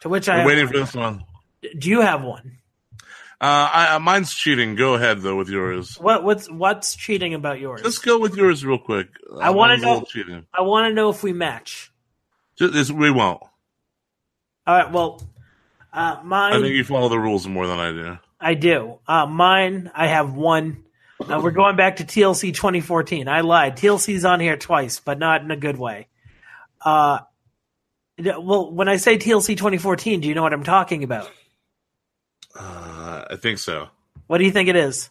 To 0.00 0.08
which 0.08 0.28
I 0.28 0.38
have 0.38 0.46
waiting 0.46 0.64
one. 0.64 0.72
for 0.72 0.78
this 0.80 0.94
one. 0.94 1.24
Do 1.78 1.88
you 1.88 2.00
have 2.00 2.22
one? 2.22 2.58
Uh, 3.40 3.70
I, 3.72 3.94
uh, 3.94 3.98
mine's 4.00 4.34
cheating. 4.34 4.74
Go 4.74 4.94
ahead 4.94 5.20
though 5.20 5.36
with 5.36 5.48
yours. 5.48 5.96
What 6.00 6.24
what's 6.24 6.50
what's 6.50 6.96
cheating 6.96 7.34
about 7.34 7.60
yours? 7.60 7.82
Let's 7.84 7.98
go 7.98 8.18
with 8.18 8.36
yours 8.36 8.64
real 8.64 8.78
quick. 8.78 9.08
Uh, 9.30 9.38
I 9.38 9.50
wanna 9.50 9.76
know- 9.76 10.04
cheating. 10.08 10.46
I 10.52 10.62
want 10.62 10.90
to 10.90 10.94
know 10.94 11.10
if 11.10 11.22
we 11.22 11.32
match. 11.32 11.92
Just, 12.56 12.90
we 12.90 13.10
won't. 13.12 13.40
All 14.66 14.76
right. 14.76 14.90
Well, 14.90 15.22
uh, 15.92 16.20
mine. 16.24 16.54
I 16.54 16.60
think 16.60 16.74
you 16.74 16.82
follow 16.82 17.08
the 17.08 17.18
rules 17.18 17.46
more 17.46 17.68
than 17.68 17.78
I 17.78 17.92
do. 17.92 18.18
I 18.40 18.54
do. 18.54 18.98
Uh, 19.06 19.26
mine, 19.26 19.90
I 19.94 20.08
have 20.08 20.32
one. 20.34 20.84
Uh, 21.20 21.40
we're 21.42 21.52
going 21.52 21.76
back 21.76 21.96
to 21.96 22.04
TLC 22.04 22.52
2014. 22.54 23.28
I 23.28 23.40
lied. 23.40 23.76
TLC's 23.76 24.24
on 24.24 24.40
here 24.40 24.56
twice, 24.56 25.00
but 25.00 25.18
not 25.18 25.42
in 25.42 25.50
a 25.50 25.56
good 25.56 25.76
way. 25.78 26.08
Uh, 26.84 27.20
well, 28.18 28.70
when 28.70 28.88
I 28.88 28.96
say 28.96 29.16
TLC 29.16 29.56
2014, 29.56 30.20
do 30.20 30.28
you 30.28 30.34
know 30.34 30.42
what 30.42 30.52
I'm 30.52 30.64
talking 30.64 31.04
about? 31.04 31.30
Uh, 32.58 33.24
I 33.30 33.36
think 33.36 33.58
so. 33.58 33.88
What 34.26 34.38
do 34.38 34.44
you 34.44 34.50
think 34.50 34.68
it 34.68 34.76
is? 34.76 35.10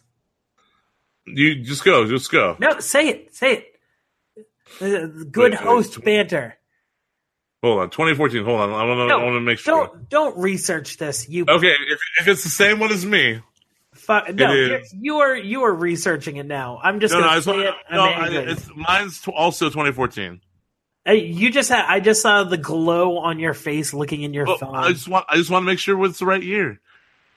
You 1.26 1.62
just 1.62 1.84
go. 1.84 2.06
Just 2.06 2.30
go. 2.30 2.56
No, 2.58 2.80
say 2.80 3.08
it. 3.08 3.34
Say 3.34 3.52
it. 3.54 4.44
Uh, 4.80 5.06
Good 5.30 5.52
Wait, 5.52 5.52
wait, 5.52 5.54
host 5.60 5.94
tw- 5.94 6.04
banter. 6.04 6.54
Hold 7.62 7.80
on. 7.80 7.90
2014. 7.90 8.44
Hold 8.44 8.60
on. 8.60 8.70
I 8.70 8.84
want 8.84 8.98
to. 9.00 9.06
No, 9.08 9.20
I 9.20 9.24
want 9.24 9.34
to 9.36 9.40
make 9.40 9.58
sure. 9.58 9.86
Don't 9.86 10.08
don't 10.08 10.38
research 10.38 10.96
this. 10.96 11.28
You 11.28 11.44
Okay. 11.48 11.66
If, 11.88 12.00
if 12.20 12.28
it's 12.28 12.44
the 12.44 12.50
same 12.50 12.78
one 12.78 12.92
as 12.92 13.04
me, 13.04 13.40
fu- 13.94 14.32
no. 14.32 14.52
is. 14.52 14.94
you're- 14.98 15.44
You 15.44 15.62
are 15.64 15.74
researching 15.74 16.36
it 16.36 16.46
now. 16.46 16.78
I'm 16.82 17.00
just 17.00 17.12
no, 17.12 17.20
no. 17.20 17.26
gonna 17.26 17.36
just 17.36 17.46
say 17.46 17.60
it. 17.60 17.74
No, 17.90 18.02
I, 18.04 18.28
it's 18.30 18.70
mine's 18.76 19.20
t- 19.20 19.32
also 19.34 19.66
2014. 19.66 20.40
Hey, 21.04 21.24
you 21.26 21.50
just 21.50 21.68
had. 21.70 21.84
I 21.88 22.00
just 22.00 22.22
saw 22.22 22.44
the 22.44 22.58
glow 22.58 23.18
on 23.18 23.38
your 23.38 23.54
face, 23.54 23.92
looking 23.94 24.22
in 24.22 24.34
your 24.34 24.44
Well, 24.46 24.58
phone. 24.58 24.76
I 24.76 24.92
just 24.92 25.08
want. 25.08 25.26
I 25.28 25.36
just 25.36 25.50
want 25.50 25.62
to 25.62 25.66
make 25.66 25.78
sure 25.78 26.02
it's 26.04 26.18
the 26.20 26.26
right 26.26 26.42
year. 26.42 26.80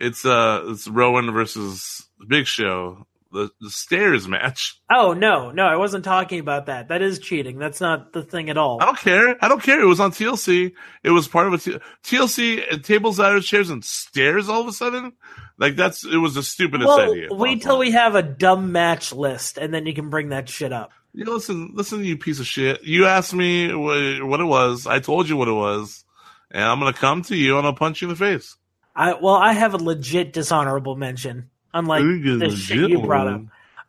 It's 0.01 0.25
uh, 0.25 0.63
it's 0.65 0.87
Rowan 0.87 1.31
versus 1.31 2.07
Big 2.27 2.47
Show, 2.47 3.05
the 3.31 3.51
the 3.61 3.69
stairs 3.69 4.27
match. 4.27 4.81
Oh 4.91 5.13
no, 5.13 5.51
no, 5.51 5.63
I 5.63 5.75
wasn't 5.75 6.03
talking 6.03 6.39
about 6.39 6.65
that. 6.65 6.87
That 6.87 7.03
is 7.03 7.19
cheating. 7.19 7.59
That's 7.59 7.79
not 7.79 8.11
the 8.11 8.23
thing 8.23 8.49
at 8.49 8.57
all. 8.57 8.81
I 8.81 8.85
don't 8.85 8.97
care. 8.97 9.37
I 9.43 9.47
don't 9.47 9.61
care. 9.61 9.79
It 9.79 9.85
was 9.85 9.99
on 9.99 10.11
TLC. 10.11 10.73
It 11.03 11.11
was 11.11 11.27
part 11.27 11.45
of 11.45 11.53
a 11.53 11.57
T- 11.59 11.79
TLC 12.03 12.73
and 12.73 12.83
tables, 12.83 13.19
ladders, 13.19 13.45
chairs, 13.45 13.69
and 13.69 13.85
stairs. 13.85 14.49
All 14.49 14.61
of 14.61 14.67
a 14.67 14.73
sudden, 14.73 15.13
like 15.59 15.75
that's 15.75 16.03
it 16.03 16.17
was 16.17 16.33
the 16.33 16.41
stupidest 16.41 16.87
well, 16.87 17.11
idea. 17.11 17.27
wait 17.29 17.61
till 17.61 17.77
we 17.77 17.91
have 17.91 18.15
a 18.15 18.23
dumb 18.23 18.71
match 18.71 19.13
list, 19.13 19.59
and 19.59 19.71
then 19.71 19.85
you 19.85 19.93
can 19.93 20.09
bring 20.09 20.29
that 20.29 20.49
shit 20.49 20.73
up. 20.73 20.91
You 21.13 21.25
know, 21.25 21.33
listen, 21.33 21.73
listen, 21.75 22.03
you 22.03 22.17
piece 22.17 22.39
of 22.39 22.47
shit. 22.47 22.83
You 22.83 23.05
asked 23.05 23.35
me 23.35 23.71
what, 23.71 24.23
what 24.23 24.39
it 24.39 24.45
was. 24.45 24.87
I 24.87 24.99
told 24.99 25.29
you 25.29 25.37
what 25.37 25.47
it 25.47 25.53
was, 25.53 26.03
and 26.49 26.63
I'm 26.63 26.79
gonna 26.79 26.91
come 26.91 27.21
to 27.23 27.35
you 27.35 27.59
and 27.59 27.67
I'll 27.67 27.75
punch 27.75 28.01
you 28.01 28.07
in 28.07 28.15
the 28.15 28.17
face. 28.17 28.57
I 28.95 29.13
well, 29.13 29.35
I 29.35 29.53
have 29.53 29.73
a 29.73 29.77
legit 29.77 30.33
dishonorable 30.33 30.95
mention, 30.95 31.49
unlike 31.73 32.03
the 32.03 32.55
shit 32.55 32.89
you 32.89 33.01
brought 33.01 33.27
up. 33.27 33.41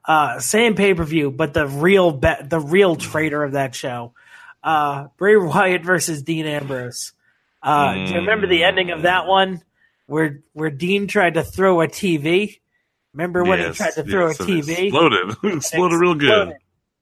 Uh, 0.05 0.41
same 0.41 0.75
pay 0.75 0.95
per 0.95 1.05
view, 1.05 1.31
but 1.31 1.55
the 1.55 1.67
real 1.67 2.11
be- 2.11 2.43
the 2.45 2.61
real 2.61 2.97
traitor 2.97 3.43
of 3.45 3.53
that 3.53 3.75
show, 3.75 4.13
uh, 4.65 5.09
Bray 5.17 5.37
Wyatt 5.37 5.85
versus 5.85 6.23
Dean 6.23 6.47
Ambrose. 6.47 7.13
Uh, 7.63 7.95
Do 7.95 8.01
you 8.01 8.15
remember 8.17 8.47
the 8.49 8.65
ending 8.65 8.91
of 8.91 9.03
that 9.03 9.27
one, 9.27 9.63
where 10.07 10.41
where 10.53 10.71
Dean 10.71 11.07
tried 11.07 11.35
to 11.35 11.45
throw 11.45 11.81
a 11.81 11.87
TV? 11.89 12.59
Remember 13.15 13.45
when 13.45 13.59
Yes, 13.59 13.77
he 13.77 13.85
tried 13.85 13.95
to 13.95 14.05
throw 14.05 14.29
yes, 14.29 14.41
a 14.41 14.43
TV? 14.45 14.79
Exploded. 14.87 15.37
exploded 15.57 16.01
real 16.01 16.15
good. 16.15 16.55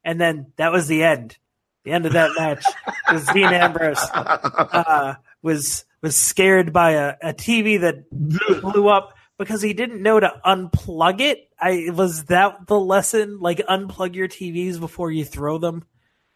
And 0.05 0.21
then 0.21 0.53
that 0.57 0.73
was 0.73 0.89
the 0.89 1.03
end. 1.03 1.37
The 1.85 1.93
end 1.93 2.05
of 2.05 2.13
that 2.15 2.33
match 2.37 2.65
was 3.11 3.27
Dean 3.29 3.47
Ambrose 3.47 3.99
uh, 4.15 5.15
was 5.41 5.85
was 6.03 6.17
scared 6.17 6.73
by 6.73 6.93
a, 6.93 7.15
a 7.23 7.35
TV 7.35 7.81
that 7.81 8.11
blew 8.11 8.89
up 8.89 9.15
because 9.39 9.63
he 9.63 9.73
didn't 9.73 10.03
know 10.03 10.21
to 10.21 10.33
unplug 10.45 11.21
it. 11.21 11.49
I 11.61 11.89
was 11.93 12.25
that 12.25 12.67
the 12.67 12.79
lesson, 12.79 13.41
like 13.41 13.59
unplug 13.59 14.15
your 14.15 14.29
TVs 14.29 14.79
before 14.81 15.11
you 15.11 15.25
throw 15.25 15.59
them. 15.59 15.85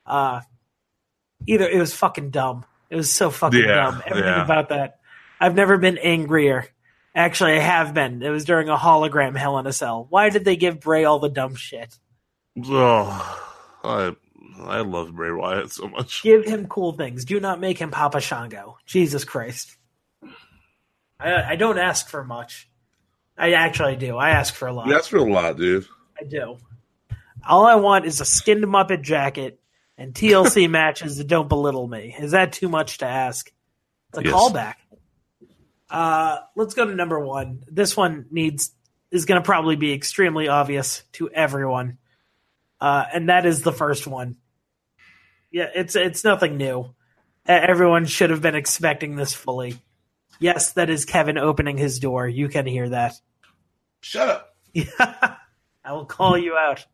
Uh, 0.07 0.41
either 1.47 1.69
it 1.69 1.79
was 1.79 1.95
fucking 1.95 2.31
dumb. 2.31 2.65
It 2.91 2.97
was 2.97 3.11
so 3.11 3.31
fucking 3.31 3.61
Yeah, 3.61 3.75
dumb. 3.75 4.03
Everything 4.07 4.31
yeah. 4.31 4.45
about 4.45 4.69
that. 4.69 5.01
I've 5.41 5.55
never 5.55 5.79
been 5.79 5.99
angrier. 5.99 6.67
Actually, 7.15 7.55
I 7.55 7.61
have 7.61 7.95
been. 7.95 8.23
It 8.23 8.31
was 8.31 8.45
during 8.45 8.69
a 8.69 8.77
hologram 8.77 9.37
Hell 9.37 9.59
in 9.59 9.67
a 9.67 9.73
Cell. 9.73 10.07
Why 10.11 10.31
did 10.31 10.45
they 10.45 10.57
give 10.57 10.81
Bray 10.81 11.05
all 11.05 11.19
the 11.19 11.29
dumb 11.29 11.55
shit? 11.55 11.97
Oh, 12.65 13.41
I 13.83 14.15
I 14.61 14.81
love 14.81 15.15
Bray 15.15 15.33
Wyatt 15.33 15.71
so 15.73 15.89
much. 15.89 16.23
Give 16.23 16.45
him 16.45 16.67
cool 16.67 16.93
things. 16.93 17.25
Do 17.25 17.41
not 17.41 17.61
make 17.61 17.79
him 17.79 17.91
Papa 17.91 18.21
Shango. 18.21 18.79
Jesus 18.87 19.25
Christ. 19.25 19.77
I, 21.19 21.43
I 21.53 21.57
don't 21.57 21.79
ask 21.79 22.09
for 22.09 22.25
much. 22.25 22.69
I 23.37 23.53
actually 23.55 23.97
do. 23.97 24.17
I 24.17 24.31
ask 24.31 24.55
for 24.55 24.69
a 24.69 24.73
lot. 24.73 24.89
That's 24.89 25.09
for 25.09 25.17
a 25.19 25.25
lot, 25.25 25.57
dude. 25.57 25.87
I 26.21 26.25
do. 26.25 26.59
All 27.47 27.67
I 27.67 27.75
want 27.77 28.07
is 28.07 28.21
a 28.21 28.25
skinned 28.25 28.65
Muppet 28.65 29.03
jacket 29.03 29.61
and 29.99 30.15
TLC 30.15 30.71
matches 30.71 31.19
that 31.19 31.27
don't 31.27 31.49
belittle 31.49 31.89
me. 31.89 32.15
Is 32.19 32.31
that 32.31 32.53
too 32.53 32.69
much 32.69 32.99
to 32.99 33.07
ask? 33.07 33.53
It's 34.11 34.19
a 34.19 34.25
Yes. 34.25 34.33
callback. 34.33 34.75
Uh, 35.91 36.39
let's 36.57 36.75
go 36.75 36.87
to 36.87 36.95
number 36.95 37.19
one. 37.21 37.63
This 37.71 37.97
one 37.97 38.27
needs 38.31 38.73
is 39.11 39.27
going 39.27 39.41
to 39.41 39.45
probably 39.45 39.77
be 39.77 39.93
extremely 39.93 40.49
obvious 40.49 41.03
to 41.13 41.31
everyone, 41.31 41.99
uh, 42.81 43.05
and 43.13 43.29
that 43.29 43.47
is 43.47 43.63
the 43.63 43.71
first 43.73 44.07
one. 44.07 44.37
Yeah, 45.55 45.69
it's 45.73 45.95
it's 45.95 46.25
nothing 46.25 46.57
new. 46.57 46.93
Everyone 47.47 48.07
should 48.07 48.31
have 48.31 48.43
been 48.43 48.57
expecting 48.57 49.15
this 49.15 49.33
fully. 49.33 49.79
Yes, 50.41 50.73
that 50.73 50.91
is 50.91 51.05
Kevin 51.05 51.39
opening 51.39 51.79
his 51.79 52.01
door. 52.01 52.27
You 52.27 52.49
can 52.49 52.67
hear 52.67 52.89
that. 52.89 53.15
Shut 54.01 54.29
up. 54.29 54.57
I 55.85 55.93
will 55.93 56.07
call 56.07 56.37
you 56.37 56.57
out. 56.57 56.85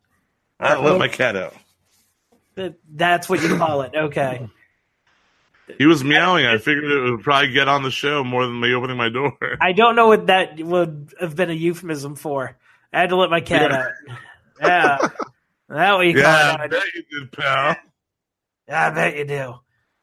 I 0.59 0.79
let 0.79 0.99
my 0.99 1.07
cat 1.07 1.35
out. 1.35 1.55
That's 2.87 3.27
what 3.27 3.41
you 3.41 3.57
call 3.57 3.81
it. 3.81 3.95
Okay. 3.95 4.47
He 5.79 5.87
was 5.87 6.03
meowing. 6.03 6.45
I 6.45 6.59
figured 6.59 6.83
it 6.83 7.09
would 7.09 7.23
probably 7.23 7.53
get 7.53 7.67
on 7.67 7.81
the 7.81 7.89
show 7.89 8.23
more 8.23 8.45
than 8.45 8.59
me 8.59 8.75
opening 8.75 8.97
my 8.97 9.09
door. 9.09 9.35
I 9.59 9.71
don't 9.71 9.95
know 9.95 10.05
what 10.05 10.27
that 10.27 10.59
would 10.59 11.15
have 11.19 11.35
been 11.35 11.49
a 11.49 11.53
euphemism 11.53 12.15
for. 12.15 12.55
I 12.93 12.99
had 12.99 13.09
to 13.09 13.15
let 13.15 13.31
my 13.31 13.41
cat 13.41 13.71
Yeah. 13.71 13.77
out. 13.77 13.91
Yeah. 14.61 15.09
That 15.69 15.93
what 15.95 16.05
you 16.05 16.13
call 16.13 16.21
yeah, 16.21 16.53
it. 16.53 16.59
I 16.59 16.67
bet 16.67 16.83
you 16.93 17.03
did, 17.21 17.31
pal. 17.31 17.75
I 18.69 18.89
bet 18.91 19.17
you 19.17 19.25
do. 19.25 19.55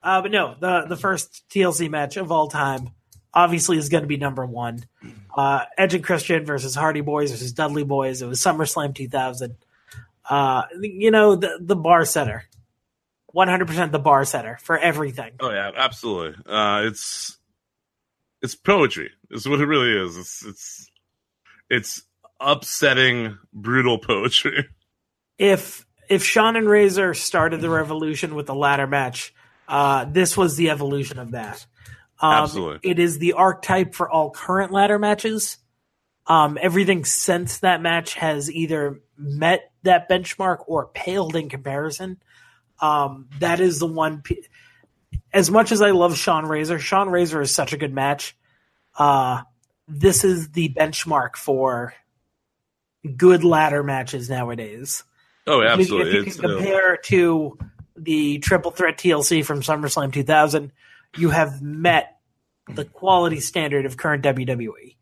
Uh, 0.02 0.22
but 0.22 0.30
no, 0.30 0.54
the 0.58 0.86
the 0.88 0.96
first 0.96 1.44
TLC 1.50 1.90
match 1.90 2.16
of 2.16 2.30
all 2.30 2.48
time 2.48 2.90
obviously 3.34 3.78
is 3.78 3.88
going 3.88 4.02
to 4.02 4.08
be 4.08 4.16
number 4.16 4.44
one. 4.46 4.84
Uh, 5.36 5.64
Edge 5.76 5.94
and 5.94 6.04
Christian 6.04 6.44
versus 6.44 6.74
Hardy 6.74 7.00
Boys 7.00 7.30
versus 7.30 7.52
Dudley 7.52 7.84
Boys. 7.84 8.22
It 8.22 8.26
was 8.26 8.40
SummerSlam 8.40 8.94
2000. 8.94 9.56
Uh, 10.28 10.62
you 10.80 11.10
know 11.10 11.36
the 11.36 11.58
the 11.60 11.76
bar 11.76 12.04
setter, 12.04 12.44
100 13.28 13.66
percent 13.66 13.92
the 13.92 13.98
bar 13.98 14.24
setter 14.24 14.58
for 14.62 14.78
everything. 14.78 15.32
Oh 15.40 15.50
yeah, 15.50 15.70
absolutely. 15.74 16.36
Uh, 16.46 16.82
it's 16.84 17.38
it's 18.42 18.54
poetry. 18.54 19.10
It's 19.30 19.48
what 19.48 19.60
it 19.60 19.66
really 19.66 20.06
is. 20.06 20.16
It's 20.16 20.44
it's 20.44 20.90
it's 21.70 22.02
upsetting, 22.40 23.38
brutal 23.52 23.98
poetry. 23.98 24.68
if 25.38 25.86
if 26.08 26.24
Shawn 26.24 26.56
and 26.56 26.68
Razor 26.68 27.14
started 27.14 27.60
the 27.60 27.70
revolution 27.70 28.34
with 28.34 28.46
the 28.46 28.54
ladder 28.54 28.86
match, 28.86 29.34
uh, 29.68 30.06
this 30.06 30.36
was 30.36 30.56
the 30.56 30.70
evolution 30.70 31.18
of 31.18 31.32
that. 31.32 31.66
Um, 32.20 32.44
Absolutely. 32.44 32.90
it 32.90 32.98
is 32.98 33.18
the 33.18 33.34
archetype 33.34 33.94
for 33.94 34.10
all 34.10 34.30
current 34.30 34.72
ladder 34.72 34.98
matches. 34.98 35.58
Um, 36.26 36.58
everything 36.60 37.04
since 37.04 37.58
that 37.58 37.80
match 37.80 38.14
has 38.14 38.50
either 38.50 39.00
met 39.16 39.70
that 39.82 40.08
benchmark 40.08 40.64
or 40.66 40.86
paled 40.86 41.36
in 41.36 41.48
comparison. 41.48 42.20
Um, 42.80 43.28
that 43.40 43.60
is 43.60 43.78
the 43.78 43.86
one. 43.86 44.22
P- 44.22 44.44
as 45.32 45.50
much 45.50 45.72
as 45.72 45.80
I 45.80 45.90
love 45.90 46.16
Shawn 46.16 46.46
Razor, 46.46 46.78
Shawn 46.78 47.08
Razor 47.08 47.40
is 47.40 47.54
such 47.54 47.72
a 47.72 47.76
good 47.76 47.92
match. 47.92 48.36
Uh, 48.96 49.42
this 49.86 50.24
is 50.24 50.50
the 50.50 50.68
benchmark 50.70 51.36
for 51.36 51.94
good 53.16 53.44
ladder 53.44 53.82
matches 53.82 54.28
nowadays. 54.28 55.04
Oh, 55.48 55.60
If 55.60 55.64
you- 55.64 55.70
absolutely. 55.82 56.18
If 56.20 56.26
you 56.26 56.32
can 56.42 56.44
uh, 56.50 56.54
compare 56.56 56.96
to 57.04 57.58
the 57.96 58.38
triple 58.38 58.70
threat 58.70 58.98
TLC 58.98 59.44
from 59.44 59.60
SummerSlam 59.62 60.12
2000, 60.12 60.72
you 61.16 61.30
have 61.30 61.60
met 61.62 62.16
the 62.68 62.84
quality 62.84 63.40
standard 63.40 63.86
of 63.86 63.96
current 63.96 64.22
WWE, 64.24 64.96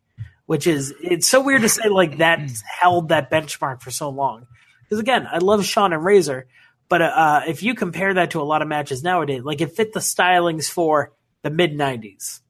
which 0.46 0.66
is 0.66 0.94
it's 1.02 1.26
so 1.28 1.40
weird 1.42 1.62
to 1.62 1.68
say 1.68 1.88
like 1.88 2.18
that 2.18 2.40
held 2.80 3.08
that 3.08 3.30
benchmark 3.30 3.82
for 3.82 3.90
so 3.90 4.08
long. 4.08 4.46
Because 4.84 5.00
again, 5.00 5.26
I 5.30 5.38
love 5.38 5.64
Shawn 5.66 5.92
and 5.92 6.04
Razor, 6.04 6.46
but 6.88 7.02
uh, 7.02 7.40
if 7.48 7.62
you 7.64 7.74
compare 7.74 8.14
that 8.14 8.30
to 8.30 8.40
a 8.40 8.44
lot 8.44 8.62
of 8.62 8.68
matches 8.68 9.02
nowadays, 9.02 9.42
like 9.42 9.60
it 9.60 9.72
fit 9.72 9.92
the 9.92 10.00
stylings 10.00 10.70
for 10.70 11.12
the 11.42 11.50
mid 11.50 11.72
90s, 11.72 12.40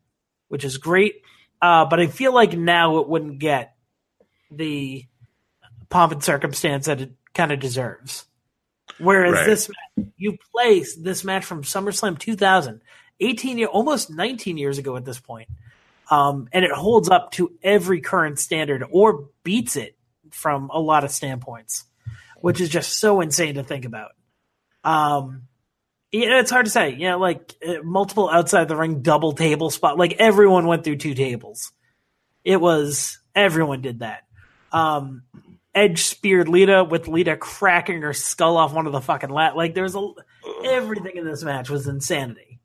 which 0.49 0.64
is 0.64 0.76
great. 0.78 1.22
Uh, 1.62 1.86
but 1.86 1.99
I 1.99 2.07
feel 2.09 2.34
like 2.34 2.53
now 2.53 2.99
it 2.99 3.09
wouldn't 3.09 3.38
get 3.38 3.74
the 4.51 5.07
pomp 5.88 6.12
and 6.12 6.22
circumstance 6.22 6.86
that 6.86 7.01
it 7.01 7.12
kind 7.37 7.53
of 7.53 7.61
deserves. 7.61 8.24
Whereas 8.99 9.34
Right. 9.34 9.47
this, 9.47 9.68
ma- 9.68 10.05
you 10.16 10.39
place 10.53 10.97
this 10.97 11.22
match 11.22 11.45
from 11.45 11.62
SummerSlam 11.62 12.18
2000, 12.18 12.80
18 13.20 13.59
year, 13.59 13.68
almost 13.68 14.11
19 14.11 14.57
years 14.57 14.78
ago 14.78 14.97
at 14.97 15.05
this 15.05 15.20
point, 15.20 15.49
um, 16.11 16.49
and 16.53 16.64
it 16.64 16.70
holds 16.72 17.09
up 17.11 17.30
to 17.32 17.53
every 17.62 18.01
current 18.01 18.39
standard 18.39 18.84
or 18.91 19.28
beats 19.45 19.76
it 19.76 19.97
from 20.30 20.70
a 20.72 20.78
lot 20.80 21.05
of 21.05 21.11
standpoints, 21.11 21.84
which 22.41 22.61
is 22.61 22.68
just 22.68 22.99
so 22.99 23.20
insane 23.20 23.55
to 23.55 23.62
think 23.62 23.84
about. 23.84 24.12
Um, 24.84 25.43
you 26.12 26.28
know, 26.28 26.39
it's 26.39 26.51
hard 26.51 26.66
to 26.66 26.70
say. 26.70 26.91
You 26.91 27.09
know, 27.11 27.18
like 27.18 27.55
uh, 27.66 27.82
multiple 27.82 28.30
outside 28.30 28.68
the 28.68 28.76
ring 28.76 29.03
double 29.03 29.32
table 29.32 29.70
spot. 29.70 29.99
Like 29.99 30.14
everyone 30.18 30.66
went 30.66 30.84
through 30.84 30.97
two 30.97 31.14
tables. 31.14 31.72
It 32.45 32.61
was 32.61 33.18
everyone 33.34 33.82
did 33.82 33.99
that. 33.99 34.22
Um, 34.72 35.24
Edge 35.77 36.03
speared 36.03 36.49
Lita 36.49 36.83
with 36.83 37.07
Lita 37.07 37.37
cracking 37.37 38.01
her 38.03 38.14
skull 38.14 38.57
off 38.57 38.72
one 38.72 38.87
of 38.87 38.93
the 38.93 39.01
fucking 39.01 39.31
lat. 39.31 39.57
Like 39.57 39.74
there's 39.74 39.95
a 39.95 40.09
everything 40.64 41.16
in 41.16 41.24
this 41.27 41.45
match 41.45 41.68
was 41.70 41.87
insanity. 41.87 42.61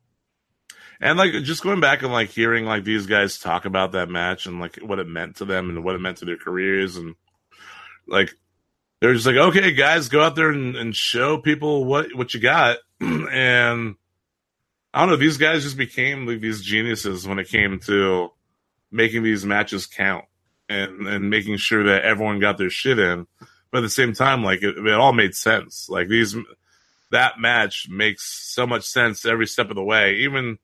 and 1.00 1.18
like 1.18 1.32
just 1.42 1.62
going 1.62 1.80
back 1.80 2.02
and 2.02 2.10
like 2.12 2.30
hearing 2.30 2.64
like 2.64 2.84
these 2.84 3.06
guys 3.06 3.38
talk 3.38 3.66
about 3.66 3.92
that 3.92 4.08
match 4.08 4.46
and 4.46 4.60
like 4.60 4.76
what 4.78 4.98
it 4.98 5.06
meant 5.06 5.36
to 5.36 5.44
them 5.44 5.68
and 5.68 5.84
what 5.84 5.94
it 5.94 6.00
meant 6.00 6.16
to 6.18 6.24
their 6.24 6.36
careers 6.38 6.96
and 6.96 7.14
like 8.06 8.32
they're 9.00 9.14
just 9.14 9.26
like 9.26 9.36
okay 9.36 9.72
guys 9.72 10.08
go 10.08 10.22
out 10.22 10.34
there 10.36 10.50
and, 10.50 10.76
and 10.76 10.96
show 10.96 11.36
people 11.38 11.84
what 11.84 12.14
what 12.14 12.32
you 12.34 12.40
got 12.40 12.78
and 13.00 13.96
i 14.94 15.00
don't 15.00 15.10
know 15.10 15.16
these 15.16 15.38
guys 15.38 15.64
just 15.64 15.76
became 15.76 16.26
like 16.26 16.40
these 16.40 16.62
geniuses 16.62 17.26
when 17.26 17.38
it 17.38 17.48
came 17.48 17.78
to 17.80 18.30
making 18.90 19.22
these 19.22 19.44
matches 19.44 19.86
count 19.86 20.24
and 20.72 21.06
and 21.06 21.30
making 21.30 21.56
sure 21.58 21.84
that 21.84 22.02
everyone 22.04 22.40
got 22.40 22.58
their 22.58 22.70
shit 22.70 22.98
in. 22.98 23.26
But 23.70 23.78
at 23.78 23.82
the 23.82 23.90
same 23.90 24.12
time 24.12 24.42
like 24.42 24.62
it, 24.62 24.76
it 24.76 24.94
all 24.94 25.12
made 25.12 25.34
sense. 25.34 25.88
Like 25.88 26.08
these 26.08 26.36
that 27.10 27.38
match 27.38 27.88
makes 27.88 28.24
so 28.24 28.66
much 28.66 28.84
sense 28.84 29.24
every 29.24 29.46
step 29.46 29.70
of 29.70 29.76
the 29.76 29.84
way. 29.84 30.16
Even 30.16 30.58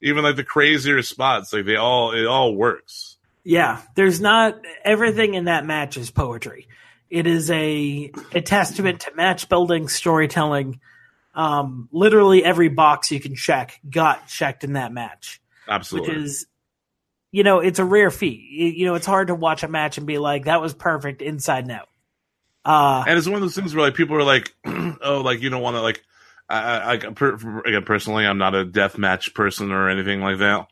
even 0.00 0.22
like 0.22 0.36
the 0.36 0.44
crazier 0.44 1.02
spots 1.02 1.52
like 1.52 1.64
they 1.64 1.76
all 1.76 2.12
it 2.12 2.26
all 2.26 2.54
works. 2.54 3.16
Yeah, 3.42 3.82
there's 3.94 4.20
not 4.20 4.54
everything 4.84 5.34
in 5.34 5.44
that 5.44 5.66
match 5.66 5.96
is 5.96 6.10
poetry. 6.10 6.68
It 7.10 7.26
is 7.26 7.50
a 7.50 8.10
a 8.32 8.40
testament 8.40 9.00
to 9.00 9.14
match 9.14 9.48
building, 9.48 9.88
storytelling. 9.88 10.80
Um, 11.34 11.88
literally 11.90 12.44
every 12.44 12.68
box 12.68 13.10
you 13.10 13.20
can 13.20 13.34
check 13.34 13.80
got 13.88 14.28
checked 14.28 14.62
in 14.62 14.74
that 14.74 14.92
match, 14.92 15.42
absolutely. 15.68 16.10
Which 16.10 16.18
is, 16.18 16.46
you 17.34 17.42
know, 17.42 17.58
it's 17.58 17.80
a 17.80 17.84
rare 17.84 18.12
feat. 18.12 18.48
You, 18.48 18.86
know, 18.86 18.94
it's 18.94 19.06
hard 19.06 19.26
to 19.26 19.34
watch 19.34 19.64
a 19.64 19.68
match 19.68 19.98
and 19.98 20.06
be 20.06 20.18
like, 20.18 20.44
that 20.44 20.60
was 20.60 20.72
perfect 20.72 21.20
inside 21.20 21.64
and 21.64 21.72
out. 21.72 21.88
Uh, 22.64 23.02
and 23.08 23.18
it's 23.18 23.26
one 23.26 23.34
of 23.34 23.40
those 23.40 23.56
things 23.56 23.74
where 23.74 23.84
like 23.84 23.96
people 23.96 24.14
are 24.14 24.22
like 24.22 24.54
oh 24.64 25.20
like 25.22 25.42
you 25.42 25.50
don't 25.50 25.60
want 25.60 25.74
to 25.74 25.82
like 25.82 26.00
I, 26.48 26.92
I 26.92 26.96
per, 26.96 27.34
again 27.66 27.84
personally 27.84 28.24
i'm 28.24 28.38
not 28.38 28.54
a 28.54 28.64
death 28.64 28.96
match 28.96 29.34
person 29.34 29.70
or 29.70 29.90
anything 29.90 30.22
like 30.22 30.38
that 30.38 30.66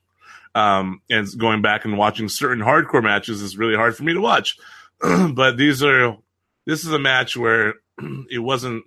um 0.55 1.03
and 1.11 1.27
going 1.37 1.61
back 1.61 1.85
and 1.85 1.99
watching 1.99 2.31
certain 2.31 2.65
hardcore 2.65 3.03
matches 3.03 3.43
is 3.43 3.59
really 3.59 3.75
hard 3.75 3.95
for 3.95 4.05
me 4.05 4.15
to 4.15 4.23
watch 4.23 4.57
but 5.01 5.59
these 5.59 5.83
are 5.83 6.17
this 6.65 6.87
is 6.87 6.93
a 6.93 6.99
match 6.99 7.37
where 7.37 7.75
it 8.31 8.39
wasn't 8.39 8.85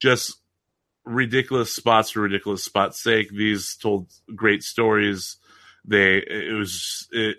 just 0.00 0.38
ridiculous 1.04 1.72
spots 1.72 2.10
for 2.10 2.22
ridiculous 2.22 2.64
spots 2.64 3.00
sake 3.00 3.28
these 3.30 3.76
told 3.76 4.08
great 4.34 4.64
stories 4.64 5.36
they 5.84 6.16
it 6.18 6.54
was 6.54 7.08
it 7.12 7.38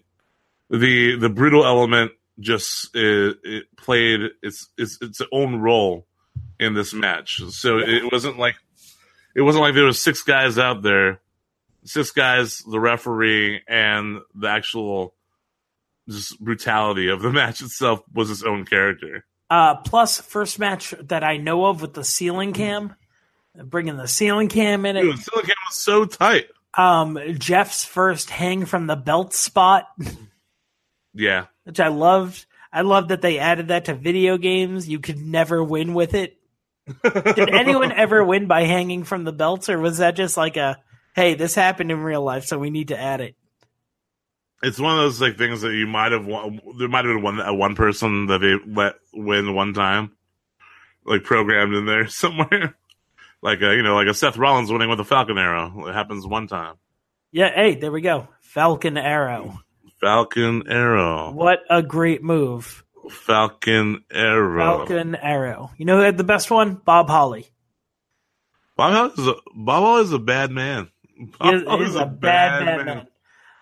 the 0.70 1.18
the 1.18 1.30
brutal 1.30 1.66
element 1.66 2.12
just 2.40 2.96
it, 2.96 3.38
it 3.44 3.78
played 3.78 4.22
its 4.42 4.70
its 4.78 4.98
its 5.02 5.22
own 5.32 5.58
role 5.58 6.06
in 6.60 6.74
this 6.74 6.94
match. 6.94 7.42
So 7.50 7.80
it 7.80 8.12
wasn't 8.12 8.38
like 8.38 8.56
it 9.36 9.42
wasn't 9.42 9.64
like 9.64 9.74
there 9.74 9.86
was 9.86 10.02
six 10.02 10.24
guys 10.24 10.58
out 10.58 10.82
there, 10.82 11.22
six 11.84 12.12
guys, 12.12 12.60
the 12.60 12.80
referee, 12.80 13.62
and 13.68 14.20
the 14.34 14.48
actual 14.48 15.14
just 16.10 16.40
brutality 16.40 17.10
of 17.10 17.22
the 17.22 17.32
match 17.32 17.62
itself 17.62 18.02
was 18.14 18.30
its 18.30 18.44
own 18.44 18.66
character. 18.66 19.26
uh, 19.50 19.76
plus, 19.76 20.22
first 20.22 20.60
match 20.60 20.94
that 21.02 21.24
I 21.24 21.38
know 21.38 21.66
of 21.66 21.82
with 21.82 21.94
the 21.94 22.04
ceiling 22.04 22.54
cam, 22.54 22.96
bringing 23.56 23.98
the 23.98 24.08
ceiling 24.08 24.50
cam 24.50 24.86
in 24.86 24.98
it. 24.98 25.02
Dude, 25.04 25.16
cam 25.16 25.56
was 25.70 25.76
so 25.76 26.06
tight. 26.06 26.48
Um, 26.78 27.18
Jeff's 27.38 27.86
first 27.86 28.30
hang 28.30 28.66
from 28.66 28.88
the 28.88 28.96
belt 28.96 29.34
spot. 29.34 29.88
Yeah, 31.14 31.46
which 31.64 31.80
I 31.80 31.88
loved. 31.88 32.46
I 32.74 32.82
loved 32.82 33.10
that 33.10 33.22
they 33.22 33.40
added 33.40 33.70
that 33.70 33.86
to 33.86 33.94
video 33.94 34.38
games. 34.38 34.90
You 34.90 35.00
could 35.00 35.18
never 35.18 35.64
win 35.64 35.94
with 35.94 36.14
it. 36.14 36.38
Did 37.04 37.50
anyone 37.54 37.94
ever 37.94 38.24
win 38.24 38.48
by 38.48 38.64
hanging 38.64 39.06
from 39.06 39.24
the 39.24 39.32
belts, 39.32 39.70
or 39.70 39.80
was 39.80 40.00
that 40.00 40.16
just 40.16 40.36
like 40.36 40.58
a 40.58 40.78
hey, 41.16 41.36
this 41.36 41.56
happened 41.56 41.92
in 41.92 42.00
real 42.00 42.22
life, 42.22 42.44
so 42.44 42.60
we 42.60 42.70
need 42.70 42.90
to 42.90 43.00
add 43.00 43.22
it? 43.22 43.36
it's 44.66 44.80
one 44.80 44.94
of 44.98 45.04
those 45.04 45.22
like 45.22 45.38
things 45.38 45.62
that 45.62 45.74
you 45.74 45.86
might 45.86 46.12
have 46.12 46.26
won. 46.26 46.60
There 46.80 46.88
might 46.88 47.06
have 47.06 47.16
been 47.16 47.22
one 47.22 47.40
a 47.40 47.54
one 47.54 47.76
person 47.76 48.28
that 48.28 48.40
they 48.40 48.56
let 48.66 48.96
win 49.14 49.54
one 49.54 49.74
time, 49.74 50.12
like 51.06 51.24
programmed 51.24 51.76
in 51.76 51.86
there 51.86 52.08
somewhere. 52.10 52.76
Like 53.46 53.62
a, 53.62 53.76
you 53.76 53.84
know, 53.84 53.94
like 53.94 54.08
a 54.08 54.14
Seth 54.16 54.38
Rollins 54.38 54.72
winning 54.72 54.90
with 54.90 55.00
a 55.00 55.04
Falcon 55.04 55.38
Arrow. 55.38 55.88
It 55.88 55.94
happens 55.94 56.26
one 56.26 56.48
time. 56.48 56.78
Yeah, 57.32 57.54
hey, 57.54 57.76
there 57.76 57.92
we 57.92 58.02
go. 58.02 58.28
Falcon 58.42 58.98
Arrow. 58.98 59.60
Falcon 60.02 60.64
Arrow. 60.68 61.32
What 61.32 61.60
a 61.70 61.84
great 61.84 62.24
move. 62.24 62.84
Falcon 63.12 64.04
Arrow. 64.12 64.80
Falcon 64.80 65.14
Arrow. 65.14 65.70
You 65.78 65.86
know 65.86 65.98
who 65.98 66.02
had 66.02 66.18
the 66.18 66.24
best 66.24 66.50
one? 66.50 66.74
Bob 66.74 67.08
Holly. 67.08 67.46
Bob 68.76 68.94
Holly 68.94 69.12
is 69.16 69.28
a 69.28 69.36
Bob 69.54 69.84
Holly 69.84 70.02
is 70.02 70.12
a 70.12 70.18
bad 70.18 70.50
man. 70.50 70.90
He 71.16 71.50
is, 71.50 71.62
Bob 71.66 71.80
he 71.82 71.86
is 71.86 71.96
a 71.96 72.08
bad, 72.08 72.66
bad 72.66 72.86
man. 72.88 73.08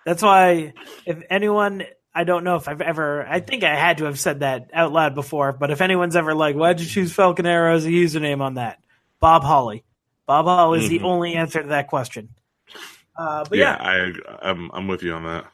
That's 0.06 0.24
why, 0.24 0.72
if 1.06 1.22
anyone, 1.30 1.84
I 2.16 2.24
don't 2.24 2.46
know 2.46 2.56
if 2.56 2.70
I've 2.70 2.80
ever, 2.80 3.28
I 3.28 3.42
think 3.42 3.66
I 3.66 3.76
had 3.76 3.98
to 3.98 4.06
have 4.06 4.18
said 4.18 4.40
that 4.40 4.70
out 4.72 4.94
loud 4.94 5.14
before, 5.14 5.52
but 5.52 5.72
if 5.72 5.82
anyone's 5.82 6.16
ever 6.16 6.34
like, 6.34 6.56
why'd 6.56 6.80
you 6.80 6.88
choose 6.88 7.12
Falcon 7.12 7.46
Arrow 7.46 7.76
as 7.76 7.86
a 7.86 7.90
username 7.90 8.40
on 8.40 8.54
that? 8.54 8.80
Bob 9.24 9.44
Holly. 9.44 9.86
Bob 10.28 10.46
Holly 10.46 10.80
is 10.80 10.86
Mhm. 10.86 10.90
the 10.90 11.02
only 11.06 11.34
answer 11.36 11.62
to 11.62 11.70
that 11.70 11.88
question. 11.88 12.30
Uh, 13.18 13.46
but 13.48 13.58
yeah, 13.58 13.78
yeah, 13.82 14.12
I 14.42 14.50
I'm 14.52 14.70
I'm 14.74 14.88
with 14.88 15.02
you 15.04 15.14
on 15.14 15.24
that. 15.24 15.46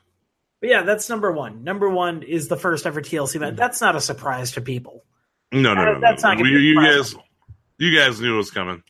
but 0.61 0.69
yeah, 0.69 0.81
that's 0.83 1.07
number 1.09 1.31
one. 1.31 1.63
Number 1.63 1.87
one 1.89 2.23
is 2.23 2.47
the 2.47 2.57
first 2.57 2.85
ever 2.87 3.01
TLC 3.01 3.39
match. 3.39 3.55
That's 3.55 3.79
not 3.81 3.95
a 3.95 4.01
surprise 4.01 4.53
to 4.53 4.61
people. 4.61 5.03
No, 5.51 5.73
no, 5.73 5.81
Uh, 5.81 5.85
no, 5.93 5.99
that's 5.99 6.23
not 6.23 6.37
no. 6.37 6.43
gonna 6.43 6.49
You, 6.51 6.57
be 6.59 6.63
you 6.63 6.81
guys, 6.81 7.15
you 7.77 7.95
guys 7.95 8.19
knew 8.19 8.33
it 8.33 8.37
was 8.37 8.51
coming. 8.51 8.81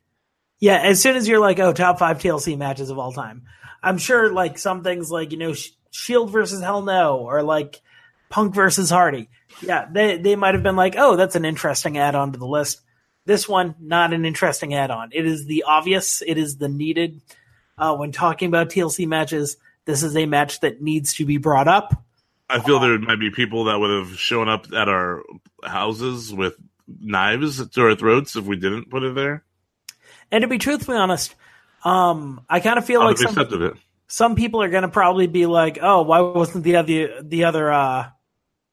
Yeah, 0.59 0.77
as 0.77 1.01
soon 1.01 1.15
as 1.15 1.27
you're 1.27 1.39
like, 1.39 1.59
oh, 1.59 1.73
top 1.73 1.99
five 1.99 2.19
TLC 2.19 2.55
matches 2.57 2.89
of 2.89 2.97
all 2.99 3.11
time, 3.13 3.43
I'm 3.83 3.97
sure 3.97 4.31
like 4.31 4.57
some 4.57 4.83
things 4.83 5.09
like 5.11 5.31
you 5.31 5.37
know 5.37 5.53
Sh- 5.53 5.69
Shield 5.91 6.31
versus 6.31 6.61
Hell 6.61 6.81
No 6.83 7.17
or 7.19 7.43
like 7.43 7.81
Punk 8.29 8.53
versus 8.55 8.89
Hardy. 8.89 9.29
Yeah, 9.61 9.87
they 9.91 10.17
they 10.17 10.35
might 10.35 10.53
have 10.53 10.63
been 10.63 10.75
like, 10.75 10.95
oh, 10.97 11.15
that's 11.15 11.35
an 11.35 11.43
interesting 11.45 11.97
add-on 11.97 12.33
to 12.33 12.39
the 12.39 12.45
list. 12.47 12.81
This 13.29 13.47
one, 13.47 13.75
not 13.79 14.11
an 14.11 14.25
interesting 14.25 14.73
add-on. 14.73 15.09
It 15.11 15.23
is 15.23 15.45
the 15.45 15.61
obvious. 15.67 16.23
It 16.25 16.39
is 16.39 16.57
the 16.57 16.67
needed. 16.67 17.21
Uh, 17.77 17.95
when 17.95 18.11
talking 18.11 18.47
about 18.47 18.69
TLC 18.69 19.07
matches, 19.07 19.57
this 19.85 20.01
is 20.01 20.17
a 20.17 20.25
match 20.25 20.61
that 20.61 20.81
needs 20.81 21.13
to 21.17 21.25
be 21.25 21.37
brought 21.37 21.67
up. 21.67 21.93
I 22.49 22.59
feel 22.59 22.79
there 22.79 22.97
might 22.97 23.19
be 23.19 23.29
people 23.29 23.65
that 23.65 23.79
would 23.79 23.91
have 23.91 24.17
shown 24.17 24.49
up 24.49 24.73
at 24.73 24.89
our 24.89 25.21
houses 25.63 26.33
with 26.33 26.55
knives 26.87 27.63
to 27.67 27.81
our 27.83 27.93
throats 27.93 28.35
if 28.35 28.45
we 28.45 28.55
didn't 28.55 28.89
put 28.89 29.03
it 29.03 29.13
there. 29.13 29.43
And 30.31 30.41
to 30.41 30.47
be 30.47 30.57
truthfully 30.57 30.97
honest, 30.97 31.35
um, 31.83 32.43
I 32.49 32.59
kind 32.61 32.79
of 32.79 32.85
feel 32.85 33.01
like 33.01 33.19
some, 33.19 33.77
some 34.07 34.35
people 34.37 34.63
are 34.63 34.69
going 34.69 34.81
to 34.81 34.89
probably 34.89 35.27
be 35.27 35.45
like, 35.45 35.77
"Oh, 35.79 36.01
why 36.01 36.21
wasn't 36.21 36.63
the 36.63 36.77
other 36.77 37.21
the 37.21 37.43
other 37.43 37.71
uh, 37.71 38.09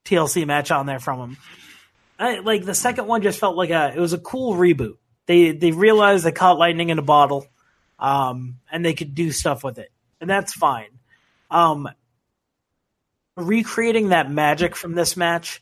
TLC 0.05 0.47
match 0.47 0.71
on 0.71 0.87
there 0.87 0.97
from 0.97 1.19
him?" 1.19 1.37
I, 2.19 2.39
like 2.39 2.65
the 2.65 2.73
second 2.73 3.07
one 3.07 3.21
just 3.21 3.39
felt 3.39 3.55
like 3.55 3.69
a 3.69 3.93
it 3.95 3.99
was 3.99 4.13
a 4.13 4.17
cool 4.17 4.55
reboot. 4.55 4.97
They 5.25 5.51
they 5.51 5.71
realized 5.71 6.25
they 6.25 6.31
caught 6.31 6.57
lightning 6.57 6.89
in 6.89 6.99
a 6.99 7.03
bottle, 7.03 7.45
um, 7.99 8.57
and 8.71 8.83
they 8.83 8.93
could 8.93 9.13
do 9.13 9.31
stuff 9.31 9.63
with 9.63 9.77
it, 9.77 9.91
and 10.19 10.29
that's 10.29 10.53
fine. 10.53 10.89
Um, 11.51 11.87
recreating 13.35 14.09
that 14.09 14.31
magic 14.31 14.75
from 14.75 14.95
this 14.95 15.15
match, 15.15 15.61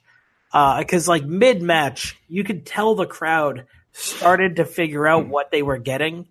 because 0.52 1.08
like 1.08 1.26
mid 1.26 1.62
match, 1.62 2.18
you 2.28 2.44
could 2.44 2.66
tell 2.66 2.96
the 2.96 3.06
crowd 3.06 3.66
started 3.92 4.58
to 4.58 4.66
figure 4.66 5.08
out 5.08 5.28
what 5.28 5.52
they 5.52 5.62
were 5.62 5.78
getting, 5.78 6.28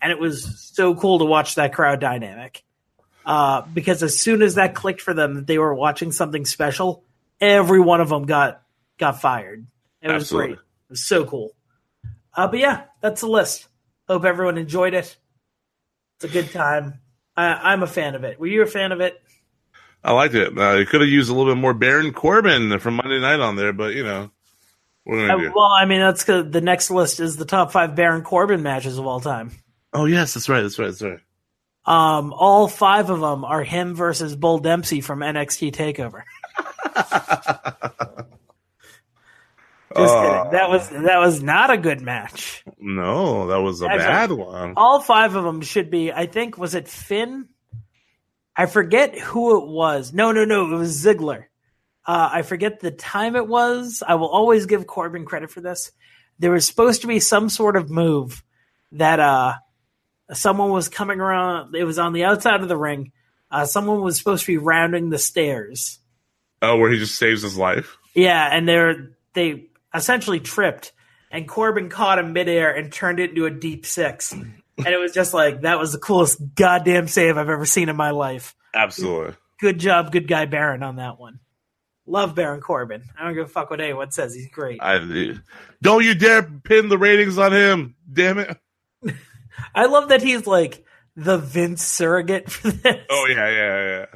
and 0.00 0.12
it 0.12 0.18
was 0.18 0.70
so 0.74 0.94
cool 0.94 1.18
to 1.18 1.24
watch 1.24 1.56
that 1.56 1.74
crowd 1.74 2.00
dynamic. 2.00 2.64
Uh, 3.26 3.60
because 3.74 4.02
as 4.02 4.18
soon 4.18 4.40
as 4.40 4.54
that 4.54 4.74
clicked 4.74 5.02
for 5.02 5.12
them, 5.12 5.34
that 5.34 5.46
they 5.46 5.58
were 5.58 5.74
watching 5.74 6.12
something 6.12 6.46
special. 6.46 7.04
Every 7.42 7.78
one 7.78 8.00
of 8.00 8.08
them 8.08 8.24
got 8.24 8.62
got 8.98 9.20
fired. 9.20 9.66
It 10.02 10.08
was 10.12 10.22
Absolutely. 10.24 10.48
great. 10.48 10.58
It 10.58 10.90
was 10.90 11.04
so 11.06 11.24
cool. 11.24 11.54
Uh, 12.36 12.48
but 12.48 12.58
yeah, 12.60 12.84
that's 13.00 13.20
the 13.22 13.26
list. 13.28 13.68
Hope 14.08 14.24
everyone 14.24 14.58
enjoyed 14.58 14.94
it. 14.94 15.16
It's 16.16 16.24
a 16.24 16.28
good 16.28 16.50
time. 16.50 17.00
I, 17.36 17.72
I'm 17.72 17.82
a 17.82 17.86
fan 17.86 18.14
of 18.14 18.24
it. 18.24 18.38
Were 18.40 18.46
you 18.46 18.62
a 18.62 18.66
fan 18.66 18.92
of 18.92 19.00
it? 19.00 19.20
I 20.04 20.12
liked 20.12 20.34
it. 20.34 20.56
Uh, 20.56 20.74
you 20.74 20.86
could 20.86 21.00
have 21.00 21.10
used 21.10 21.30
a 21.30 21.34
little 21.34 21.52
bit 21.52 21.60
more 21.60 21.74
Baron 21.74 22.12
Corbin 22.12 22.78
from 22.78 22.94
Monday 22.94 23.18
Night 23.20 23.40
on 23.40 23.56
there, 23.56 23.72
but 23.72 23.94
you 23.94 24.04
know, 24.04 24.30
we 25.04 25.28
Uh, 25.28 25.36
well, 25.54 25.64
I 25.76 25.84
mean, 25.84 26.00
that's 26.00 26.22
'cause 26.24 26.50
the 26.50 26.60
next 26.60 26.90
list 26.90 27.18
is 27.20 27.36
the 27.36 27.44
top 27.44 27.72
five 27.72 27.94
Baron 27.96 28.22
Corbin 28.22 28.62
matches 28.62 28.98
of 28.98 29.06
all 29.06 29.20
time. 29.20 29.50
oh 29.92 30.04
yes, 30.04 30.34
that's 30.34 30.48
right. 30.48 30.62
That's 30.62 30.78
right. 30.78 30.86
That's 30.86 31.02
right. 31.02 31.20
Um, 31.84 32.32
all 32.34 32.68
five 32.68 33.08
of 33.10 33.20
them 33.20 33.44
are 33.44 33.62
him 33.64 33.94
versus 33.94 34.36
Bull 34.36 34.58
Dempsey 34.58 35.00
from 35.00 35.20
NXT 35.20 35.72
Takeover. 35.72 36.22
Just 39.96 40.14
kidding. 40.14 40.50
That 40.52 40.68
was 40.68 40.88
that 40.90 41.18
was 41.18 41.42
not 41.42 41.70
a 41.70 41.78
good 41.78 42.00
match. 42.00 42.62
No, 42.78 43.46
that 43.48 43.58
was 43.58 43.80
a 43.80 43.86
Actually, 43.86 44.06
bad 44.06 44.32
one. 44.32 44.74
All 44.76 45.00
five 45.00 45.34
of 45.34 45.44
them 45.44 45.62
should 45.62 45.90
be. 45.90 46.12
I 46.12 46.26
think 46.26 46.58
was 46.58 46.74
it 46.74 46.88
Finn? 46.88 47.48
I 48.54 48.66
forget 48.66 49.18
who 49.18 49.56
it 49.56 49.68
was. 49.68 50.12
No, 50.12 50.32
no, 50.32 50.44
no. 50.44 50.74
It 50.74 50.76
was 50.76 51.02
Ziggler. 51.02 51.44
Uh, 52.04 52.28
I 52.32 52.42
forget 52.42 52.80
the 52.80 52.90
time 52.90 53.36
it 53.36 53.46
was. 53.46 54.02
I 54.06 54.16
will 54.16 54.28
always 54.28 54.66
give 54.66 54.86
Corbin 54.86 55.24
credit 55.24 55.50
for 55.50 55.60
this. 55.60 55.92
There 56.38 56.50
was 56.50 56.66
supposed 56.66 57.02
to 57.02 57.06
be 57.06 57.20
some 57.20 57.48
sort 57.48 57.76
of 57.76 57.90
move 57.90 58.42
that 58.92 59.20
uh, 59.20 59.54
someone 60.32 60.70
was 60.70 60.88
coming 60.88 61.20
around. 61.20 61.74
It 61.74 61.84
was 61.84 61.98
on 61.98 62.12
the 62.12 62.24
outside 62.24 62.60
of 62.62 62.68
the 62.68 62.76
ring. 62.76 63.12
Uh, 63.50 63.64
someone 63.64 64.02
was 64.02 64.18
supposed 64.18 64.44
to 64.44 64.52
be 64.52 64.58
rounding 64.58 65.10
the 65.10 65.18
stairs. 65.18 65.98
Oh, 66.60 66.76
where 66.76 66.90
he 66.90 66.98
just 66.98 67.16
saves 67.16 67.42
his 67.42 67.56
life. 67.56 67.96
Yeah, 68.14 68.48
and 68.50 68.68
they're 68.68 69.10
they 69.34 69.68
essentially 69.94 70.40
tripped, 70.40 70.92
and 71.30 71.48
Corbin 71.48 71.88
caught 71.88 72.18
him 72.18 72.32
midair 72.32 72.74
and 72.74 72.92
turned 72.92 73.20
it 73.20 73.30
into 73.30 73.46
a 73.46 73.50
deep 73.50 73.86
six. 73.86 74.32
And 74.32 74.86
it 74.86 74.98
was 74.98 75.12
just 75.12 75.34
like 75.34 75.62
that 75.62 75.78
was 75.78 75.92
the 75.92 75.98
coolest 75.98 76.40
goddamn 76.54 77.08
save 77.08 77.36
I've 77.36 77.48
ever 77.48 77.66
seen 77.66 77.88
in 77.88 77.96
my 77.96 78.10
life. 78.10 78.54
Absolutely. 78.74 79.34
Good 79.60 79.78
job, 79.80 80.12
good 80.12 80.28
guy 80.28 80.46
Baron 80.46 80.82
on 80.82 80.96
that 80.96 81.18
one. 81.18 81.40
Love 82.06 82.34
Baron 82.34 82.60
Corbin. 82.60 83.02
I 83.18 83.24
don't 83.24 83.34
give 83.34 83.46
a 83.46 83.48
fuck 83.48 83.70
what 83.70 83.80
anyone 83.80 84.10
says. 84.10 84.34
He's 84.34 84.48
great. 84.48 84.80
I 84.80 85.34
don't 85.82 86.04
you 86.04 86.14
dare 86.14 86.42
pin 86.42 86.88
the 86.88 86.96
ratings 86.96 87.36
on 87.36 87.52
him. 87.52 87.96
Damn 88.10 88.38
it. 88.38 88.56
I 89.74 89.86
love 89.86 90.08
that 90.08 90.22
he's 90.22 90.46
like 90.46 90.84
the 91.16 91.36
Vince 91.36 91.84
surrogate 91.84 92.50
for 92.50 92.70
this. 92.70 93.04
Oh 93.10 93.26
yeah, 93.28 93.50
yeah, 93.50 93.86
yeah. 93.86 94.06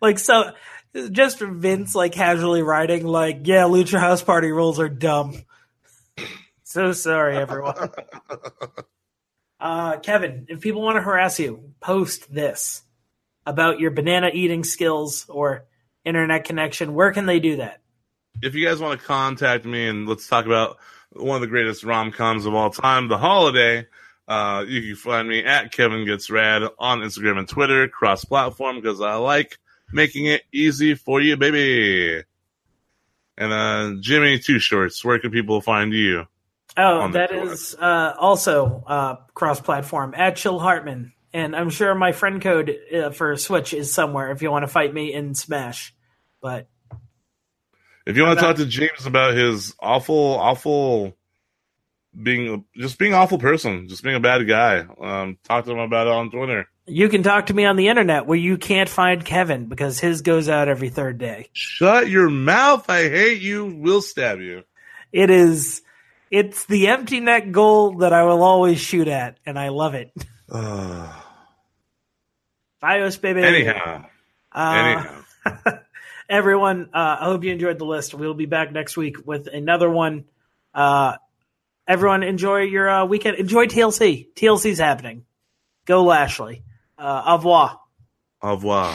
Like 0.00 0.18
so, 0.18 0.52
just 1.10 1.38
Vince 1.40 1.94
like 1.94 2.12
casually 2.12 2.62
writing 2.62 3.06
like, 3.06 3.40
"Yeah, 3.44 3.64
Lucha 3.64 3.98
House 3.98 4.22
Party 4.22 4.50
rules 4.50 4.78
are 4.80 4.88
dumb." 4.88 5.44
so 6.64 6.92
sorry, 6.92 7.36
everyone. 7.36 7.90
Uh, 9.60 9.98
Kevin, 9.98 10.46
if 10.48 10.60
people 10.60 10.80
want 10.80 10.96
to 10.96 11.02
harass 11.02 11.38
you, 11.38 11.74
post 11.80 12.32
this 12.32 12.82
about 13.44 13.78
your 13.78 13.90
banana 13.90 14.30
eating 14.32 14.64
skills 14.64 15.26
or 15.28 15.66
internet 16.04 16.44
connection. 16.44 16.94
Where 16.94 17.12
can 17.12 17.26
they 17.26 17.40
do 17.40 17.56
that? 17.56 17.80
If 18.42 18.54
you 18.54 18.66
guys 18.66 18.80
want 18.80 18.98
to 18.98 19.06
contact 19.06 19.66
me 19.66 19.86
and 19.86 20.08
let's 20.08 20.26
talk 20.26 20.46
about 20.46 20.78
one 21.12 21.36
of 21.36 21.42
the 21.42 21.46
greatest 21.46 21.84
rom 21.84 22.10
coms 22.10 22.46
of 22.46 22.54
all 22.54 22.70
time, 22.70 23.08
The 23.08 23.18
Holiday, 23.18 23.86
uh, 24.26 24.64
you 24.66 24.80
can 24.80 24.96
find 24.96 25.28
me 25.28 25.44
at 25.44 25.72
Kevin 25.72 26.06
Gets 26.06 26.30
Rad 26.30 26.62
on 26.78 27.00
Instagram 27.00 27.38
and 27.38 27.48
Twitter, 27.48 27.86
cross 27.88 28.24
platform, 28.24 28.76
because 28.76 29.00
I 29.00 29.16
like 29.16 29.58
making 29.92 30.26
it 30.26 30.42
easy 30.52 30.94
for 30.94 31.20
you, 31.20 31.36
baby. 31.36 32.22
And 33.38 33.52
uh, 33.52 34.00
Jimmy 34.00 34.38
Two 34.38 34.58
Shorts, 34.58 35.04
where 35.04 35.18
can 35.18 35.30
people 35.30 35.60
find 35.60 35.92
you? 35.92 36.26
Oh, 36.76 37.08
that 37.10 37.32
is 37.32 37.74
uh, 37.74 38.14
also 38.18 38.84
uh, 38.86 39.16
cross-platform 39.34 40.14
at 40.16 40.36
Chill 40.36 40.58
Hartman, 40.58 41.12
and 41.32 41.56
I'm 41.56 41.68
sure 41.70 41.94
my 41.94 42.12
friend 42.12 42.40
code 42.40 42.76
uh, 42.94 43.10
for 43.10 43.36
Switch 43.36 43.74
is 43.74 43.92
somewhere 43.92 44.30
if 44.30 44.40
you 44.40 44.50
want 44.50 44.62
to 44.62 44.68
fight 44.68 44.94
me 44.94 45.12
in 45.12 45.34
Smash. 45.34 45.94
But 46.40 46.68
If 48.06 48.16
you 48.16 48.22
want 48.22 48.38
to 48.38 48.44
talk 48.44 48.56
to 48.56 48.66
James 48.66 49.04
about 49.04 49.34
his 49.34 49.74
awful, 49.80 50.34
awful 50.38 51.16
being, 52.20 52.64
just 52.76 52.98
being 52.98 53.12
an 53.12 53.18
awful 53.18 53.38
person, 53.38 53.88
just 53.88 54.02
being 54.02 54.16
a 54.16 54.20
bad 54.20 54.46
guy, 54.48 54.84
um, 55.00 55.38
talk 55.44 55.64
to 55.64 55.70
him 55.72 55.78
about 55.78 56.06
it 56.06 56.12
on 56.12 56.30
Twitter. 56.30 56.66
you 56.86 57.08
can 57.08 57.22
talk 57.22 57.46
to 57.46 57.54
me 57.54 57.64
on 57.64 57.76
the 57.76 57.88
internet 57.88 58.26
where 58.26 58.38
you 58.38 58.58
can't 58.58 58.88
find 58.88 59.24
Kevin 59.24 59.66
because 59.66 60.00
his 60.00 60.22
goes 60.22 60.48
out 60.48 60.68
every 60.68 60.88
third 60.88 61.18
day. 61.18 61.48
Shut 61.52 62.08
your 62.08 62.28
mouth! 62.30 62.88
I 62.90 63.08
hate 63.08 63.40
you. 63.40 63.66
We'll 63.66 64.02
stab 64.02 64.40
you. 64.40 64.64
It 65.12 65.30
is, 65.30 65.82
it's 66.30 66.64
the 66.66 66.88
empty 66.88 67.20
net 67.20 67.52
goal 67.52 67.98
that 67.98 68.12
I 68.12 68.24
will 68.24 68.42
always 68.42 68.80
shoot 68.80 69.08
at, 69.08 69.38
and 69.46 69.58
I 69.58 69.68
love 69.68 69.94
it. 69.94 70.12
Bios, 72.80 73.16
baby. 73.18 73.42
Anyhow, 73.42 74.06
Uh, 74.52 75.04
anyhow, 75.44 75.78
everyone, 76.28 76.90
uh, 76.94 77.16
I 77.20 77.24
hope 77.26 77.44
you 77.44 77.52
enjoyed 77.52 77.78
the 77.78 77.84
list. 77.84 78.14
We'll 78.14 78.34
be 78.34 78.46
back 78.46 78.72
next 78.72 78.96
week 78.96 79.26
with 79.26 79.46
another 79.46 79.88
one. 79.90 80.24
Uh, 80.74 81.16
everyone, 81.90 82.22
enjoy 82.22 82.60
your 82.60 82.88
uh, 82.88 83.04
weekend. 83.04 83.36
Enjoy 83.36 83.66
TLC. 83.66 84.32
TLC's 84.34 84.78
happening. 84.78 85.24
Go 85.86 86.04
Lashley. 86.04 86.62
Uh, 86.96 87.22
au 87.26 87.36
revoir. 87.36 87.80
au 88.42 88.50
revoir. 88.50 88.94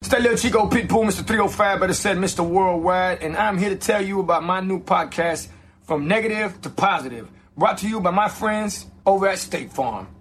It's 0.00 0.10
that 0.10 0.22
little 0.22 0.38
Chico 0.38 0.68
Pitbull, 0.68 1.04
Mr. 1.04 1.26
305, 1.26 1.80
better 1.80 1.92
said 1.92 2.16
Mr. 2.16 2.48
Worldwide, 2.48 3.22
and 3.22 3.36
I'm 3.36 3.58
here 3.58 3.70
to 3.70 3.76
tell 3.76 4.00
you 4.00 4.20
about 4.20 4.42
my 4.44 4.60
new 4.60 4.80
podcast, 4.80 5.48
From 5.82 6.06
Negative 6.06 6.58
to 6.62 6.70
Positive, 6.70 7.28
brought 7.56 7.78
to 7.78 7.88
you 7.88 8.00
by 8.00 8.10
my 8.10 8.28
friends 8.28 8.86
over 9.04 9.26
at 9.28 9.38
State 9.38 9.72
Farm. 9.72 10.06